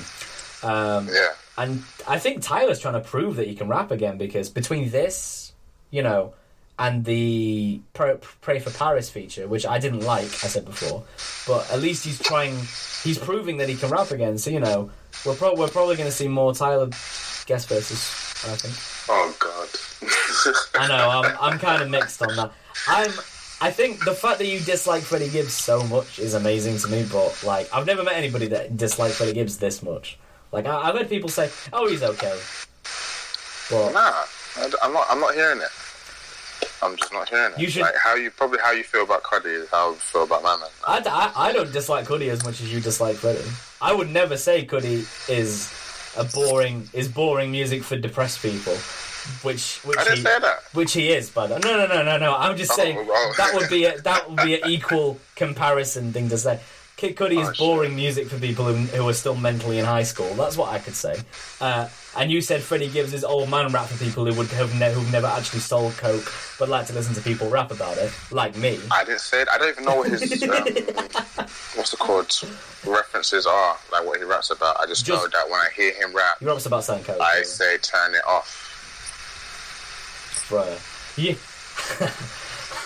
[0.63, 1.31] Um, Yeah.
[1.59, 5.55] and I think Tyler's trying to prove that he can rap again because between this,
[5.91, 6.35] you know,
[6.79, 11.03] and the Pray, Pray for Paris feature, which I didn't like, I said before,
[11.49, 12.55] but at least he's trying,
[13.03, 14.39] he's proving that he can rap again.
[14.39, 14.93] So, you know,
[15.27, 16.87] we're, pro- we're probably going to see more Tyler
[17.47, 17.99] guest verses,
[18.49, 18.77] I think.
[19.09, 19.69] Oh God.
[20.81, 22.53] I know, I'm, I'm kind of mixed on that.
[22.87, 23.11] I'm.
[23.63, 27.07] I think the fact that you dislike Freddie Gibbs so much is amazing to me,
[27.11, 30.19] but like I've never met anybody that disliked Freddie Gibbs this much.
[30.51, 32.37] Like I, I've heard people say, "Oh, he's okay,"
[33.71, 34.01] but Nah,
[34.57, 35.07] I, am not.
[35.09, 35.69] I'm not hearing it.
[36.83, 37.61] I'm just not hearing it.
[37.61, 40.25] You should- Like how you probably how you feel about Cudi is how I feel
[40.25, 40.69] about my man.
[40.87, 40.99] I,
[41.37, 43.49] I, I don't dislike Cudi as much as you dislike Freddie.
[43.81, 45.73] I would never say Cudi is
[46.17, 48.75] a boring is boring music for depressed people,
[49.43, 50.59] which which I didn't he, say that.
[50.73, 51.31] which he is.
[51.31, 51.61] By the way.
[51.65, 52.35] no no no no no.
[52.37, 53.35] I'm just Oh, saying oh.
[53.39, 56.61] that would be a, that would be an equal comparison thing to say.
[56.97, 57.59] Kid Cudi is Oh, shit.
[57.59, 60.33] boring music for people who, who are still mentally in high school.
[60.35, 61.17] That's what I could say.
[61.61, 64.79] Uh, and you said Freddie Gibbs is old man rap for people who would have
[64.79, 68.13] ne- who've never actually sold coke but like to listen to people rap about it,
[68.31, 68.79] like me.
[68.93, 69.49] I didn't say it.
[69.53, 70.51] I don't even know what his um,
[71.75, 72.31] what's it called
[72.87, 73.77] references are.
[73.91, 74.79] Like what he raps about.
[74.79, 77.21] I just, Just- know that when I hear him rap, He raps about selling coke.
[77.21, 78.62] I say turn it off.
[80.49, 80.77] Bro.
[81.17, 81.35] Yeah.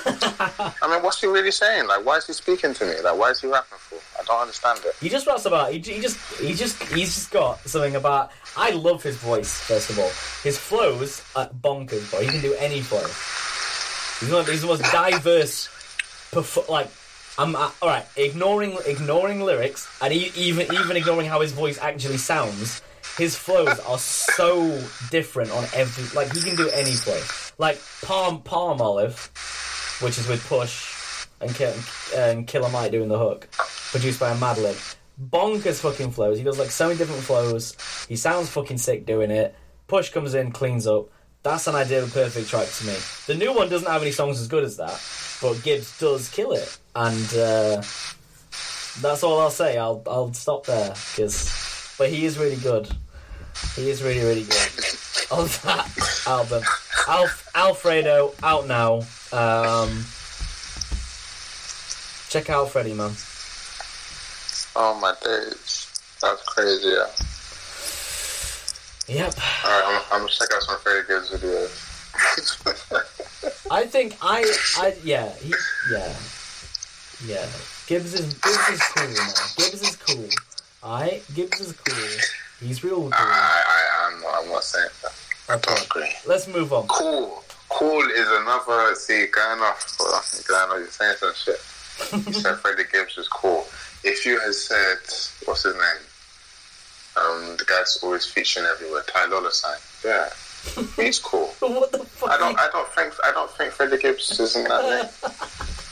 [0.06, 1.88] I mean, what's he really saying?
[1.88, 3.00] Like, why is he speaking to me?
[3.00, 3.98] Like, why is he rapping for?
[4.20, 4.94] I don't understand it.
[5.00, 5.72] He just raps about.
[5.72, 6.18] He, he just.
[6.40, 6.82] He just.
[6.84, 8.30] He's just got something about.
[8.56, 9.60] I love his voice.
[9.60, 10.10] First of all,
[10.42, 12.10] his flows are bonkers.
[12.10, 13.02] Bro, he can do any flow.
[14.20, 14.40] He's one.
[14.42, 15.68] Of, he's the most diverse.
[16.32, 16.88] Perf- like,
[17.38, 18.06] I'm uh, all right.
[18.16, 22.80] Ignoring ignoring lyrics and e- even even ignoring how his voice actually sounds.
[23.18, 24.78] His flows are so
[25.10, 26.04] different on every.
[26.14, 27.20] Like he can do any flow.
[27.58, 29.30] Like Palm Palm Olive,
[30.02, 31.72] which is with Push and Kill,
[32.14, 33.48] and Killer Mike doing the hook,
[33.90, 34.96] produced by a Madlib.
[35.18, 36.36] Bonkers fucking flows.
[36.36, 37.74] He does like so many different flows.
[38.06, 39.54] He sounds fucking sick doing it.
[39.86, 41.08] Push comes in, cleans up.
[41.42, 42.96] That's an ideal perfect track to me.
[43.26, 45.00] The new one doesn't have any songs as good as that,
[45.40, 47.82] but Gibbs does kill it, and uh,
[49.00, 49.78] that's all I'll say.
[49.78, 52.90] I'll I'll stop there because, but he is really good.
[53.74, 54.70] He is really really good
[55.30, 56.62] on that album.
[57.08, 59.02] Alf, Alfredo out now.
[59.32, 60.04] Um,
[62.28, 63.12] check out Freddie man.
[64.74, 65.88] Oh my days,
[66.20, 66.88] that's crazy.
[66.88, 67.06] Yeah.
[69.08, 69.34] Yep.
[69.64, 71.82] All right, I'm, I'm gonna check out some Freddie Gibbs videos.
[73.70, 74.44] I think I
[74.78, 75.54] I yeah he,
[75.90, 76.14] yeah
[77.26, 77.46] yeah
[77.86, 79.32] Gibbs is Gibbs is cool man.
[79.56, 80.28] Gibbs is cool.
[80.82, 82.45] I Gibbs is cool.
[82.60, 83.10] He's real cool.
[83.12, 85.12] I, I, I'm not, I'm not saying that.
[85.48, 86.10] I don't agree.
[86.26, 86.86] Let's move on.
[86.88, 87.42] Cool.
[87.68, 88.94] Cool is another.
[88.94, 89.96] See, going off.
[90.00, 90.78] Well, going off.
[90.78, 91.60] You're saying some shit.
[92.26, 93.66] You said Freddie Gibbs is cool.
[94.04, 94.98] If you had said,
[95.46, 96.02] what's his name?
[97.16, 99.78] Um, the guy's always featuring everywhere, Ty Dolla Sign.
[100.04, 100.28] Yeah,
[101.02, 101.46] he's cool.
[101.60, 102.30] what the fuck?
[102.30, 102.58] I don't.
[102.58, 103.14] I don't think.
[103.24, 105.32] I don't think Freddie Gibbs is in that name.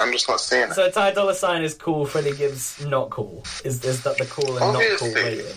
[0.00, 0.74] I'm just not seeing it.
[0.74, 2.06] So Ty Dolla Sign is cool.
[2.06, 3.42] Freddie Gibbs not cool.
[3.64, 5.14] Is is that the cool and not cool Obviously.
[5.22, 5.56] rating?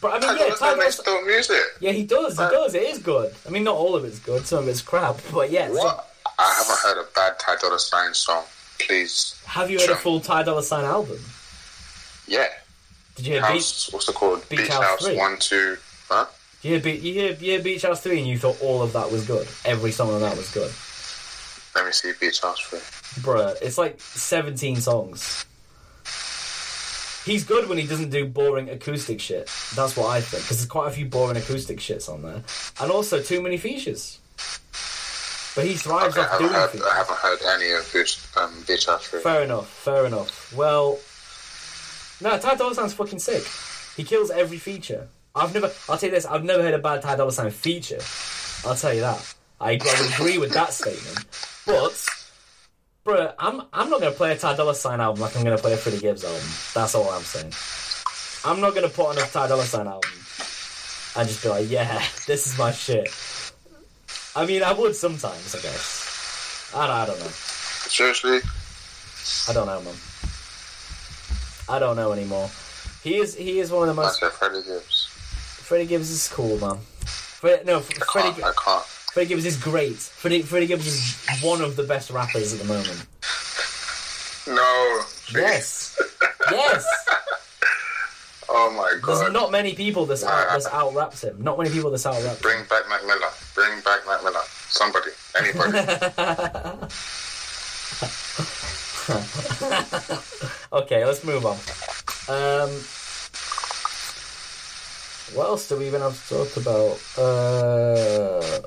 [0.00, 1.26] But I Ty mean, yeah, Dolla Ty Dolla makes Sign.
[1.26, 1.62] music.
[1.80, 2.32] Yeah, he does.
[2.38, 2.74] He does.
[2.74, 3.34] It is good.
[3.46, 4.46] I mean, not all of it's good.
[4.46, 5.16] Some of it's crap.
[5.32, 5.68] But yeah.
[5.72, 6.00] so-
[6.40, 8.44] I haven't heard a bad Ty Dolla Sign song.
[8.78, 9.34] Please.
[9.44, 11.18] have you heard a full Ty Dolla Sign album?
[12.28, 12.46] Yeah.
[13.16, 13.50] Did you hear Beach?
[13.50, 13.92] House.
[13.92, 14.48] What's it called?
[14.48, 15.16] Beach Beach, House House.
[15.16, 15.76] One, Two.
[16.08, 16.26] Huh?
[16.62, 18.92] You hear, Be- you hear, you hear Beach House 3 and you thought all of
[18.92, 19.48] that was good.
[19.64, 20.70] Every song on that was good.
[21.74, 22.78] Let me see Beach House Three.
[23.20, 25.44] Bruh, it's like 17 songs.
[27.24, 29.50] He's good when he doesn't do boring acoustic shit.
[29.74, 32.42] That's what I think, because there's quite a few boring acoustic shits on there.
[32.80, 34.18] And also too many features.
[35.54, 36.70] But he thrives Okay, off doing heard.
[36.70, 36.86] features.
[36.86, 38.52] I haven't heard any of Beach, um,
[39.00, 39.20] Three.
[39.20, 40.54] Fair enough, fair enough.
[40.54, 40.98] Well,
[42.20, 43.44] no, Ty Dolla Sign's fucking sick.
[43.96, 45.08] He kills every feature.
[45.34, 47.98] I've never, I'll tell you this, I've never heard a bad Ty Dolla Sign feature.
[48.66, 49.34] I'll tell you that.
[49.60, 51.26] I, I would agree with that statement.
[51.66, 52.06] But,
[53.08, 55.56] bruh, I'm, I'm not going to play a Ty Dolla Sign album like I'm going
[55.56, 56.42] to play a Freddie Gibbs album.
[56.74, 57.52] That's all I'm saying.
[58.44, 60.10] I'm not going to put on a Ty Dolla Sign album
[61.16, 63.08] and just be like, yeah, this is my shit.
[64.36, 66.72] I mean, I would sometimes, I guess.
[66.74, 67.26] I don't, I don't know.
[67.26, 68.40] Seriously,
[69.48, 69.94] I don't know, man.
[71.68, 72.50] I don't know anymore.
[73.02, 74.20] He is he is one of the most.
[74.20, 75.06] said Freddie Gibbs.
[75.06, 76.76] Freddie Gibbs is cool, man.
[76.76, 78.42] Fred, no, I Freddie.
[78.42, 78.97] I can't.
[79.12, 79.96] Freddie Gibbs is great.
[79.96, 83.06] Freddie, Freddie Gibbs is one of the best rappers at the moment.
[84.46, 85.00] No.
[85.32, 86.00] Yes,
[86.50, 86.86] yes.
[88.48, 89.20] Oh my god.
[89.20, 91.42] There's not many people that's out that's out raps him.
[91.42, 92.42] Not many people that's out raps him.
[92.42, 93.28] Bring back Mac Miller.
[93.54, 94.40] Bring back Mac Miller.
[94.68, 95.10] Somebody.
[95.36, 95.78] Anybody.
[100.70, 101.56] Okay, let's move on.
[102.28, 102.70] Um,
[105.34, 106.98] what else do we even have to talk about?
[107.16, 108.60] Uh,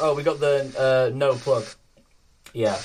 [0.00, 1.64] oh, we got the uh, no plug.
[2.52, 2.76] Yeah,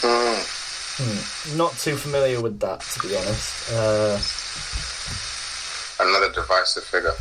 [0.00, 1.56] Mm.
[1.56, 3.72] not too familiar with that to be honest.
[3.72, 4.18] Uh,
[6.02, 7.12] Another divisive figure.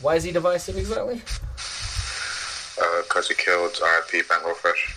[0.00, 1.20] why is he divisive exactly?
[3.02, 4.22] Because he killed R.I.P.
[4.28, 4.94] Bankroll Fresh.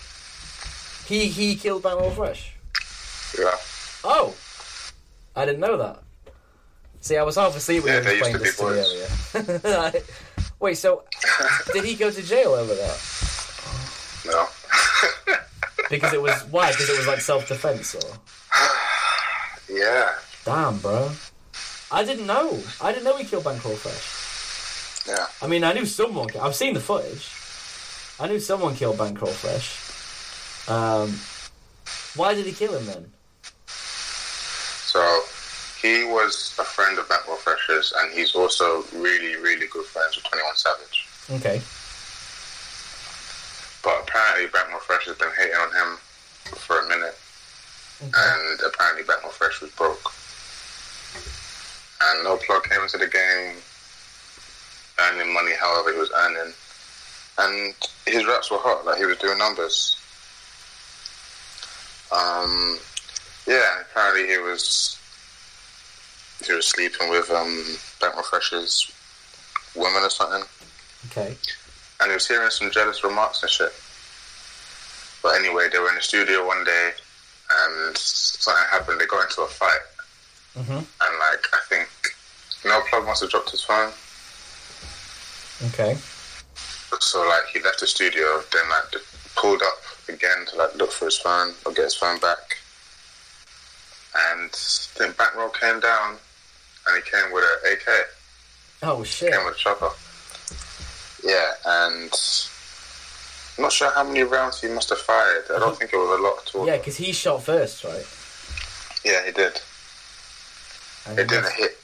[1.08, 2.52] He he killed Bankroll Fresh.
[3.36, 3.56] Yeah.
[4.04, 4.34] Oh,
[5.34, 5.98] I didn't know that.
[7.00, 10.02] See, I was half asleep when Yeah, you they explained this earlier.
[10.62, 11.02] Wait, so
[11.72, 13.00] did he go to jail over that?
[14.24, 14.46] No.
[15.90, 16.70] Because it was why?
[16.70, 18.16] Because it was like self defense or
[19.68, 20.14] yeah.
[20.46, 21.10] damn, bro.
[21.90, 22.58] I didn't know.
[22.80, 25.06] I didn't know he killed Bankroll Fresh.
[25.06, 25.26] Yeah.
[25.42, 26.28] I mean, I knew someone.
[26.40, 27.28] I've seen the footage.
[28.18, 30.70] I knew someone killed Bankroll Fresh.
[30.70, 31.12] Um,
[32.16, 33.12] why did he kill him then?
[33.66, 35.24] So
[35.82, 40.24] he was a friend of Bankroll Fresh's, and he's also really, really good friends with
[40.24, 41.08] Twenty One Savage.
[41.30, 41.60] Okay.
[43.82, 45.98] But apparently, Bankroll Fresh has been hating on him
[46.54, 47.18] for a minute,
[48.00, 48.12] okay.
[48.14, 50.12] and apparently, Bankroll Fresh was broke.
[52.04, 53.56] And No Plug came into the game,
[55.00, 56.52] earning money however he was earning,
[57.38, 57.74] and
[58.06, 58.86] his raps were hot.
[58.86, 59.98] Like he was doing numbers.
[62.12, 62.78] Um,
[63.48, 65.01] yeah, apparently he was
[66.46, 68.90] he was sleeping with um Bankroll Fresh's
[69.74, 70.44] woman or something
[71.10, 71.36] Okay.
[72.00, 73.72] and he was hearing some jealous remarks and shit.
[75.22, 76.90] But anyway, they were in the studio one day,
[77.50, 79.00] and something happened.
[79.00, 79.80] They got into a fight,
[80.58, 80.78] Mhm.
[81.00, 81.88] and like I think
[82.64, 83.92] no plug must have dropped his phone.
[85.70, 85.96] Okay.
[87.00, 88.94] So like he left the studio, then like
[89.36, 92.58] pulled up again to like look for his phone or get his phone back,
[94.32, 94.50] and
[94.98, 96.18] then Bankroll came down,
[96.86, 98.06] and he came with an AK.
[98.84, 99.32] Oh shit.
[99.32, 99.90] came with a chopper.
[101.24, 102.12] Yeah, and
[103.56, 105.44] I'm not sure how many rounds he must have fired.
[105.54, 106.66] I don't think it was a lot all.
[106.66, 108.06] Yeah, because he shot first, right?
[109.04, 109.60] Yeah, he did.
[111.06, 111.78] And It didn't must- hit.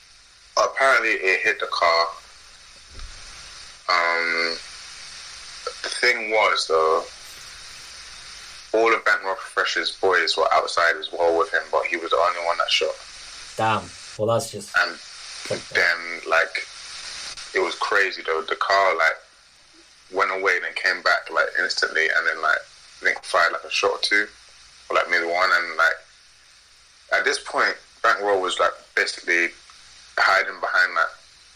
[0.56, 2.06] Apparently, it hit the car.
[3.90, 4.56] Um,
[5.82, 7.04] the thing was though,
[8.78, 12.16] all of Bankroll Fresh's boys were outside as well with him, but he was the
[12.16, 12.94] only one that shot.
[13.56, 13.88] Damn.
[14.19, 14.77] Well, that's just.
[14.77, 14.99] And
[15.73, 16.66] then, like,
[17.55, 18.43] it was crazy though.
[18.43, 19.16] The car like
[20.12, 22.59] went away, and then came back like instantly, and then like
[23.01, 24.27] I think fired like a shot or two,
[24.90, 25.99] or like maybe one, and like
[27.12, 29.49] at this point, Bankroll was like basically
[30.19, 31.07] hiding behind like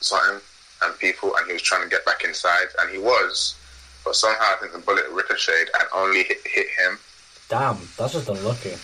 [0.01, 0.41] something
[0.83, 3.55] and people, and he was trying to get back inside, and he was,
[4.05, 6.99] but somehow I think the bullet ricocheted and only hit, hit him.
[7.49, 7.79] Damn.
[7.99, 8.75] That's just unlucky.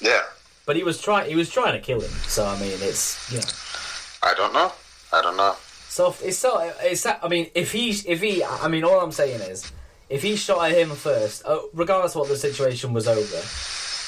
[0.00, 0.22] Yeah,
[0.68, 1.30] But he was trying.
[1.30, 2.10] He was trying to kill him.
[2.28, 4.30] So I mean, it's you know.
[4.30, 4.70] I don't know.
[5.14, 5.56] I don't know.
[5.88, 7.04] So it's so it's.
[7.04, 7.20] that.
[7.22, 9.72] I mean, if he if he, I mean, all I'm saying is,
[10.10, 13.40] if he shot at him first, uh, regardless of what the situation was over,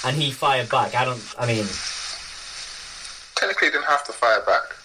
[0.07, 1.35] and he fired back, I don't.
[1.39, 1.65] I mean,
[3.37, 4.77] Technically, he didn't have to fire back.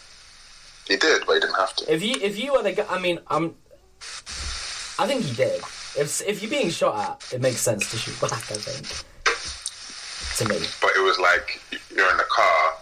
[0.88, 1.94] He did, but he didn't have to.
[1.94, 3.54] if you if you were the guy, I mean, I'm.
[4.98, 5.60] I think he did.
[6.00, 8.32] If if you're being shot at, it makes sense to shoot back.
[8.32, 9.12] I think.
[10.38, 11.62] To me, But it was like
[11.96, 12.74] you're in the car,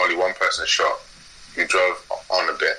[0.00, 1.00] only one person shot.
[1.56, 2.76] You drove on a bit.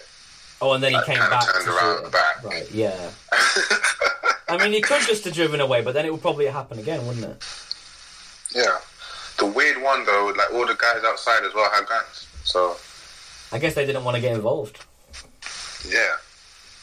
[0.62, 1.46] oh, and then he Like, came kinda back.
[1.54, 2.44] turned to around back.
[2.44, 2.70] Right.
[2.72, 3.10] Yeah.
[4.50, 7.06] I mean, he could just have driven away, but then it would probably happen again,
[7.08, 7.44] wouldn't it?
[8.54, 8.78] yeah.
[9.40, 12.28] The weird one though, like all the guys outside as well had guns.
[12.44, 12.78] So
[13.52, 14.86] I guess they didn't want to get involved.
[15.88, 16.16] yeah,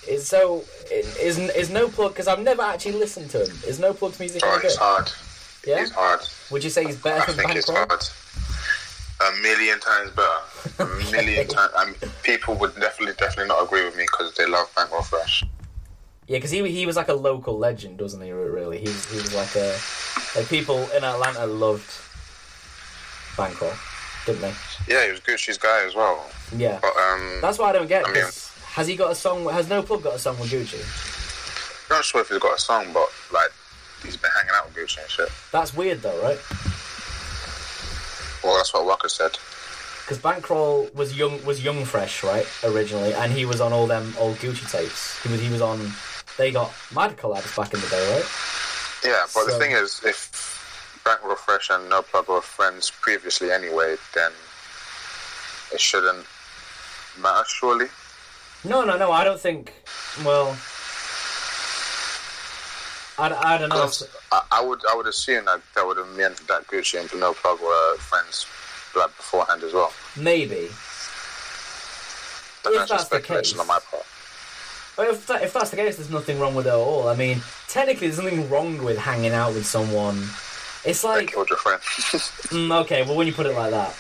[0.09, 3.57] Is so is is no plug because I've never actually listened to him.
[3.67, 4.83] Is no plug's music oh, it's good?
[4.83, 5.13] hard.
[5.67, 5.83] Yeah.
[5.83, 6.21] It's hard.
[6.51, 7.87] Would you say he's better I than think it's Bankroll?
[7.87, 8.03] hard.
[9.21, 10.83] A million times better.
[10.91, 11.73] A million times.
[11.77, 15.45] I mean, people would definitely, definitely not agree with me because they love Bankroll Fresh.
[16.29, 18.31] Yeah, because he he was like a local legend, wasn't he?
[18.33, 19.77] Really, he was, he was like a
[20.39, 21.91] like people in Atlanta loved
[23.37, 23.73] Bankroll,
[24.27, 24.55] didn't they?
[24.87, 26.25] Yeah, he was Gucci's guy as well.
[26.55, 28.07] Yeah, But um, that's what I don't get.
[28.07, 28.25] I mean-
[28.75, 29.49] has he got a song?
[29.51, 30.79] Has no plug got a song with Gucci?
[31.91, 33.51] I'm not sure if he's got a song, but like
[34.05, 35.29] he's been hanging out with Gucci and shit.
[35.51, 36.39] That's weird though, right?
[38.43, 39.33] Well, that's what Walker said.
[40.05, 42.47] Because Bankroll was young was young fresh, right?
[42.65, 45.23] Originally, and he was on all them old Gucci tapes.
[45.23, 45.93] He was he was on.
[46.39, 48.25] They got mad collabs back in the day, right?
[49.05, 53.51] Yeah, but So- the thing is, if Bankroll Fresh and No Plug were friends previously
[53.51, 54.33] anyway, then
[55.73, 56.25] it shouldn't
[57.21, 57.89] matter, surely.
[58.65, 59.13] No, no, no.
[59.13, 59.73] I don't think.
[60.25, 60.57] Well,
[63.19, 63.91] I, I don't know.
[64.33, 67.35] I, I would I would assume that that would have meant that Gucci and No
[67.35, 68.47] Plug were friends
[68.97, 69.93] like beforehand as well.
[70.17, 70.69] Maybe.
[72.65, 73.61] But If that's the speculation case.
[73.61, 74.05] on my part.
[75.01, 77.07] If, that, if that's the case, there's nothing wrong with it at all.
[77.09, 80.17] I mean, technically, there's nothing wrong with hanging out with someone.
[80.85, 81.81] It's like, killed your friend.
[81.83, 83.95] mm, okay, well, when you put it like that.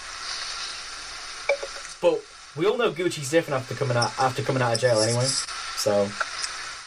[2.01, 2.21] But
[2.57, 5.25] we all know Gucci's different after coming out after coming out of jail, anyway.
[5.25, 6.09] So,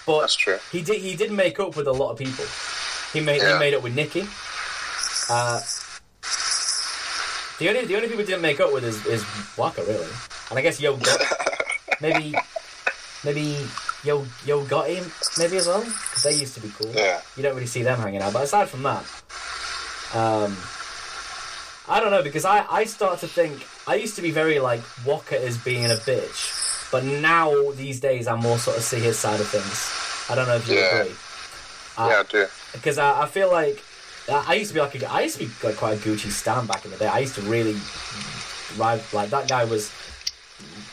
[0.06, 0.58] but That's true.
[0.72, 2.46] he did he did make up with a lot of people.
[3.14, 4.28] He made he made up with Nicki.
[5.30, 5.62] Uh,
[7.60, 9.24] the only the only people he didn't make up with is, is
[9.58, 10.08] Waka really,
[10.50, 11.20] and I guess Yo got
[12.02, 12.34] maybe
[13.24, 13.58] maybe
[14.04, 15.06] Yo Yo got him
[15.38, 16.92] maybe as well because they used to be cool.
[16.94, 17.22] Yeah.
[17.38, 19.04] You don't really see them hanging out, but aside from that,
[20.16, 20.58] um,
[21.88, 24.82] I don't know because I I start to think I used to be very like
[25.06, 26.40] Waka is being a bitch,
[26.92, 29.90] but now these days I more sort of see his side of things.
[30.30, 31.02] I don't know if you Yeah.
[31.02, 31.16] agree
[31.98, 32.48] Uh, yeah, I do.
[32.74, 33.82] because I, I feel like
[34.30, 36.30] I I used to be like a, I used to be like quite a Gucci
[36.32, 37.08] stan back in the day.
[37.08, 37.76] I used to really
[38.78, 39.92] ride like that guy was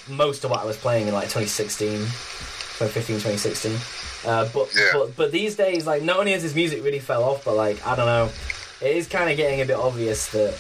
[0.09, 3.77] most of what I was playing in like 2016, 2015, 2016.
[4.27, 4.91] Uh, but Yeah.
[4.93, 7.85] but but these days, like not only has his music really fell off, but like
[7.87, 8.31] I don't know,
[8.81, 10.55] it is kind of getting a bit obvious that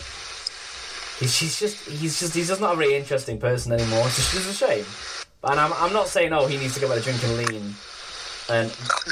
[1.18, 4.06] he's, he's just he's just he's just not a really interesting person anymore.
[4.06, 4.84] It's just it's a shame.
[5.44, 7.74] And I'm I'm not saying oh he needs to go back to drinking lean
[8.50, 8.70] and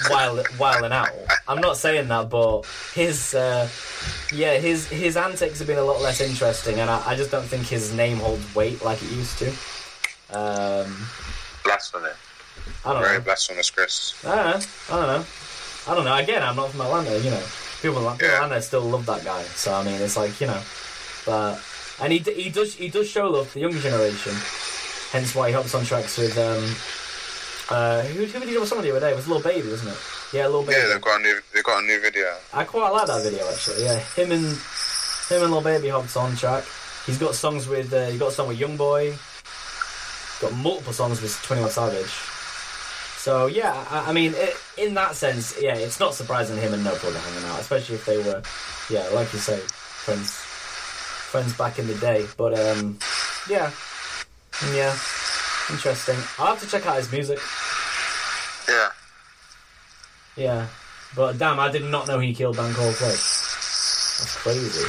[0.09, 1.11] while whiling out.
[1.47, 2.63] I'm not saying that, but
[2.95, 3.69] his uh,
[4.33, 7.45] yeah his his antics have been a lot less interesting, and I, I just don't
[7.45, 9.49] think his name holds weight like it used to.
[10.33, 11.07] Um,
[11.65, 12.09] Blasphemy.
[12.85, 13.25] I don't Very know.
[13.25, 14.15] blasphemous, Chris.
[14.25, 14.67] I don't know.
[14.91, 15.25] I don't know.
[15.89, 16.17] I don't know.
[16.17, 17.17] Again, I'm not from Atlanta.
[17.19, 17.43] You know,
[17.83, 18.43] people, in- Yeah.
[18.43, 19.43] Atlanta still love that guy.
[19.55, 20.61] So I mean, it's like you know,
[21.27, 21.63] but
[22.01, 24.33] and he he does he does show love to the younger generation.
[25.13, 26.65] Hence why he hops on tracks with um.
[27.69, 29.11] Uh, who, who did he do with someone the other day?
[29.11, 29.99] It was Little Baby, wasn't it?
[30.33, 30.79] Yeah, Little Baby.
[30.79, 32.37] Yeah, they've got a new they've got a new video.
[32.53, 33.85] I quite like that video actually.
[33.85, 34.57] Yeah, him and
[35.29, 36.65] him and Lil Baby hopped on track.
[37.07, 39.15] He's got songs with uh, he got a song with Young Boy.
[40.41, 42.11] Got multiple songs with Twenty One Savage.
[43.27, 46.85] So yeah, I, I mean, it, in that sense, yeah, it's not surprising him and
[46.85, 48.41] No are hanging out, especially if they were,
[48.89, 52.25] yeah, like you say, friends, friends back in the day.
[52.37, 52.99] But um,
[53.51, 53.71] yeah,
[54.75, 54.97] yeah,
[55.71, 56.17] interesting.
[56.39, 57.39] I'll have to check out his music.
[58.69, 58.89] Yeah.
[60.37, 60.67] Yeah,
[61.15, 63.13] but damn, I did not know he killed Dan Coldplay.
[64.19, 64.85] That's crazy.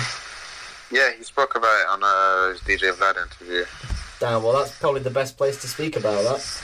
[0.91, 3.65] Yeah, he spoke about it on uh, his DJ Vlad interview.
[4.19, 6.61] Damn, well, that's probably the best place to speak about that.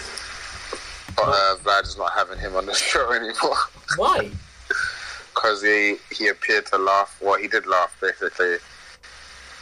[1.16, 3.58] But uh, Vlad is not having him on the show anymore.
[3.98, 4.32] Why?
[5.34, 7.18] because he he appeared to laugh.
[7.22, 8.58] Well, he did laugh basically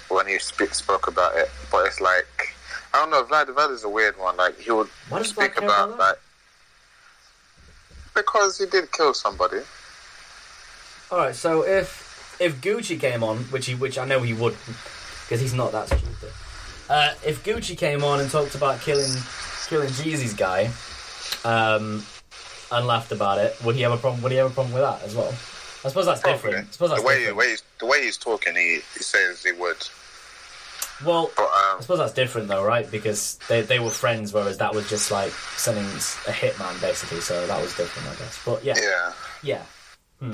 [0.10, 1.50] when he spoke about it.
[1.72, 2.56] But it's like
[2.94, 3.24] I don't know.
[3.24, 4.38] Vlad Vlad is a weird one.
[4.38, 6.18] Like he would does speak about like
[8.14, 9.60] because he did kill somebody.
[11.12, 14.56] All right, so if if Gucci came on, which he which I know he would,
[15.24, 16.32] because he's not that stupid.
[16.90, 19.12] Uh, if Gucci came on and talked about killing
[19.68, 20.70] killing Jeezy's guy,
[21.46, 22.04] um,
[22.72, 24.22] and laughed about it, would he have a problem?
[24.24, 25.34] Would he have a problem with that as well?
[25.84, 26.38] I suppose that's Probably.
[26.38, 26.68] different.
[26.68, 27.36] I suppose that's the way different.
[27.36, 29.78] the way he's, the way he's talking, he, he says he would.
[31.06, 32.90] Well, But I um, suppose that's different though, right?
[32.90, 37.22] Because they, they were friends, whereas that was just like sending a hitman basically.
[37.22, 38.42] So that was different, I guess.
[38.46, 39.14] But yeah, yeah,
[39.44, 39.64] yeah.
[40.20, 40.32] Hmm.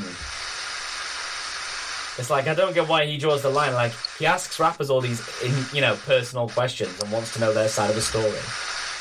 [2.20, 3.74] It's like I don't get why he draws the line.
[3.74, 7.54] Like he asks rappers all these, in, you know, personal questions and wants to know
[7.54, 8.32] their side of the story.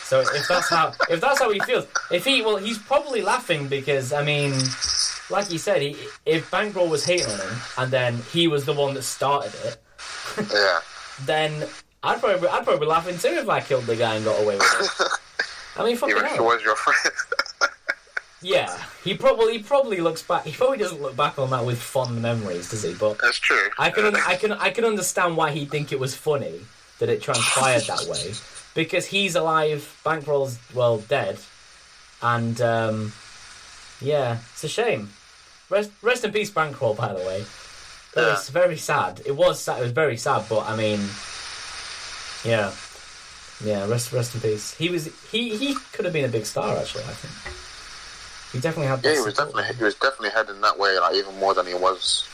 [0.05, 3.69] So if that's how if that's how he feels, if he well, he's probably laughing
[3.69, 4.53] because I mean,
[5.31, 8.75] like he said, he, if Bankroll was hating on him and then he was the
[8.75, 9.79] one that started it,
[10.53, 10.81] yeah.
[11.25, 11.67] Then
[12.03, 14.57] I'd probably I'd probably be laughing too if I killed the guy and got away
[14.57, 15.09] with it.
[15.81, 16.45] I mean, fucking he hell.
[16.45, 17.15] was your friend.
[18.43, 20.45] Yeah, he probably he probably looks back.
[20.45, 22.95] He probably doesn't look back on that with fond memories, does he?
[22.95, 23.71] But That's true.
[23.79, 26.61] I can I can I can understand why he'd think it was funny
[26.99, 28.35] that it transpired that way
[28.75, 31.39] because he's alive, Bankroll's well dead,
[32.23, 33.13] and um,
[34.01, 35.11] yeah, it's a shame.
[35.71, 36.95] Rest rest in peace, Bankroll.
[36.95, 37.45] By the way,
[38.17, 39.23] that was very sad.
[39.25, 39.79] It was sad.
[39.79, 41.01] It was very sad, but I mean,
[42.45, 42.73] yeah,
[43.65, 43.87] yeah.
[43.87, 44.75] Rest rest in peace.
[44.75, 47.05] He was he he could have been a big star actually.
[47.05, 47.55] I think
[48.53, 49.05] he definitely had.
[49.05, 49.55] Yeah, he was support.
[49.55, 52.27] definitely he was definitely heading that way, like even more than he was.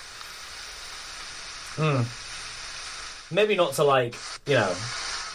[1.77, 2.05] Mm.
[3.33, 4.15] Maybe not to like,
[4.47, 4.75] you know,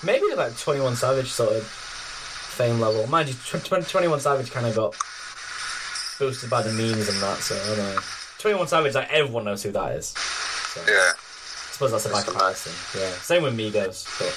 [0.04, 3.08] maybe like 21 Savage sort of fame level.
[3.08, 4.96] Mind you, tw- tw- 21 Savage kind of got
[6.20, 8.02] boosted by the memes and that, so I don't know.
[8.40, 10.08] 21 Savage, like everyone knows who that is.
[10.08, 13.00] So, Yeah, I suppose that's a bad comparison.
[13.00, 13.10] Yeah.
[13.18, 14.34] Same with Migos, but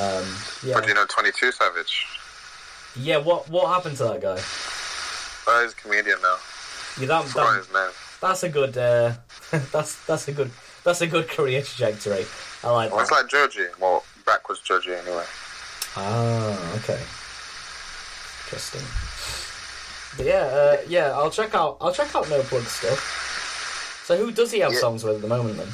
[0.00, 2.06] um, but you know, Twenty Two Savage.
[2.96, 4.38] Yeah, what what happened to that guy?
[5.48, 6.36] Oh, he's a comedian now.
[6.98, 7.26] Yeah, that,
[7.72, 8.76] that, that's a good.
[8.76, 9.14] Uh,
[9.72, 10.50] that's that's a good.
[10.84, 12.24] That's a good career trajectory.
[12.62, 13.66] I like Well, it's like Joji.
[13.80, 15.24] Well, backwards Joji anyway.
[15.96, 17.00] Ah, okay.
[18.44, 18.82] Interesting.
[20.16, 21.12] But yeah, uh, yeah.
[21.12, 21.76] I'll check out.
[21.80, 24.02] I'll check out No Plug stuff.
[24.06, 24.78] So who does he have Yeah.
[24.80, 25.68] songs with at the moment then?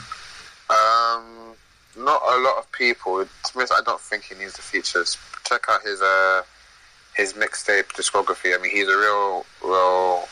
[0.70, 1.55] Um,
[1.97, 3.24] not a lot of people.
[3.24, 5.19] To be I don't think he needs the features.
[5.44, 6.43] Check out his uh
[7.14, 8.55] his mixtape discography.
[8.55, 10.28] I mean, he's a real real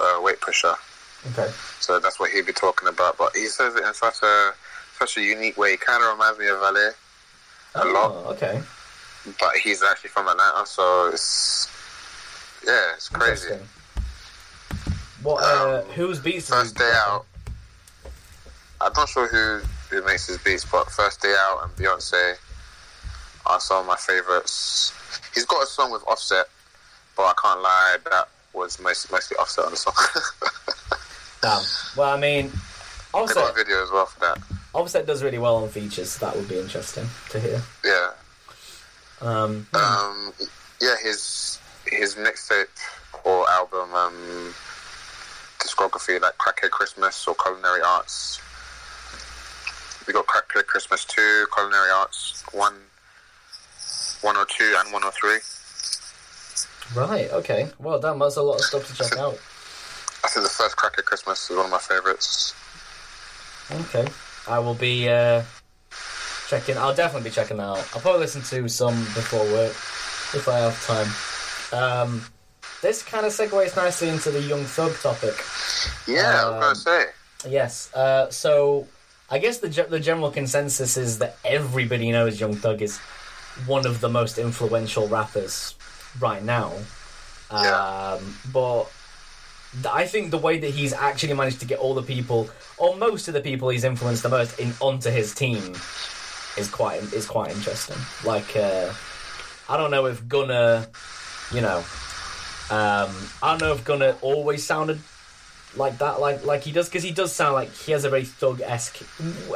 [0.00, 0.74] uh, weight pusher.
[1.32, 1.50] Okay.
[1.80, 3.16] So that's what he'd be talking about.
[3.16, 4.52] But he says it in such a
[4.98, 5.72] such a unique way.
[5.72, 6.90] He kind of reminds me of Valee
[7.76, 8.60] a lot, Oh, okay.
[9.38, 11.68] but he's actually from Atlanta, so it's
[12.66, 13.54] yeah, it's crazy.
[15.22, 15.42] What?
[15.42, 16.48] Uh, Um, whose beats?
[16.48, 17.26] First day out.
[18.80, 19.60] I'm not sure who
[19.90, 22.36] who makes his beats, but First Day Out and Beyonce
[23.44, 24.92] are some of my favorites.
[25.34, 26.46] He's got a song with Offset,
[27.16, 29.94] but I can't lie, that was most, mostly Offset on the song.
[31.42, 31.62] Damn.
[31.96, 32.52] Well, I mean, they
[33.12, 34.38] got a Offset, video as well for that.
[34.72, 36.12] Offset does really well on features.
[36.12, 37.60] So that would be interesting to hear.
[37.84, 38.10] Yeah.
[39.20, 40.32] Um, Um,
[40.80, 42.66] yeah, his his mixtape
[43.24, 44.54] or album um,
[45.58, 48.40] discography, like Crackhead Christmas or Culinary Arts.
[50.06, 52.74] We got Crackhead Christmas two, Culinary Arts one,
[54.22, 55.38] one or two, and one or three.
[56.94, 57.30] right.
[57.30, 57.68] Okay.
[57.78, 58.18] Well, damn.
[58.18, 59.38] That's a lot of stuff to check out.
[60.24, 62.54] I think the first Crackhead Christmas is one of my favorites.
[63.70, 64.06] Okay.
[64.48, 65.42] I will be uh,
[66.48, 66.76] checking.
[66.76, 67.88] I'll definitely be checking that out.
[67.94, 69.70] I'll probably listen to some before work
[70.34, 71.06] if I have time.
[71.72, 72.24] Um,
[72.82, 75.34] this kind of segues nicely into the Young Thug topic.
[76.06, 77.10] Yeah, I Um, was gonna say.
[77.50, 77.92] Yes.
[77.94, 78.86] Uh, so
[79.30, 82.98] I guess the the general consensus is that everybody knows Young Thug is
[83.66, 85.74] one of the most influential rappers
[86.20, 86.72] right now.
[87.52, 88.14] Yeah.
[88.18, 88.84] Um, but
[89.72, 92.48] th- I think the way that he's actually managed to get all the people,
[92.78, 95.74] or most of the people he's influenced the most, in onto his team
[96.56, 97.96] is quite is quite interesting.
[98.24, 98.92] Like, uh,
[99.68, 100.88] I don't know if Gunna,
[101.52, 101.78] you know,
[102.70, 103.10] um,
[103.42, 105.00] I don't know if Gunna always sounded
[105.76, 108.24] like that, like like he does, because he does sound like he has a very
[108.24, 108.98] thug esque.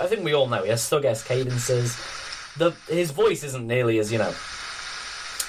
[0.01, 1.97] I think we all know he has thug esque cadences.
[2.57, 4.33] The his voice isn't nearly as you know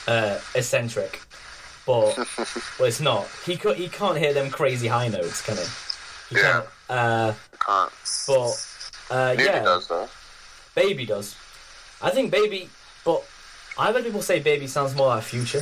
[0.07, 1.21] uh, eccentric,
[1.85, 2.17] but
[2.79, 3.27] well, it's not.
[3.45, 5.63] He co- he can't hear them crazy high notes, can he?
[6.29, 6.51] He Yeah.
[6.51, 6.65] can't.
[6.87, 7.33] Uh,
[7.65, 7.91] Can't.
[8.27, 8.67] but
[9.09, 10.07] uh, yeah, does though.
[10.75, 11.35] Baby does.
[12.01, 12.69] I think Baby,
[13.03, 13.23] but
[13.77, 15.61] I've heard people say Baby sounds more like Future.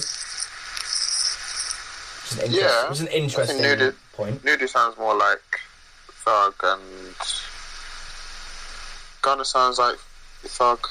[2.26, 4.44] Is an, interest, Yeah, is an interesting Nudy- point.
[4.44, 5.42] Nudy sounds more like
[6.24, 6.82] Thug, and
[9.22, 9.98] Gunna sounds like
[10.44, 10.88] Thug.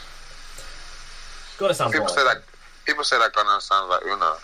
[1.59, 2.45] Gotta sound more People say like that.
[2.87, 4.37] People say that Gunna sounds like Uno.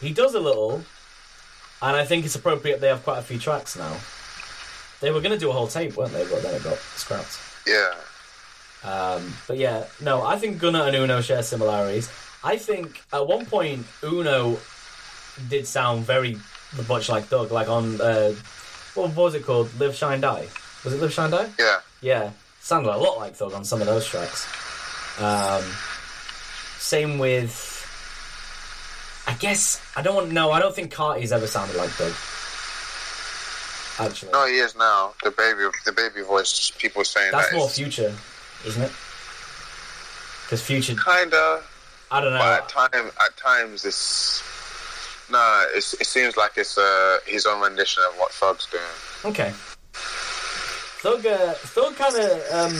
[0.00, 0.82] He does a little,
[1.80, 3.96] and I think it's appropriate they have quite a few tracks now.
[5.00, 6.24] They were going to do a whole tape, weren't they?
[6.28, 7.38] But then it got scrapped.
[7.66, 7.94] Yeah.
[8.84, 12.10] Um, but yeah, no, I think Gunna and Uno share similarities.
[12.42, 14.58] I think at one point Uno
[15.48, 16.38] did sound very
[16.88, 18.34] much like Thug, like on uh,
[18.94, 19.68] what was it called?
[19.78, 20.46] Live Shine Die.
[20.84, 21.48] Was it Live Shine Die?
[21.58, 21.78] Yeah.
[22.00, 22.30] Yeah,
[22.60, 24.46] sounded a lot like Thug on some of those tracks.
[25.20, 25.62] Um,
[26.78, 27.54] same with,
[29.26, 30.32] I guess I don't want.
[30.32, 32.12] No, I don't think Carti's ever sounded like Thug.
[33.98, 35.12] Actually, No, he is now.
[35.22, 36.72] The baby, the baby voice.
[36.78, 38.12] People saying that's that more is Future,
[38.66, 38.92] isn't it?
[40.44, 41.62] Because Future, kinda.
[42.10, 42.38] I don't know.
[42.38, 44.42] But at time, at times, it's
[45.32, 45.66] no.
[45.74, 48.82] It's, it seems like it's uh, his own rendition of what Thug's doing.
[49.24, 49.52] Okay.
[51.02, 52.74] Thug, uh, Thug kind of um,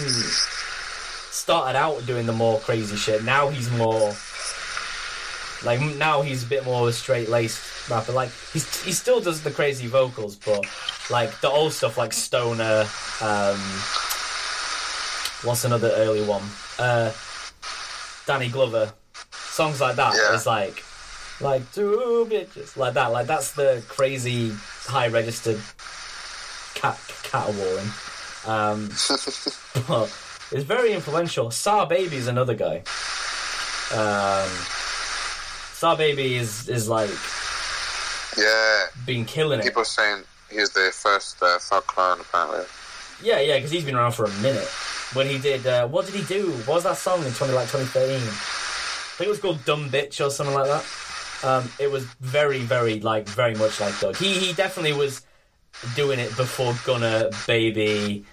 [1.31, 3.25] started out doing the more crazy shit.
[3.25, 4.15] Now he's more
[5.65, 8.13] like now he's a bit more of a straight laced rapper.
[8.13, 10.65] Like he's he still does the crazy vocals, but
[11.11, 12.87] like the old stuff like Stoner.
[13.21, 13.59] Um,
[15.43, 16.43] what's another early one?
[16.79, 17.13] Uh,
[18.27, 18.93] Danny Glover.
[19.33, 20.35] Songs like that Yeah.
[20.35, 20.83] is like
[21.43, 23.09] like two bitches like that.
[23.13, 24.53] Like that's the crazy
[24.85, 25.61] high registered
[26.75, 27.91] cat caterwauling.
[28.47, 28.89] Um,
[29.89, 30.13] but
[30.51, 31.49] it's very influential.
[31.49, 32.79] SahBabii is another guy.
[33.93, 34.49] Um,
[35.79, 37.11] SahBabii is is like
[38.39, 38.87] Yeah.
[39.07, 39.65] been killing it.
[39.65, 42.65] People saying he's the first uh, clone, apparently.
[43.23, 44.69] Yeah, yeah, because he's been around for a minute.
[45.15, 46.51] When he did, uh, what did he do?
[46.65, 48.17] What was that song in twenty like twenty thirteen?
[48.17, 50.85] I think it was called "Dumb Bitch" or something like that.
[51.45, 54.17] Um, it was very, very like very much like Thug.
[54.17, 55.23] He he definitely was
[55.97, 58.25] doing it before Gunna, Baby,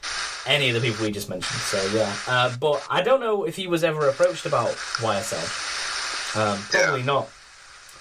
[0.45, 1.60] any of the people we just mentioned.
[1.61, 4.69] So yeah, uh, but I don't know if he was ever approached about
[5.02, 6.36] YSL.
[6.36, 7.06] Um, probably Yeah.
[7.06, 7.30] not.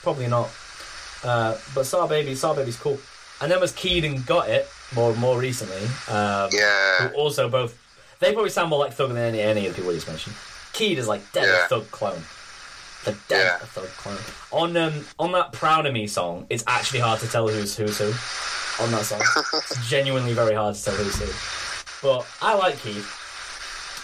[0.03, 0.51] Probably not.
[1.25, 2.99] Uh, but SahBabii, Sar Baby's cool.
[3.41, 5.85] and then was Keed and Gotit more more recently.
[6.09, 7.09] Um, Yeah.
[7.09, 7.79] who also both
[8.21, 10.35] they probably sound more like Thug than any any of the people we just mentioned.
[10.75, 11.67] Keed is like dead Yeah.
[11.69, 12.23] Thug clone.
[13.05, 13.57] The dead Yeah.
[13.57, 14.19] a Thug clone.
[14.51, 17.99] On um on that Proud of Me song, it's actually hard to tell who's who's
[17.99, 18.13] who.
[18.85, 19.21] On that song,
[19.55, 22.07] it's genuinely very hard to tell who's who.
[22.07, 23.05] But I like Keed.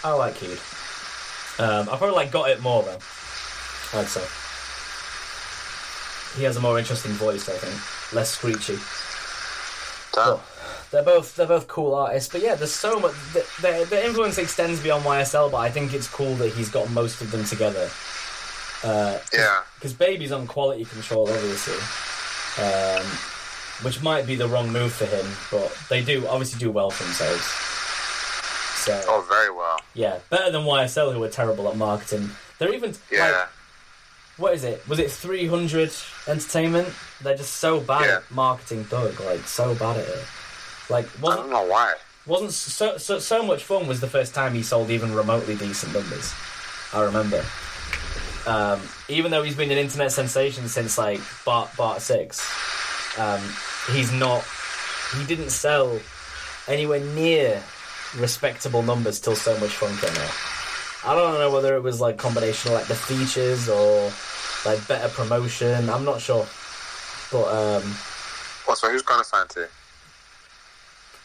[0.03, 0.57] I like Keed.
[1.57, 2.99] Um, I probably like Gotit more though.
[3.99, 4.23] I'd say.
[6.37, 8.77] He has a more interesting voice, I think, less screechy.
[10.13, 10.35] Damn.
[10.35, 10.41] But
[10.91, 12.29] they're both they're both cool artists.
[12.31, 13.13] But yeah, there's so much.
[13.33, 16.89] The, the, the influence extends beyond YSL, but I think it's cool that he's got
[16.91, 17.89] most of them together.
[19.33, 19.61] Yeah.
[19.75, 21.75] Because Baby's on quality control, obviously,
[22.63, 23.05] um,
[23.83, 27.03] which might be the wrong move for him, but they do obviously do well for
[27.03, 27.43] themselves.
[28.85, 29.79] So Oh, very well.
[29.93, 32.29] yeah, better than YSL, who are terrible at marketing.
[32.59, 33.29] They're even Yeah.
[33.31, 33.47] like,
[34.37, 34.87] what is it?
[34.87, 35.91] Was it 300
[36.27, 36.93] Entertainment?
[37.21, 38.15] They're just so bad Yeah.
[38.17, 40.25] at marketing Thug, like so bad at it.
[40.89, 41.95] Like I don't know why.
[42.27, 45.93] wasn't so, so so much fun was the first time he sold even remotely decent
[45.93, 46.31] numbers.
[46.93, 47.43] I remember.
[48.47, 52.39] Um, even though he's been an internet sensation since like Bart Bart Six,
[53.17, 53.41] um,
[53.91, 54.43] he's not.
[55.17, 55.99] He didn't sell
[56.67, 57.63] anywhere near
[58.17, 60.33] respectable numbers till so much fun came out.
[61.05, 64.11] I don't know whether it was like combination of like the features or
[64.65, 65.89] like better promotion.
[65.89, 66.45] I'm not sure,
[67.31, 67.95] but um,
[68.67, 69.67] Well, so who's gonna sign to?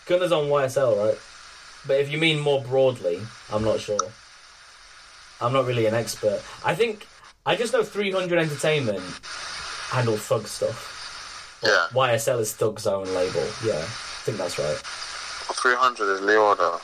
[0.06, 1.18] Gunna's on YSL, right?
[1.86, 3.20] But if you mean more broadly,
[3.50, 3.98] I'm not sure.
[5.40, 6.42] I'm not really an expert.
[6.64, 7.06] I think
[7.46, 9.00] I just know 300 Entertainment
[9.90, 11.60] handle Thug stuff.
[11.62, 11.86] Yeah.
[11.92, 13.44] YSL is Thug's own label.
[13.64, 14.76] Yeah, I think that's right.
[14.76, 16.80] 300 is Lyor though.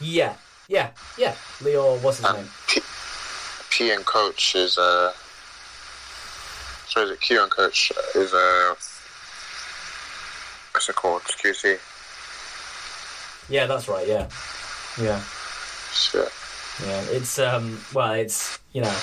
[0.00, 0.34] Yeah,
[0.68, 1.34] yeah, yeah.
[1.60, 2.48] Lyor, what's his And name?
[2.68, 2.80] P,
[3.70, 5.12] P and Coach is uh.
[6.88, 8.74] So is it Q and Coach is uh.
[10.72, 11.22] What's it called?
[11.22, 11.78] QC.
[13.48, 14.06] Yeah, that's right.
[14.06, 14.28] Yeah,
[15.00, 15.20] yeah,
[15.92, 16.28] Shit.
[16.86, 17.02] yeah.
[17.10, 18.96] It's um, well, it's you know,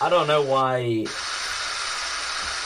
[0.00, 1.06] I don't know why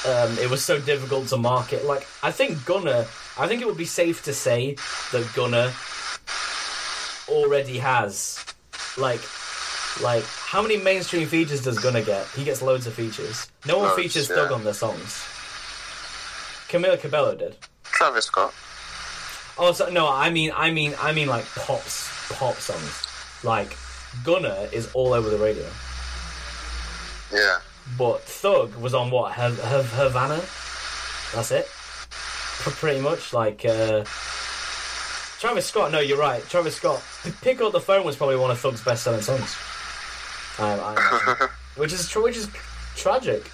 [0.07, 1.85] um, it was so difficult to market.
[1.85, 3.07] Like, I think Gunna,
[3.39, 4.77] I think it would be safe to say
[5.13, 5.73] that Gunna
[7.29, 8.45] already has,
[8.99, 9.21] like,
[10.03, 12.27] like how many mainstream features does Gunna get?
[12.29, 13.51] He gets loads of features.
[13.67, 14.37] No one Loads, features yeah.
[14.37, 15.25] Thug on their songs.
[16.69, 17.57] Camila Cabello did.
[17.85, 18.55] Travis Scott.
[19.59, 23.07] Oh, so, no, I mean, I mean, I mean, like pops, pop songs.
[23.45, 23.77] Like
[24.25, 25.67] Gunna is all over the radio,
[27.33, 27.59] Yeah.
[27.99, 29.33] but Thug was on what?
[29.33, 30.41] Hav- Hav- Havana.
[31.35, 31.69] That's it.
[32.65, 34.05] P- pretty much like uh,
[35.39, 35.93] Travis Scott.
[35.93, 36.43] No, you're right.
[36.49, 37.03] Travis Scott.
[37.25, 39.57] P- Pick up the phone was probably one of Thug's best-selling songs.
[40.59, 42.49] I, I which is which is
[42.97, 43.51] tragic.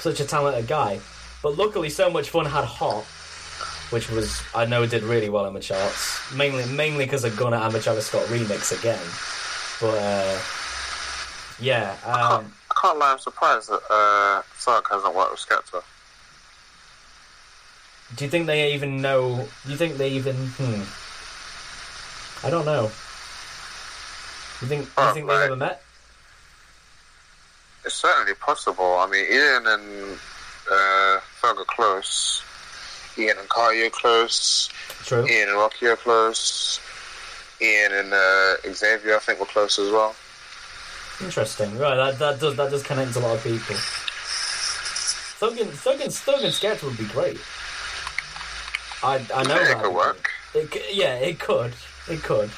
[0.00, 0.98] Such a talented guy,
[1.44, 3.04] but luckily, so much fun had hot,
[3.90, 6.32] which was I know did really well in the charts.
[6.34, 9.00] Mainly mainly because of Gunna and the Travis Scott remix again.
[9.80, 10.38] But uh,
[11.60, 15.82] yeah, um, can't lie, I'm surprised that uh, Thug hasn't worked with Skepta.
[18.16, 19.46] do you think they even know?
[19.64, 20.34] Do you think they even?
[20.34, 20.82] Hmm.
[22.44, 22.90] I don't know.
[24.60, 24.94] You think?
[24.96, 25.82] Do you think they ever met?
[27.84, 28.96] It's certainly possible.
[28.98, 30.18] I mean, Ian and
[30.70, 32.42] uh, Thug are close.
[33.16, 34.68] Ian and are close.
[35.04, 35.26] True.
[35.26, 36.80] Ian and Rocky are close.
[37.60, 40.16] Ian and uh, Xavier, I think, were close as well.
[41.22, 41.78] Interesting.
[41.78, 43.76] Right, that, that does that does connect a lot of people.
[45.38, 47.38] Thug and Thug and Thug and Skepta would be great.
[49.02, 50.30] I I know Yeah, it that could work.
[50.54, 51.72] It, yeah, it could.
[52.08, 52.50] It could.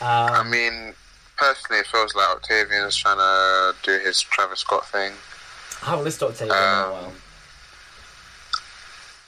[0.00, 0.94] I Um, mean,
[1.36, 5.12] personally, it feels like Octavian's trying to do his Travis Scott thing.
[5.82, 7.12] I haven't listened to Octavian in a um, while.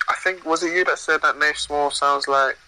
[0.08, 2.58] I think, was it you that said that Nate Small sounds like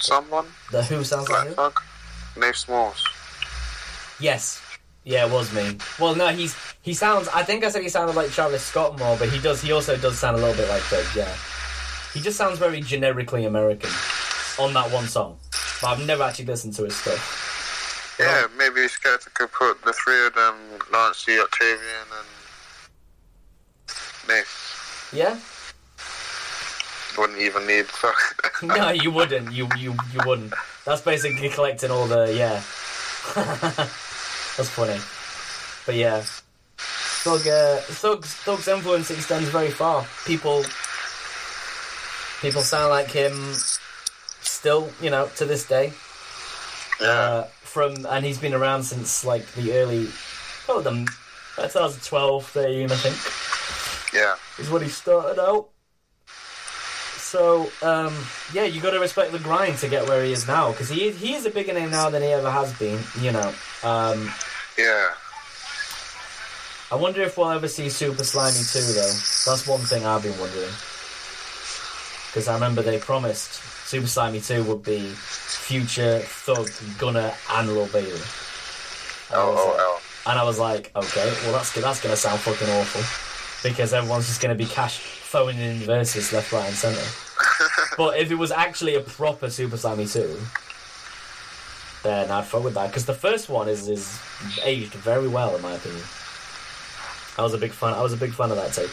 [0.00, 0.46] someone?
[0.70, 1.56] The Who sounds like Like.
[1.56, 1.82] Thug?
[2.38, 3.04] Nate Smalls.
[4.20, 4.62] Yes.
[5.04, 5.78] Yeah, it was me.
[5.98, 7.28] Well, no, he's he sounds.
[7.28, 9.62] I think I said he sounded like Travis Scott more, but he does.
[9.62, 11.06] He also does sound a little bit like Thug.
[11.16, 11.34] Yeah.
[12.12, 13.90] He just sounds very generically American
[14.58, 15.38] on that one song.
[15.80, 18.16] But I've never actually listened to his stuff.
[18.18, 20.54] Yeah, maybe Skepta could put the three of them,
[20.92, 22.28] Lance, C, Octavian, and
[24.28, 24.46] Nate.
[25.12, 25.38] Yeah.
[27.18, 28.14] Wouldn't even need Thug.
[28.62, 29.52] No, you wouldn't.
[29.52, 30.52] You you you wouldn't.
[30.84, 32.62] That's basically collecting all the yeah.
[34.56, 34.98] That's funny,
[35.86, 36.22] but yeah.
[37.22, 40.06] Thug, uh, Thug's, Thug's influence extends very far.
[40.24, 40.62] People,
[42.40, 43.52] people sound like him
[44.40, 45.92] still, you know, to this day.
[47.00, 47.06] yeah.
[47.06, 50.08] Uh, from and he's been around since like the early,
[50.68, 50.90] oh, the
[51.58, 54.14] uh, 2012, 13, I think.
[54.14, 54.36] Yeah.
[54.58, 55.68] is when he started out.
[57.30, 58.16] So um,
[58.54, 61.10] yeah, you got to respect the grind to get where he is now because he
[61.10, 62.98] he is a bigger name now than he ever has been.
[63.20, 63.52] You know,
[63.84, 64.32] um,
[64.78, 65.10] Yeah.
[66.90, 69.12] I wonder if we'll ever see Super Slimy 2 though.
[69.44, 70.72] That's one thing I've been wondering.
[72.28, 73.52] Because I remember they promised
[73.86, 78.10] Super Slimy 2 would be Future, Thug, Gunna, and Lil Baby.
[79.30, 80.00] And I was like- LOL.
[80.26, 83.02] And I was like, okay, well that's that's gonna sound fucking awful
[83.68, 84.98] because everyone's just gonna be cash
[85.28, 87.04] phoning in verses left, right, and centre.
[87.98, 90.38] but if it was actually a proper Super Slimy two,
[92.02, 94.18] then I'd fuck with that because the first one is is
[94.64, 96.02] aged very well in my opinion.
[97.36, 97.92] I was a big fan.
[97.92, 98.90] I was a big fan of that tape.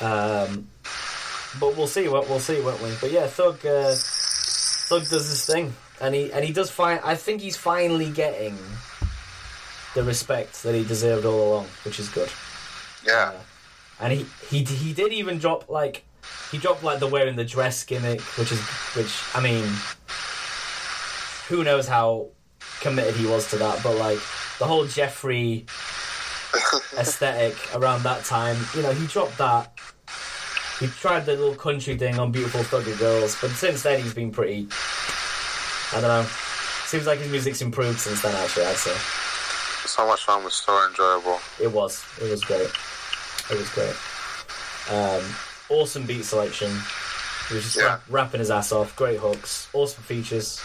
[0.00, 0.68] Um,
[1.60, 2.08] but we'll see.
[2.08, 2.90] What we'll see, won't we?
[3.00, 7.00] But yeah, Thug uh, Thug does this thing, and he and he does find.
[7.04, 8.56] I think he's finally getting
[9.94, 12.30] the respect that he deserved all along, which is good.
[13.04, 13.32] Yeah.
[13.34, 13.40] Uh,
[14.02, 16.04] and he, he he did even drop like
[16.50, 18.60] he dropped like the wearing the dress gimmick, which is
[18.94, 19.64] which I mean,
[21.48, 22.28] who knows how
[22.80, 24.18] committed he was to that, but like
[24.58, 25.66] the whole Jeffrey
[26.98, 29.72] aesthetic around that time, you know, he dropped that.
[30.80, 34.32] He tried the little country thing on Beautiful Thugger Girls, but since then he's been
[34.32, 34.66] pretty.
[35.92, 36.26] I don't know.
[36.86, 38.34] Seems like his music's improved since then.
[38.34, 38.94] Actually, I'd say
[39.86, 41.38] So much fun was so enjoyable.
[41.60, 42.04] it was.
[42.20, 42.70] It was great.
[43.50, 43.94] It was great.
[44.90, 45.22] Um,
[45.68, 46.70] awesome beat selection.
[47.48, 47.84] He was just Yeah.
[47.84, 48.94] rap- rapping his ass off.
[48.96, 49.68] Great hooks.
[49.72, 50.58] Awesome features.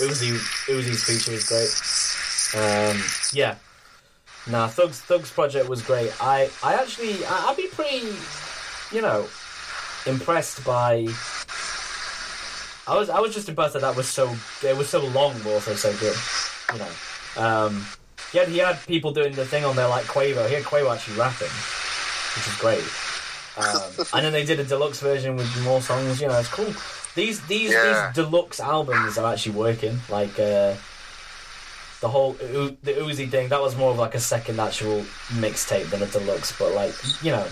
[0.00, 0.36] Uzi,
[0.66, 2.60] Uzi's feature was great.
[2.62, 3.02] Um,
[3.32, 3.56] yeah.
[4.46, 6.12] Nah, Thugs Thugs project was great.
[6.20, 8.14] I I actually I, I'd be pretty,
[8.92, 9.26] you know,
[10.06, 11.06] impressed by.
[12.86, 15.52] I was I was just impressed that that was so it was so long, but
[15.54, 16.16] also so good.
[16.72, 17.86] You know, um,
[18.34, 20.46] he had he had people doing the thing on there like Quavo.
[20.48, 21.54] He had Quavo actually rapping,
[22.34, 22.84] which is great.
[23.56, 26.20] Um, and then they did a deluxe version with more songs.
[26.20, 26.72] You know, it's cool.
[27.14, 28.10] These these Yeah.
[28.12, 30.00] these deluxe albums are actually working.
[30.10, 30.74] Like uh,
[32.00, 33.48] the whole the Uzi thing.
[33.50, 35.02] That was more of like a second actual
[35.38, 36.52] mixtape than a deluxe.
[36.58, 37.46] But like you know,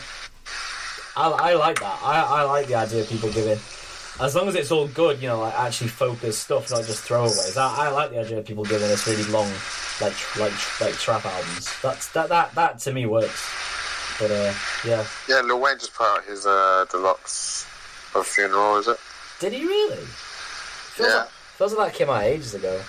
[1.16, 1.98] I, I like that.
[2.02, 3.58] I, I like the idea of people giving.
[4.20, 7.56] As long as it's all good, you know, like actually focused stuff, not just throwaways.
[7.56, 9.50] I, I like the idea of people giving us really long,
[10.02, 11.68] like like like trap albums.
[11.82, 13.48] That's that that that to me works.
[14.18, 14.52] But uh,
[14.84, 17.66] yeah, Yeah, Lil Wayne just put out his uh, deluxe
[18.14, 18.98] of funeral, is it?
[19.40, 19.96] did he really?
[20.94, 21.16] Feels Yeah.
[21.20, 22.80] like, feels like that came out ages ago.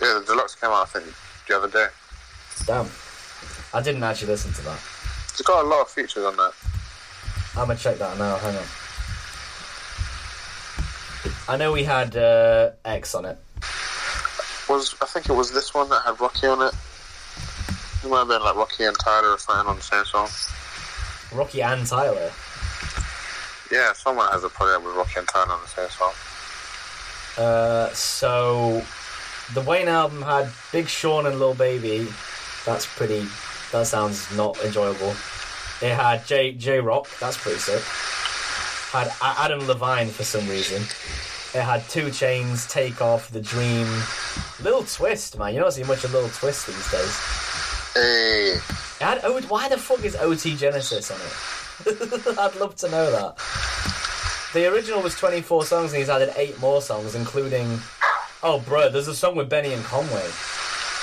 [0.00, 1.06] Yeah, the deluxe came out, I think,
[1.48, 1.86] the other day.
[2.66, 2.88] Damn,
[3.72, 4.78] I didn't actually listen to that.
[5.30, 6.52] It's got a lot of features on that.
[7.56, 8.36] I'm gonna check that now.
[8.36, 8.62] Hang on.
[11.48, 13.38] I know we had uh, X on it.
[14.76, 16.74] Was I think it was this one that had Rocky on it.
[18.04, 20.28] It might have been like Rocky and Tyler or something on the same song.
[21.32, 22.30] Rocky and Tyler.
[23.72, 26.12] Yeah, someone has a project with Rocky and Tyler on the same song.
[27.42, 28.82] Uh, so
[29.54, 32.06] the Wayne album had Big Sean and Lil Baby.
[32.66, 33.24] That's pretty.
[33.72, 35.14] That sounds not enjoyable.
[35.80, 37.08] It had J J Rock.
[37.18, 37.82] That's pretty sick.
[38.92, 40.82] Had Adam Levine for some reason.
[41.56, 43.86] It had Two Chains, Takeoff, The Dream,
[44.62, 45.38] Little Twist.
[45.38, 47.16] Man, you don't see much of Little Twist these days.
[47.94, 48.52] Hey,
[49.00, 52.38] It had o- why the fuck is OT Genasis on it?
[52.38, 53.36] I'd love to know that.
[54.52, 57.66] The original was 24 songs and he's added 8 more songs, including.
[58.42, 60.26] Oh, bruh, there's a song with Benny and Conway.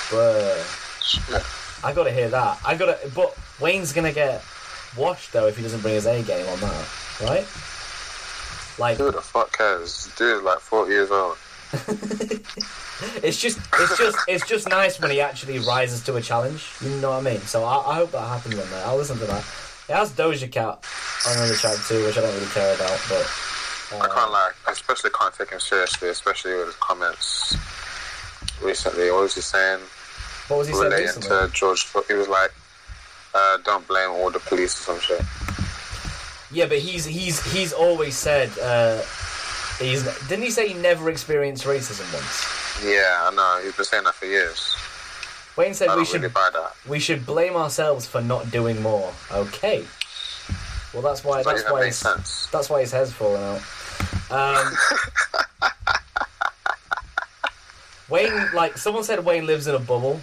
[0.08, 1.02] Bruh.
[1.02, 1.84] shit.
[1.84, 2.58] I gotta hear that.
[2.64, 2.98] I gotta.
[3.14, 4.42] But Wayne's gonna get
[4.96, 6.88] washed though if he doesn't bring his A game on that,
[7.22, 7.46] right?
[8.78, 10.10] Like, who the fuck cares?
[10.16, 11.36] Dude like 40 years old.
[13.22, 16.70] it's just, it's just, it's just nice when he actually rises to a challenge.
[16.80, 17.40] You know what I mean?
[17.40, 18.82] So I, I hope that happens one day.
[18.84, 19.44] I'll listen to that.
[19.88, 20.84] It has Doja Cat
[21.28, 23.30] on another track too, which I don't really care about, but.
[23.92, 27.56] Uh, I can't like, I especially can't take him seriously, especially with his comments
[28.62, 29.10] recently.
[29.10, 29.80] What was he saying?
[30.48, 31.48] What was he saying Relating recently?
[31.48, 31.86] to George.
[32.08, 32.52] He was like,
[33.34, 35.20] uh, don't blame all the police or some shit.
[36.54, 39.02] Yeah, but he's he's he's always said uh,
[39.78, 42.84] he's didn't he say he never experienced racism once?
[42.84, 43.60] Yeah, I know.
[43.64, 44.76] He's been saying that for years.
[45.56, 46.72] Wayne said we should really that.
[46.88, 49.12] we should blame ourselves for not doing more.
[49.32, 49.84] Okay.
[50.92, 52.46] Well, that's why that's why his, sense.
[52.52, 53.60] that's why his head's falling out.
[54.30, 54.72] Um,
[58.08, 60.20] Wayne, like someone said, Wayne lives in a bubble,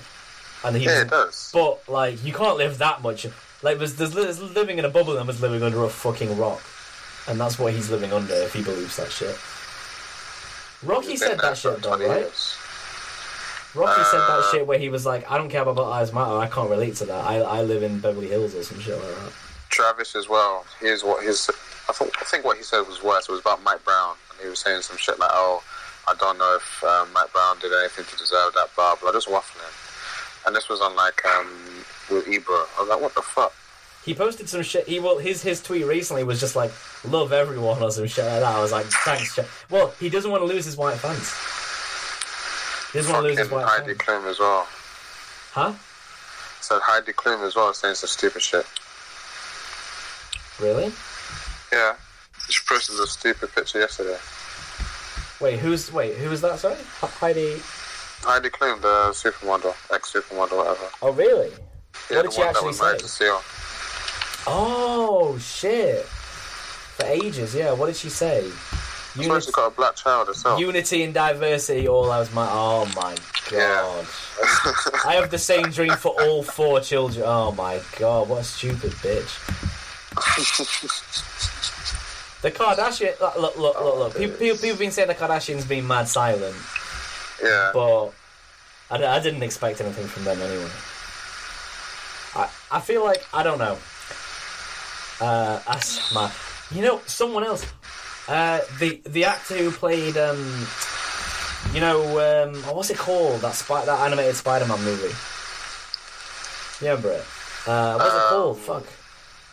[0.64, 1.52] and he Yeah, does.
[1.54, 3.28] But like, you can't live that much.
[3.64, 6.62] Like, there's, there's, there's living in a bubble and was living under a fucking rock,
[7.28, 9.38] and that's what he's living under if he believes that shit.
[10.84, 12.26] Rocky said that shit right?
[13.74, 16.38] Rocky said that Uh, shit where he was like, "I don't care about Black Matter.
[16.38, 17.24] I can't relate to that.
[17.24, 19.32] I I live in Beverly Hills or some shit like that."
[19.70, 20.66] Travis as well.
[20.80, 21.50] Here's what his.
[21.88, 23.30] I think I think what he said was worse.
[23.30, 25.64] It was about Mike Brown, and he was saying some shit like, "Oh,
[26.08, 29.12] I don't know if um, Mike Brown did anything to deserve that." Blah blah.
[29.14, 29.72] Just waffling.
[30.46, 32.56] And this was on like um, with Ebro.
[32.56, 33.54] I was like, "What the fuck?"
[34.06, 34.88] He posted some shit.
[34.88, 36.72] He well, his his tweet recently was just like,
[37.06, 38.56] "Love everyone" or some shit like that.
[38.56, 39.38] I was like, "Thanks."
[39.70, 41.32] Well, he doesn't want to lose his white fans.
[42.92, 44.00] He doesn't want to lose his white Heidi fans.
[44.00, 44.68] Klum as well.
[45.52, 45.74] Huh?
[46.62, 48.66] Said Heidi Klum as well, saying some stupid shit.
[50.60, 50.92] Really?
[51.72, 51.96] Yeah.
[52.50, 54.18] She posted a stupid picture yesterday.
[55.40, 56.16] Wait, who's wait?
[56.18, 56.60] Who was that?
[56.60, 57.62] Sorry, Heidi.
[58.24, 60.90] Heidi Klum, the supermodel, ex-supermodel, whatever.
[61.02, 61.52] Oh, really?
[62.10, 63.30] Yeah, What did the she one that actually was say?
[64.48, 66.06] Oh shit!
[66.06, 67.72] For ages, yeah.
[67.74, 68.50] What did she say?
[68.50, 70.60] So Unity, she's got a black child herself.
[70.60, 71.88] unity and diversity.
[71.88, 72.48] All lives my.
[72.50, 73.16] Oh my
[73.52, 74.06] god!
[75.06, 77.24] I have the same dream for all four children.
[77.28, 78.30] Oh my god!
[78.30, 79.38] What a stupid bitch.
[82.42, 83.20] The Kardashian.
[83.20, 83.98] Look, look, look, look.
[84.00, 84.18] look.
[84.18, 86.56] People, people, people have been saying the Kardashians being mad silent,
[87.44, 87.70] yeah.
[87.72, 88.08] but
[88.90, 90.72] I, I didn't expect anything from them anyway.
[92.72, 93.78] I feel like I don't know.
[95.20, 96.32] Uh, that's my,
[96.72, 97.66] you know, someone else.
[98.28, 100.66] Uh, the the actor who played um,
[101.74, 102.00] you know,
[102.46, 103.42] um, what's it called?
[103.42, 105.14] That spy, that animated Spider-Man movie.
[106.84, 107.26] You remember it?
[107.68, 108.58] Uh, what's it Um, called?
[108.60, 108.84] Fuck.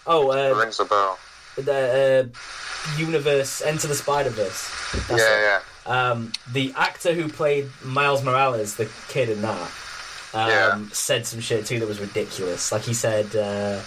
[0.07, 1.19] Oh, uh, Rings a bell.
[1.57, 4.71] the uh, universe, Enter the Spider Verse.
[5.11, 6.11] Yeah, yeah.
[6.11, 9.71] Um, the actor who played Miles Morales, the kid in that,
[10.35, 10.79] um, Yeah.
[10.93, 12.71] said some shit too that was ridiculous.
[12.73, 13.81] Like he said, uh,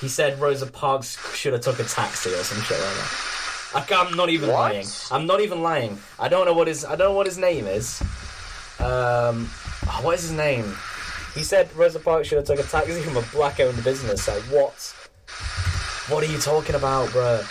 [0.00, 3.10] he said Rosa Parks should have took a taxi or some shit like that.
[3.74, 4.72] Like, I'm not even What?
[4.72, 4.86] lying.
[5.10, 5.98] I'm not even lying.
[6.18, 8.00] I don't know what his I don't know what his name is.
[8.80, 9.50] Um,
[9.88, 10.64] oh, what is his name?
[11.34, 14.26] He said Rosa Parks should have took a taxi from a black-owned business.
[14.28, 14.74] Like what?
[16.08, 17.44] What are you talking about, bruh?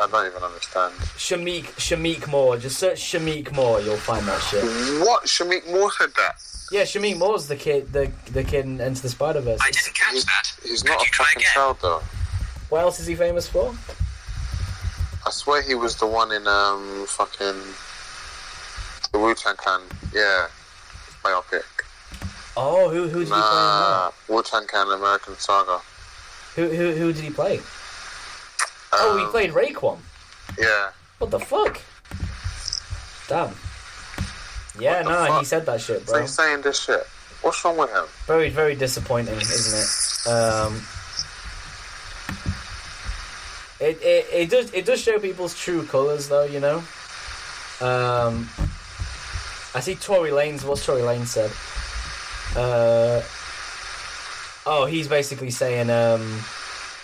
[0.00, 0.94] I don't even understand.
[1.18, 2.56] Shameik Shameik Moore.
[2.56, 4.62] Just search Shameik Moore, you'll find that shit.
[5.06, 5.24] What?
[5.24, 6.36] Shameik Moore said that.
[6.70, 9.60] Yeah, Shameik Moore's the kid, the the kid in Into the Spider Verse.
[9.62, 10.50] I didn't catch He's, that.
[10.62, 11.50] he's Could not a you try fucking again?
[11.52, 12.02] child though.
[12.70, 13.74] What else is he famous for?
[15.26, 17.60] I swear he was the one in um fucking
[19.12, 19.82] the Wu Tang Clan.
[20.14, 20.46] Yeah,
[21.22, 21.64] biopic.
[22.56, 23.38] Oh, who who did he play?
[23.40, 25.80] Nah, Wu Tang Clan American Saga.
[26.56, 27.60] Who who who did he play?
[28.92, 29.98] Oh, he Um, played Raekwon.
[30.58, 31.80] Yeah, What the fuck?
[33.28, 33.54] Damn.
[34.78, 36.20] Yeah, nah, he said that shit, so bro.
[36.22, 37.06] he's saying this shit.
[37.42, 38.04] What's wrong with him?
[38.26, 40.32] Very very disappointing, isn't it?
[40.32, 40.82] Um.
[43.80, 46.78] It, it, it does it does show people's true colours though, you know.
[47.80, 48.48] Um,
[49.74, 50.64] I see Tory Lanez.
[50.64, 51.50] What's Tory Lane said?
[52.56, 53.22] Uh,
[54.66, 56.40] oh, he's basically saying, um,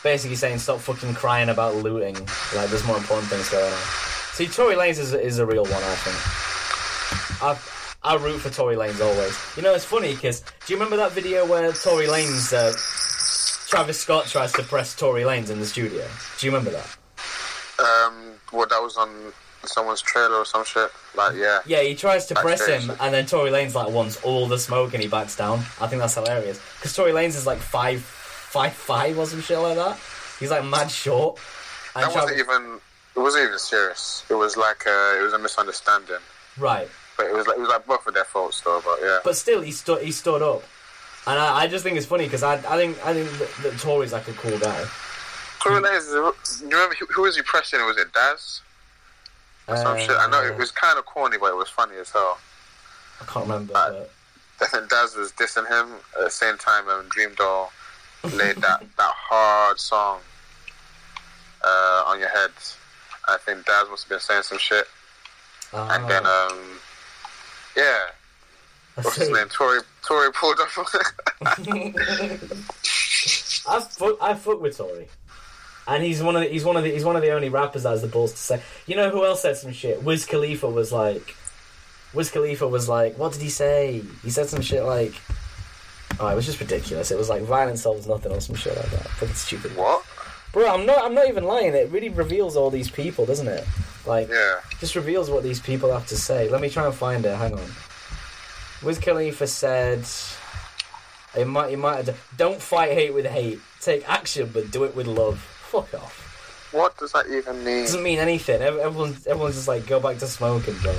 [0.02, 2.14] basically saying, stop fucking crying about looting.
[2.54, 3.78] Like, there's more important things going on.
[4.32, 7.42] See, Tory Lanez is, is a real one, I think.
[7.42, 7.58] I
[8.04, 9.36] I root for Tory Lanez always.
[9.56, 12.72] You know, it's funny because do you remember that video where Tory Lanez uh,
[13.68, 16.06] Travis Scott tries to press Tory Lanez in the studio?
[16.38, 16.96] Do you remember that?
[17.78, 19.32] Um, what that was on
[19.64, 20.90] someone's trailer or some shit.
[21.16, 24.46] Like, yeah, Yeah, he tries to press him, and then Tory Lanez like wants all
[24.46, 25.58] the smoke, and he backs down.
[25.80, 28.00] I think that's hilarious because Tory Lanez is like five,
[28.50, 29.98] five, five or some shit like that.
[30.40, 31.38] He's like mad short.
[31.94, 32.80] And that wasn't even.
[33.16, 34.24] It wasn't even serious.
[34.30, 36.22] It was like uh, it was a misunderstanding.
[36.58, 38.80] right, But it was like it was like both of their faults though.
[38.84, 40.02] But yeah, but still, he stood.
[40.02, 40.62] He stood up,
[41.26, 43.78] and I, I just think it's funny because I, I think, I think that, that
[43.80, 44.84] Tory's like a cool guy.
[45.64, 46.60] Lanez is.
[46.62, 47.80] You remember who, who was he pressing?
[47.80, 48.60] Was it Daz?
[49.66, 50.10] Or some shit.
[50.12, 52.38] I know it Uh, was kind of corny, but it was funny as hell.
[53.20, 53.72] I can't remember.
[53.76, 54.04] Uh,
[54.60, 56.88] but Daz was dissing him at the same time.
[56.88, 57.70] Um, Dream Doll
[58.24, 60.20] laid that that hard song
[61.62, 62.50] uh, on your head.
[63.26, 64.86] I think Daz must have been saying some shit,
[65.72, 66.78] and then um,
[67.76, 68.06] yeah,
[68.94, 69.48] what's his name?
[69.48, 70.68] Tory Tory pulled up.
[73.70, 75.08] I fuck, I fuck with Tory,
[75.86, 77.82] and he's one of the, he's one of the he's one of the only rappers
[77.82, 78.62] that has the balls to say.
[78.86, 80.02] You know who else said some shit?
[80.02, 81.34] Wiz Khalifa was like,
[82.14, 84.02] Wiz Khalifa was like, what did he say?
[84.22, 85.14] He said some shit like,
[86.20, 87.10] oh, it was just ridiculous.
[87.10, 89.08] It was like violence solves nothing or some shit like that.
[89.08, 89.76] Fucking stupid.
[89.76, 90.04] what?
[90.52, 91.74] Bro, I'm not I'm not even lying.
[91.74, 93.64] It really reveals all these people, doesn't it?
[94.06, 94.60] Like, Yeah.
[94.80, 96.48] just reveals what these people have to say.
[96.48, 97.36] Let me try and find it.
[97.36, 97.70] Hang on.
[98.82, 100.04] Wiz Khalifa said,
[101.36, 102.08] "It might, it might.
[102.36, 103.60] Don't fight hate with hate.
[103.80, 105.38] Take action, but do it with love.
[105.38, 106.68] Fuck off.
[106.72, 107.84] What does that even mean?
[107.84, 108.60] Doesn't mean anything.
[108.62, 110.94] Ev- Everyone's, everyone's just like, go back to smoking, bro.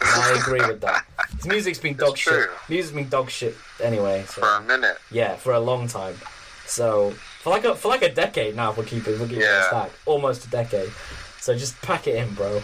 [0.00, 1.04] I agree with that.
[1.38, 2.50] His music's been dog shit.
[2.68, 4.24] Music's been dog shit anyway.
[4.26, 4.42] So.
[4.42, 4.98] For a minute.
[5.10, 6.14] Yeah, for a long time.
[6.66, 7.12] So
[7.42, 9.18] for like a for like a decade now, if we'll keep it.
[9.18, 9.66] We'll keep it Yeah.
[9.68, 9.90] stack.
[10.04, 10.90] Almost a decade.
[11.40, 12.62] So just pack it in, bro.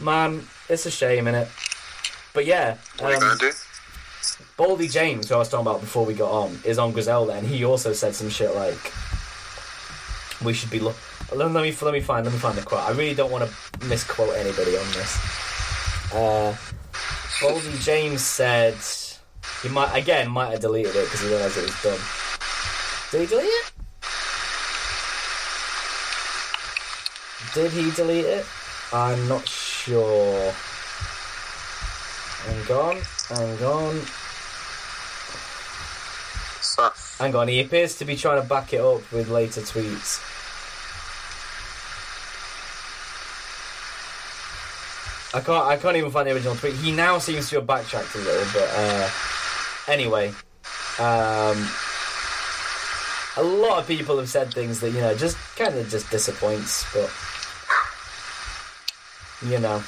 [0.00, 1.48] Man, it's a shame, innit?
[2.34, 3.52] But yeah, What are you um, gonna do?
[4.58, 7.46] Boldy James, who I was talking about before we got on, is on Griselda, and
[7.46, 8.92] he also said some shit like,
[10.44, 10.96] "We should be look."
[11.34, 12.82] Let me let me find let me find the quote.
[12.82, 15.18] I really don't want to misquote anybody on this.
[16.14, 16.54] Uh,
[17.40, 18.74] Boldy James said
[19.62, 22.00] he might again might have deleted it because he realised it was done.
[23.12, 23.72] Did he delete it?
[27.54, 28.46] Did he delete it?
[28.92, 30.52] I'm not sure.
[32.42, 32.96] Hang on,
[33.28, 34.00] hang on.
[37.18, 40.20] Hang on, he appears to be trying to back it up with later tweets.
[45.34, 45.66] I can't.
[45.66, 46.74] I can't even find the original tweet.
[46.76, 49.10] He now seems to have backtracked a little, but uh,
[49.86, 50.28] anyway,
[50.98, 51.68] um,
[53.36, 56.86] a lot of people have said things that you know just kind of just disappoints,
[56.94, 57.10] but
[59.46, 59.82] you know,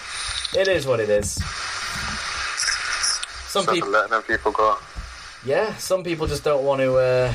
[0.55, 1.43] it is what it is.
[3.51, 4.77] Some Just people, letting people go.
[5.45, 6.97] yeah, some people just don't want to.
[6.97, 7.35] Uh,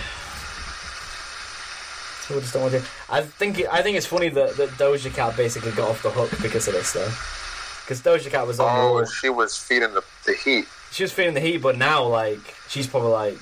[2.27, 2.83] people just don't want to.
[3.09, 6.11] I think it, I think it's funny that, that Doja Cat basically got off the
[6.11, 7.11] hook because of this, though.
[7.85, 10.65] Because Doja Cat was on Oh, she was feeding the, the heat.
[10.91, 13.37] She was feeding the heat, but now like she's probably like,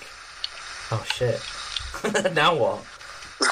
[0.91, 1.39] oh shit,
[2.33, 2.83] now what?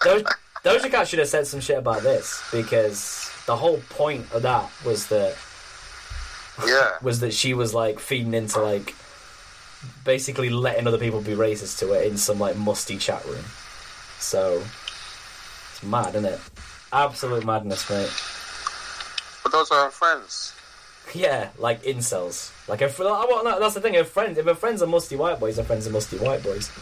[0.00, 0.26] Doja,
[0.64, 4.68] Doja Cat should have said some shit about this because the whole point of that
[4.84, 5.36] was that
[6.66, 6.92] Yeah.
[7.02, 8.94] was that she was like feeding into like
[10.04, 13.44] basically letting other people be racist to it in some like musty chat room.
[14.18, 14.62] So
[15.72, 16.40] it's mad, isn't it?
[16.92, 18.10] Absolute madness, mate.
[19.54, 20.52] Those are her friends.
[21.14, 22.50] Yeah, like incels.
[22.68, 23.94] Like if I want that, that's the thing.
[23.94, 26.72] If friends, if her friends are musty white boys, her friends are musty white boys.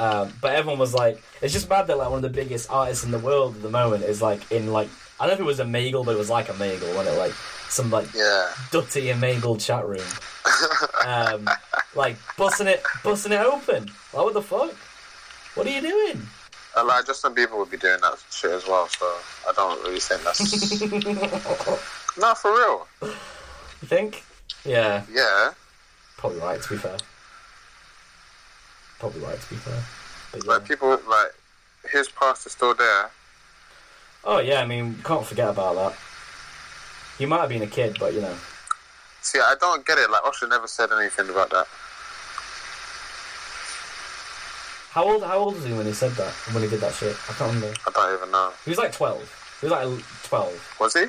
[0.00, 3.04] Um, but everyone was like, it's just mad that like one of the biggest artists
[3.04, 4.88] in the world at the moment is like in like
[5.20, 7.14] I don't know if it was a Meagle, but it was like a Meagle, wasn't
[7.14, 7.18] it?
[7.20, 7.32] Like
[7.68, 8.50] some like Yeah.
[8.72, 10.00] dutty and Meagle chat room,
[11.06, 11.48] um,
[11.94, 13.84] like busting it, busting it open.
[14.12, 14.72] Like, what the fuck?
[15.54, 16.26] What are you doing?
[16.76, 19.04] And, like Justin Bieber would be doing that shit as well, so
[19.48, 20.80] I don't really think that's.
[22.18, 22.86] no, for real.
[23.02, 24.22] You think?
[24.64, 25.52] Yeah, Yeah.
[26.16, 26.60] probably right.
[26.62, 26.96] To be fair,
[28.98, 29.40] probably right.
[29.40, 29.82] To be fair,
[30.32, 30.52] but yeah.
[30.52, 31.32] Like people, like
[31.90, 33.10] his past is still there.
[34.24, 35.94] Oh yeah, I mean, can't forget about that.
[37.18, 38.34] He might have been a kid, but you know.
[39.22, 40.10] See, I don't get it.
[40.10, 41.66] Like Usher never said anything about that.
[44.90, 45.22] How old?
[45.22, 46.32] How old was he when he said that?
[46.52, 47.16] When he did that shit?
[47.28, 47.72] I can't remember.
[47.86, 48.50] I don't even know.
[48.64, 49.22] He was like twelve.
[49.60, 50.76] He was like twelve.
[50.80, 51.06] Was he?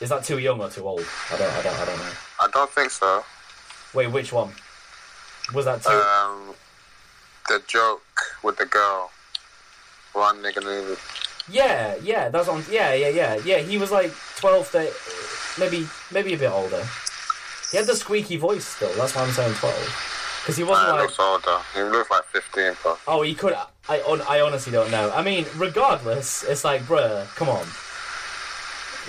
[0.00, 1.04] Is that too young or too old?
[1.32, 1.50] I don't.
[1.52, 1.78] I don't.
[1.78, 2.12] I don't know.
[2.40, 3.24] I don't think so.
[3.94, 4.52] Wait, which one?
[5.54, 5.90] Was that too?
[5.90, 6.54] Um,
[7.48, 8.02] the joke
[8.42, 9.10] with the girl.
[10.12, 10.96] One nigga knew.
[11.50, 12.28] yeah, yeah.
[12.28, 12.64] That's on.
[12.70, 13.58] Yeah, yeah, yeah, yeah.
[13.58, 14.92] He was like 12, 13,
[15.58, 16.86] maybe, maybe a bit older.
[17.70, 18.92] He had the squeaky voice still.
[18.94, 20.10] That's why I'm saying twelve.
[20.44, 21.02] Because he wasn't like.
[21.02, 21.58] looks older.
[21.74, 22.96] He looks like 15, bro.
[23.08, 23.54] Oh, he could.
[23.88, 25.10] I, hon- I honestly don't know.
[25.14, 27.64] I mean, regardless, it's like, bruh, come on.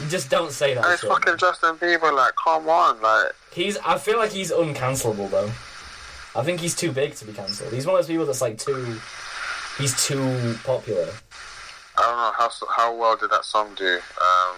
[0.09, 1.09] Just don't say that And it's shit.
[1.09, 2.13] fucking Justin Bieber.
[2.15, 3.33] Like, come on, like.
[3.53, 3.77] He's.
[3.79, 5.51] I feel like he's uncancelable though.
[6.39, 7.71] I think he's too big to be cancelled.
[7.73, 8.97] He's one of those people that's like too.
[9.77, 11.07] He's too popular.
[11.97, 13.95] I don't know how how well did that song do.
[14.19, 14.55] Um,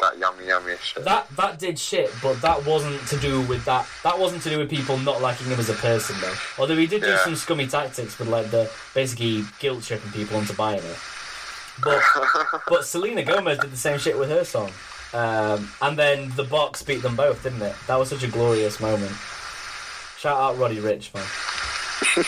[0.00, 1.04] that yummy yummy shit.
[1.04, 3.86] That that did shit, but that wasn't to do with that.
[4.02, 6.34] That wasn't to do with people not liking him as a person though.
[6.58, 10.54] Although he did do some scummy tactics with like the basically guilt tripping people into
[10.54, 10.98] buying it.
[11.82, 12.02] But
[12.68, 14.70] but Selena Gomez did the same shit with her song.
[15.12, 17.76] Um, and then the box beat them both, didn't it?
[17.86, 19.12] That was such a glorious moment.
[20.18, 21.24] Shout out Roddy Ricch, man.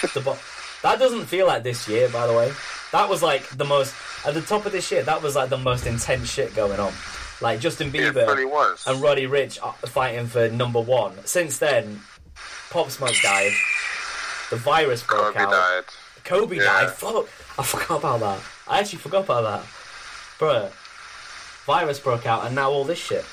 [0.14, 0.38] the bo-
[0.82, 2.52] that doesn't feel like this year, by the way.
[2.92, 3.94] That was like the most
[4.24, 5.02] at the top of this year.
[5.02, 6.92] That was like the most intense shit going on.
[7.40, 8.26] Like Justin Bieber
[8.86, 9.58] and Roddy Ricch
[9.88, 11.12] fighting for number one.
[11.26, 12.00] Since then,
[12.70, 13.52] Pop Smoke died.
[14.50, 15.50] The virus broke Kobe out.
[15.50, 15.84] died.
[16.24, 16.64] Kobe Yeah.
[16.64, 16.90] died.
[16.92, 17.26] Fuck,
[17.58, 18.38] I forgot about that.
[18.68, 19.62] I actually forgot about that,
[20.38, 20.70] Bruh,
[21.66, 23.24] Virus broke out, and now all this shit.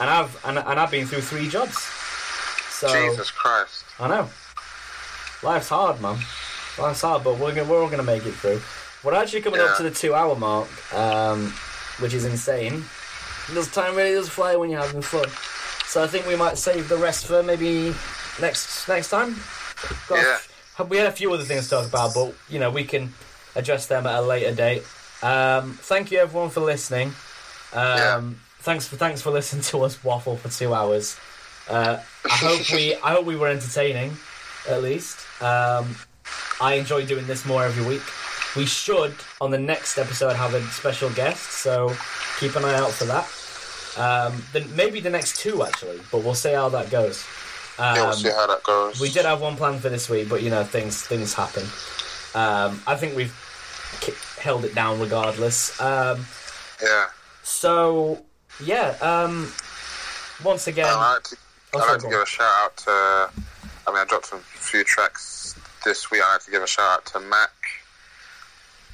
[0.00, 1.76] And I've and, and I've been through three jobs.
[2.70, 3.84] So Jesus Christ.
[3.98, 4.28] I know.
[5.42, 6.18] Life's hard, man.
[6.78, 8.60] Life's hard, but we're gonna, we're all gonna make it through.
[9.02, 11.52] We're actually coming up to the two-hour mark, um,
[11.98, 12.84] which is insane.
[13.54, 15.26] Does time really does fly when you're having fun?
[15.86, 17.94] So I think we might save the rest for maybe
[18.40, 19.36] next next time.
[20.08, 20.18] Got
[20.78, 20.84] Yeah.
[20.86, 23.12] we had a few other things to talk about, but you know we can
[23.56, 24.82] address them at a later date.
[25.22, 27.14] Um, thank you everyone for listening.
[27.72, 31.16] Um, Thanks for thanks for listening to us waffle for two hours.
[31.68, 34.16] Uh, I hope we I hope we were entertaining,
[34.68, 35.18] at least.
[35.40, 35.96] Um,
[36.60, 38.02] I enjoy doing this more every week.
[38.56, 41.94] We should on the next episode have a special guest, so
[42.40, 43.26] keep an eye out for that.
[43.98, 47.24] Um, then maybe the next two actually, but we'll see how that goes.
[47.78, 49.00] Um, yeah, we'll see how that goes.
[49.00, 51.64] we did have one plan for this week, but you know things things happen.
[52.34, 53.34] Um, I think we've
[54.00, 55.80] ki- held it down regardless.
[55.80, 56.26] Um,
[56.82, 57.06] Yeah.
[57.42, 58.24] so
[58.60, 59.52] yeah, um,
[60.44, 61.36] once again, Um, I'd like to,
[61.74, 62.90] Oh, I'd sorry, like to give a shout out to.
[63.86, 65.54] I mean, I dropped a few tracks
[65.84, 66.22] this week.
[66.22, 67.50] I'd like to give a shout out to Mac,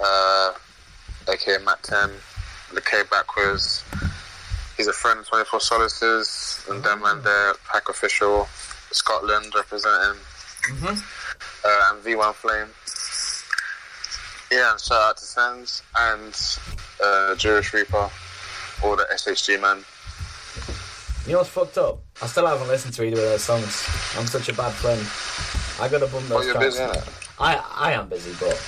[0.01, 0.53] uh,
[1.29, 2.11] aka Mac 10,
[2.73, 3.83] the K Backwards.
[4.77, 8.49] He's a friend of 24 Solaces, and them and their pack official,
[8.91, 10.21] Scotland representing,
[10.71, 11.03] Mhm.
[11.65, 12.69] uh, and V1 Flame.
[14.51, 16.35] Yeah, and shout out to Sens and
[17.03, 18.11] uh, Jewish Reaper,
[18.83, 19.85] all the SHG man.
[21.27, 21.99] you know what's fucked up?
[22.23, 23.85] I still haven't listened to either of those songs.
[24.19, 25.01] I'm such a bad friend.
[25.81, 26.77] I gotta bump Oh, those you're tracks.
[26.79, 27.11] busy.
[27.41, 28.61] I I am busy, but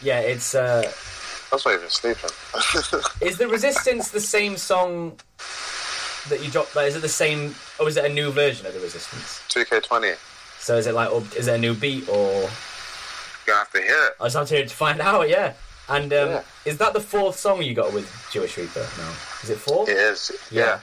[0.00, 0.54] yeah, it's.
[0.54, 0.90] uh
[1.50, 2.30] That's why you've been sleeping.
[3.26, 5.18] Is the Resistance the same song
[6.28, 6.76] that you dropped?
[6.76, 9.40] Is it the same, or is it a new version of the Resistance?
[9.48, 10.16] 2K20.
[10.58, 12.48] So is it like, is it a new beat, or
[13.46, 14.12] You're have to hear it.
[14.20, 15.28] I just have to hear it to find out?
[15.28, 15.54] Yeah.
[15.88, 16.42] And um, Yeah.
[16.66, 18.86] is that the fourth song you got with Jewish Reaper?
[18.98, 19.08] No,
[19.42, 19.88] is it four?
[19.88, 20.30] It is.
[20.50, 20.80] Yeah.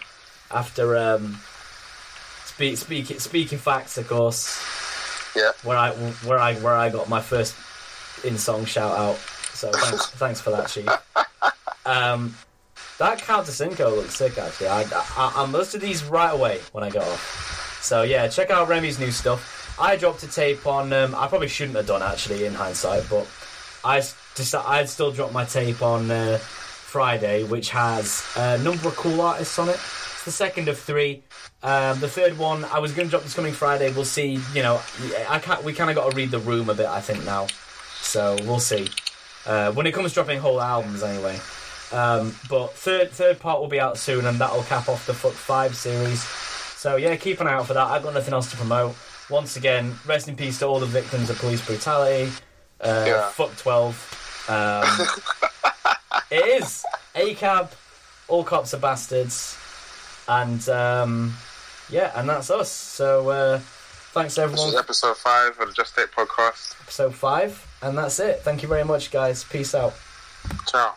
[0.50, 1.38] After um,
[2.46, 4.60] speak, speak, speaking facts, of course,
[5.36, 5.52] Yeah.
[5.64, 7.54] where I where I where I got my first
[8.26, 9.20] in song shout out.
[9.66, 10.88] So thanks, thanks for that, Chief.
[11.86, 12.36] Um,
[13.00, 14.68] that Count looks sick actually.
[14.68, 17.80] I, I I most of these right away when I got off.
[17.82, 19.76] So yeah, check out Remy's new stuff.
[19.80, 20.94] I dropped a tape on.
[20.94, 23.28] Um, I probably shouldn't have done actually in hindsight, but
[23.84, 24.02] I
[24.36, 29.20] just I'd still dropped my tape on uh, Friday, which has a number of cool
[29.20, 29.76] artists on it.
[29.76, 31.24] It's the second of three.
[31.64, 33.92] Um, the third one I was going to drop this coming Friday.
[33.92, 34.40] We'll see.
[34.54, 34.80] You know,
[35.28, 35.64] I can't.
[35.64, 36.86] We kind of got to read the room a bit.
[36.86, 37.48] I think now,
[38.00, 38.88] so we'll see.
[39.46, 41.40] Uh, when it comes to dropping whole albums, anyway.
[41.92, 45.34] Um, but third third part will be out soon, and that'll cap off the Fuck
[45.34, 46.22] Five series.
[46.24, 47.88] So yeah, keep an eye out for that.
[47.88, 48.96] I've got nothing else to promote.
[49.30, 52.32] Once again, rest in peace to all the victims of police brutality.
[52.82, 53.30] Uh, Yeah.
[53.30, 53.96] Fuck twelve.
[54.48, 54.84] Um,
[56.32, 56.84] it is
[57.16, 57.70] ACAB.
[58.28, 59.58] All cops are bastards,
[60.28, 61.36] and um,
[61.90, 62.72] yeah, and that's us.
[62.72, 63.60] So uh,
[64.14, 64.70] thanks This everyone.
[64.70, 66.76] is episode five of the Just Take podcast.
[66.82, 68.42] Episode five, and that's it.
[68.42, 69.44] Thank you very much, guys.
[69.44, 69.94] Peace out.
[70.68, 70.96] Ciao.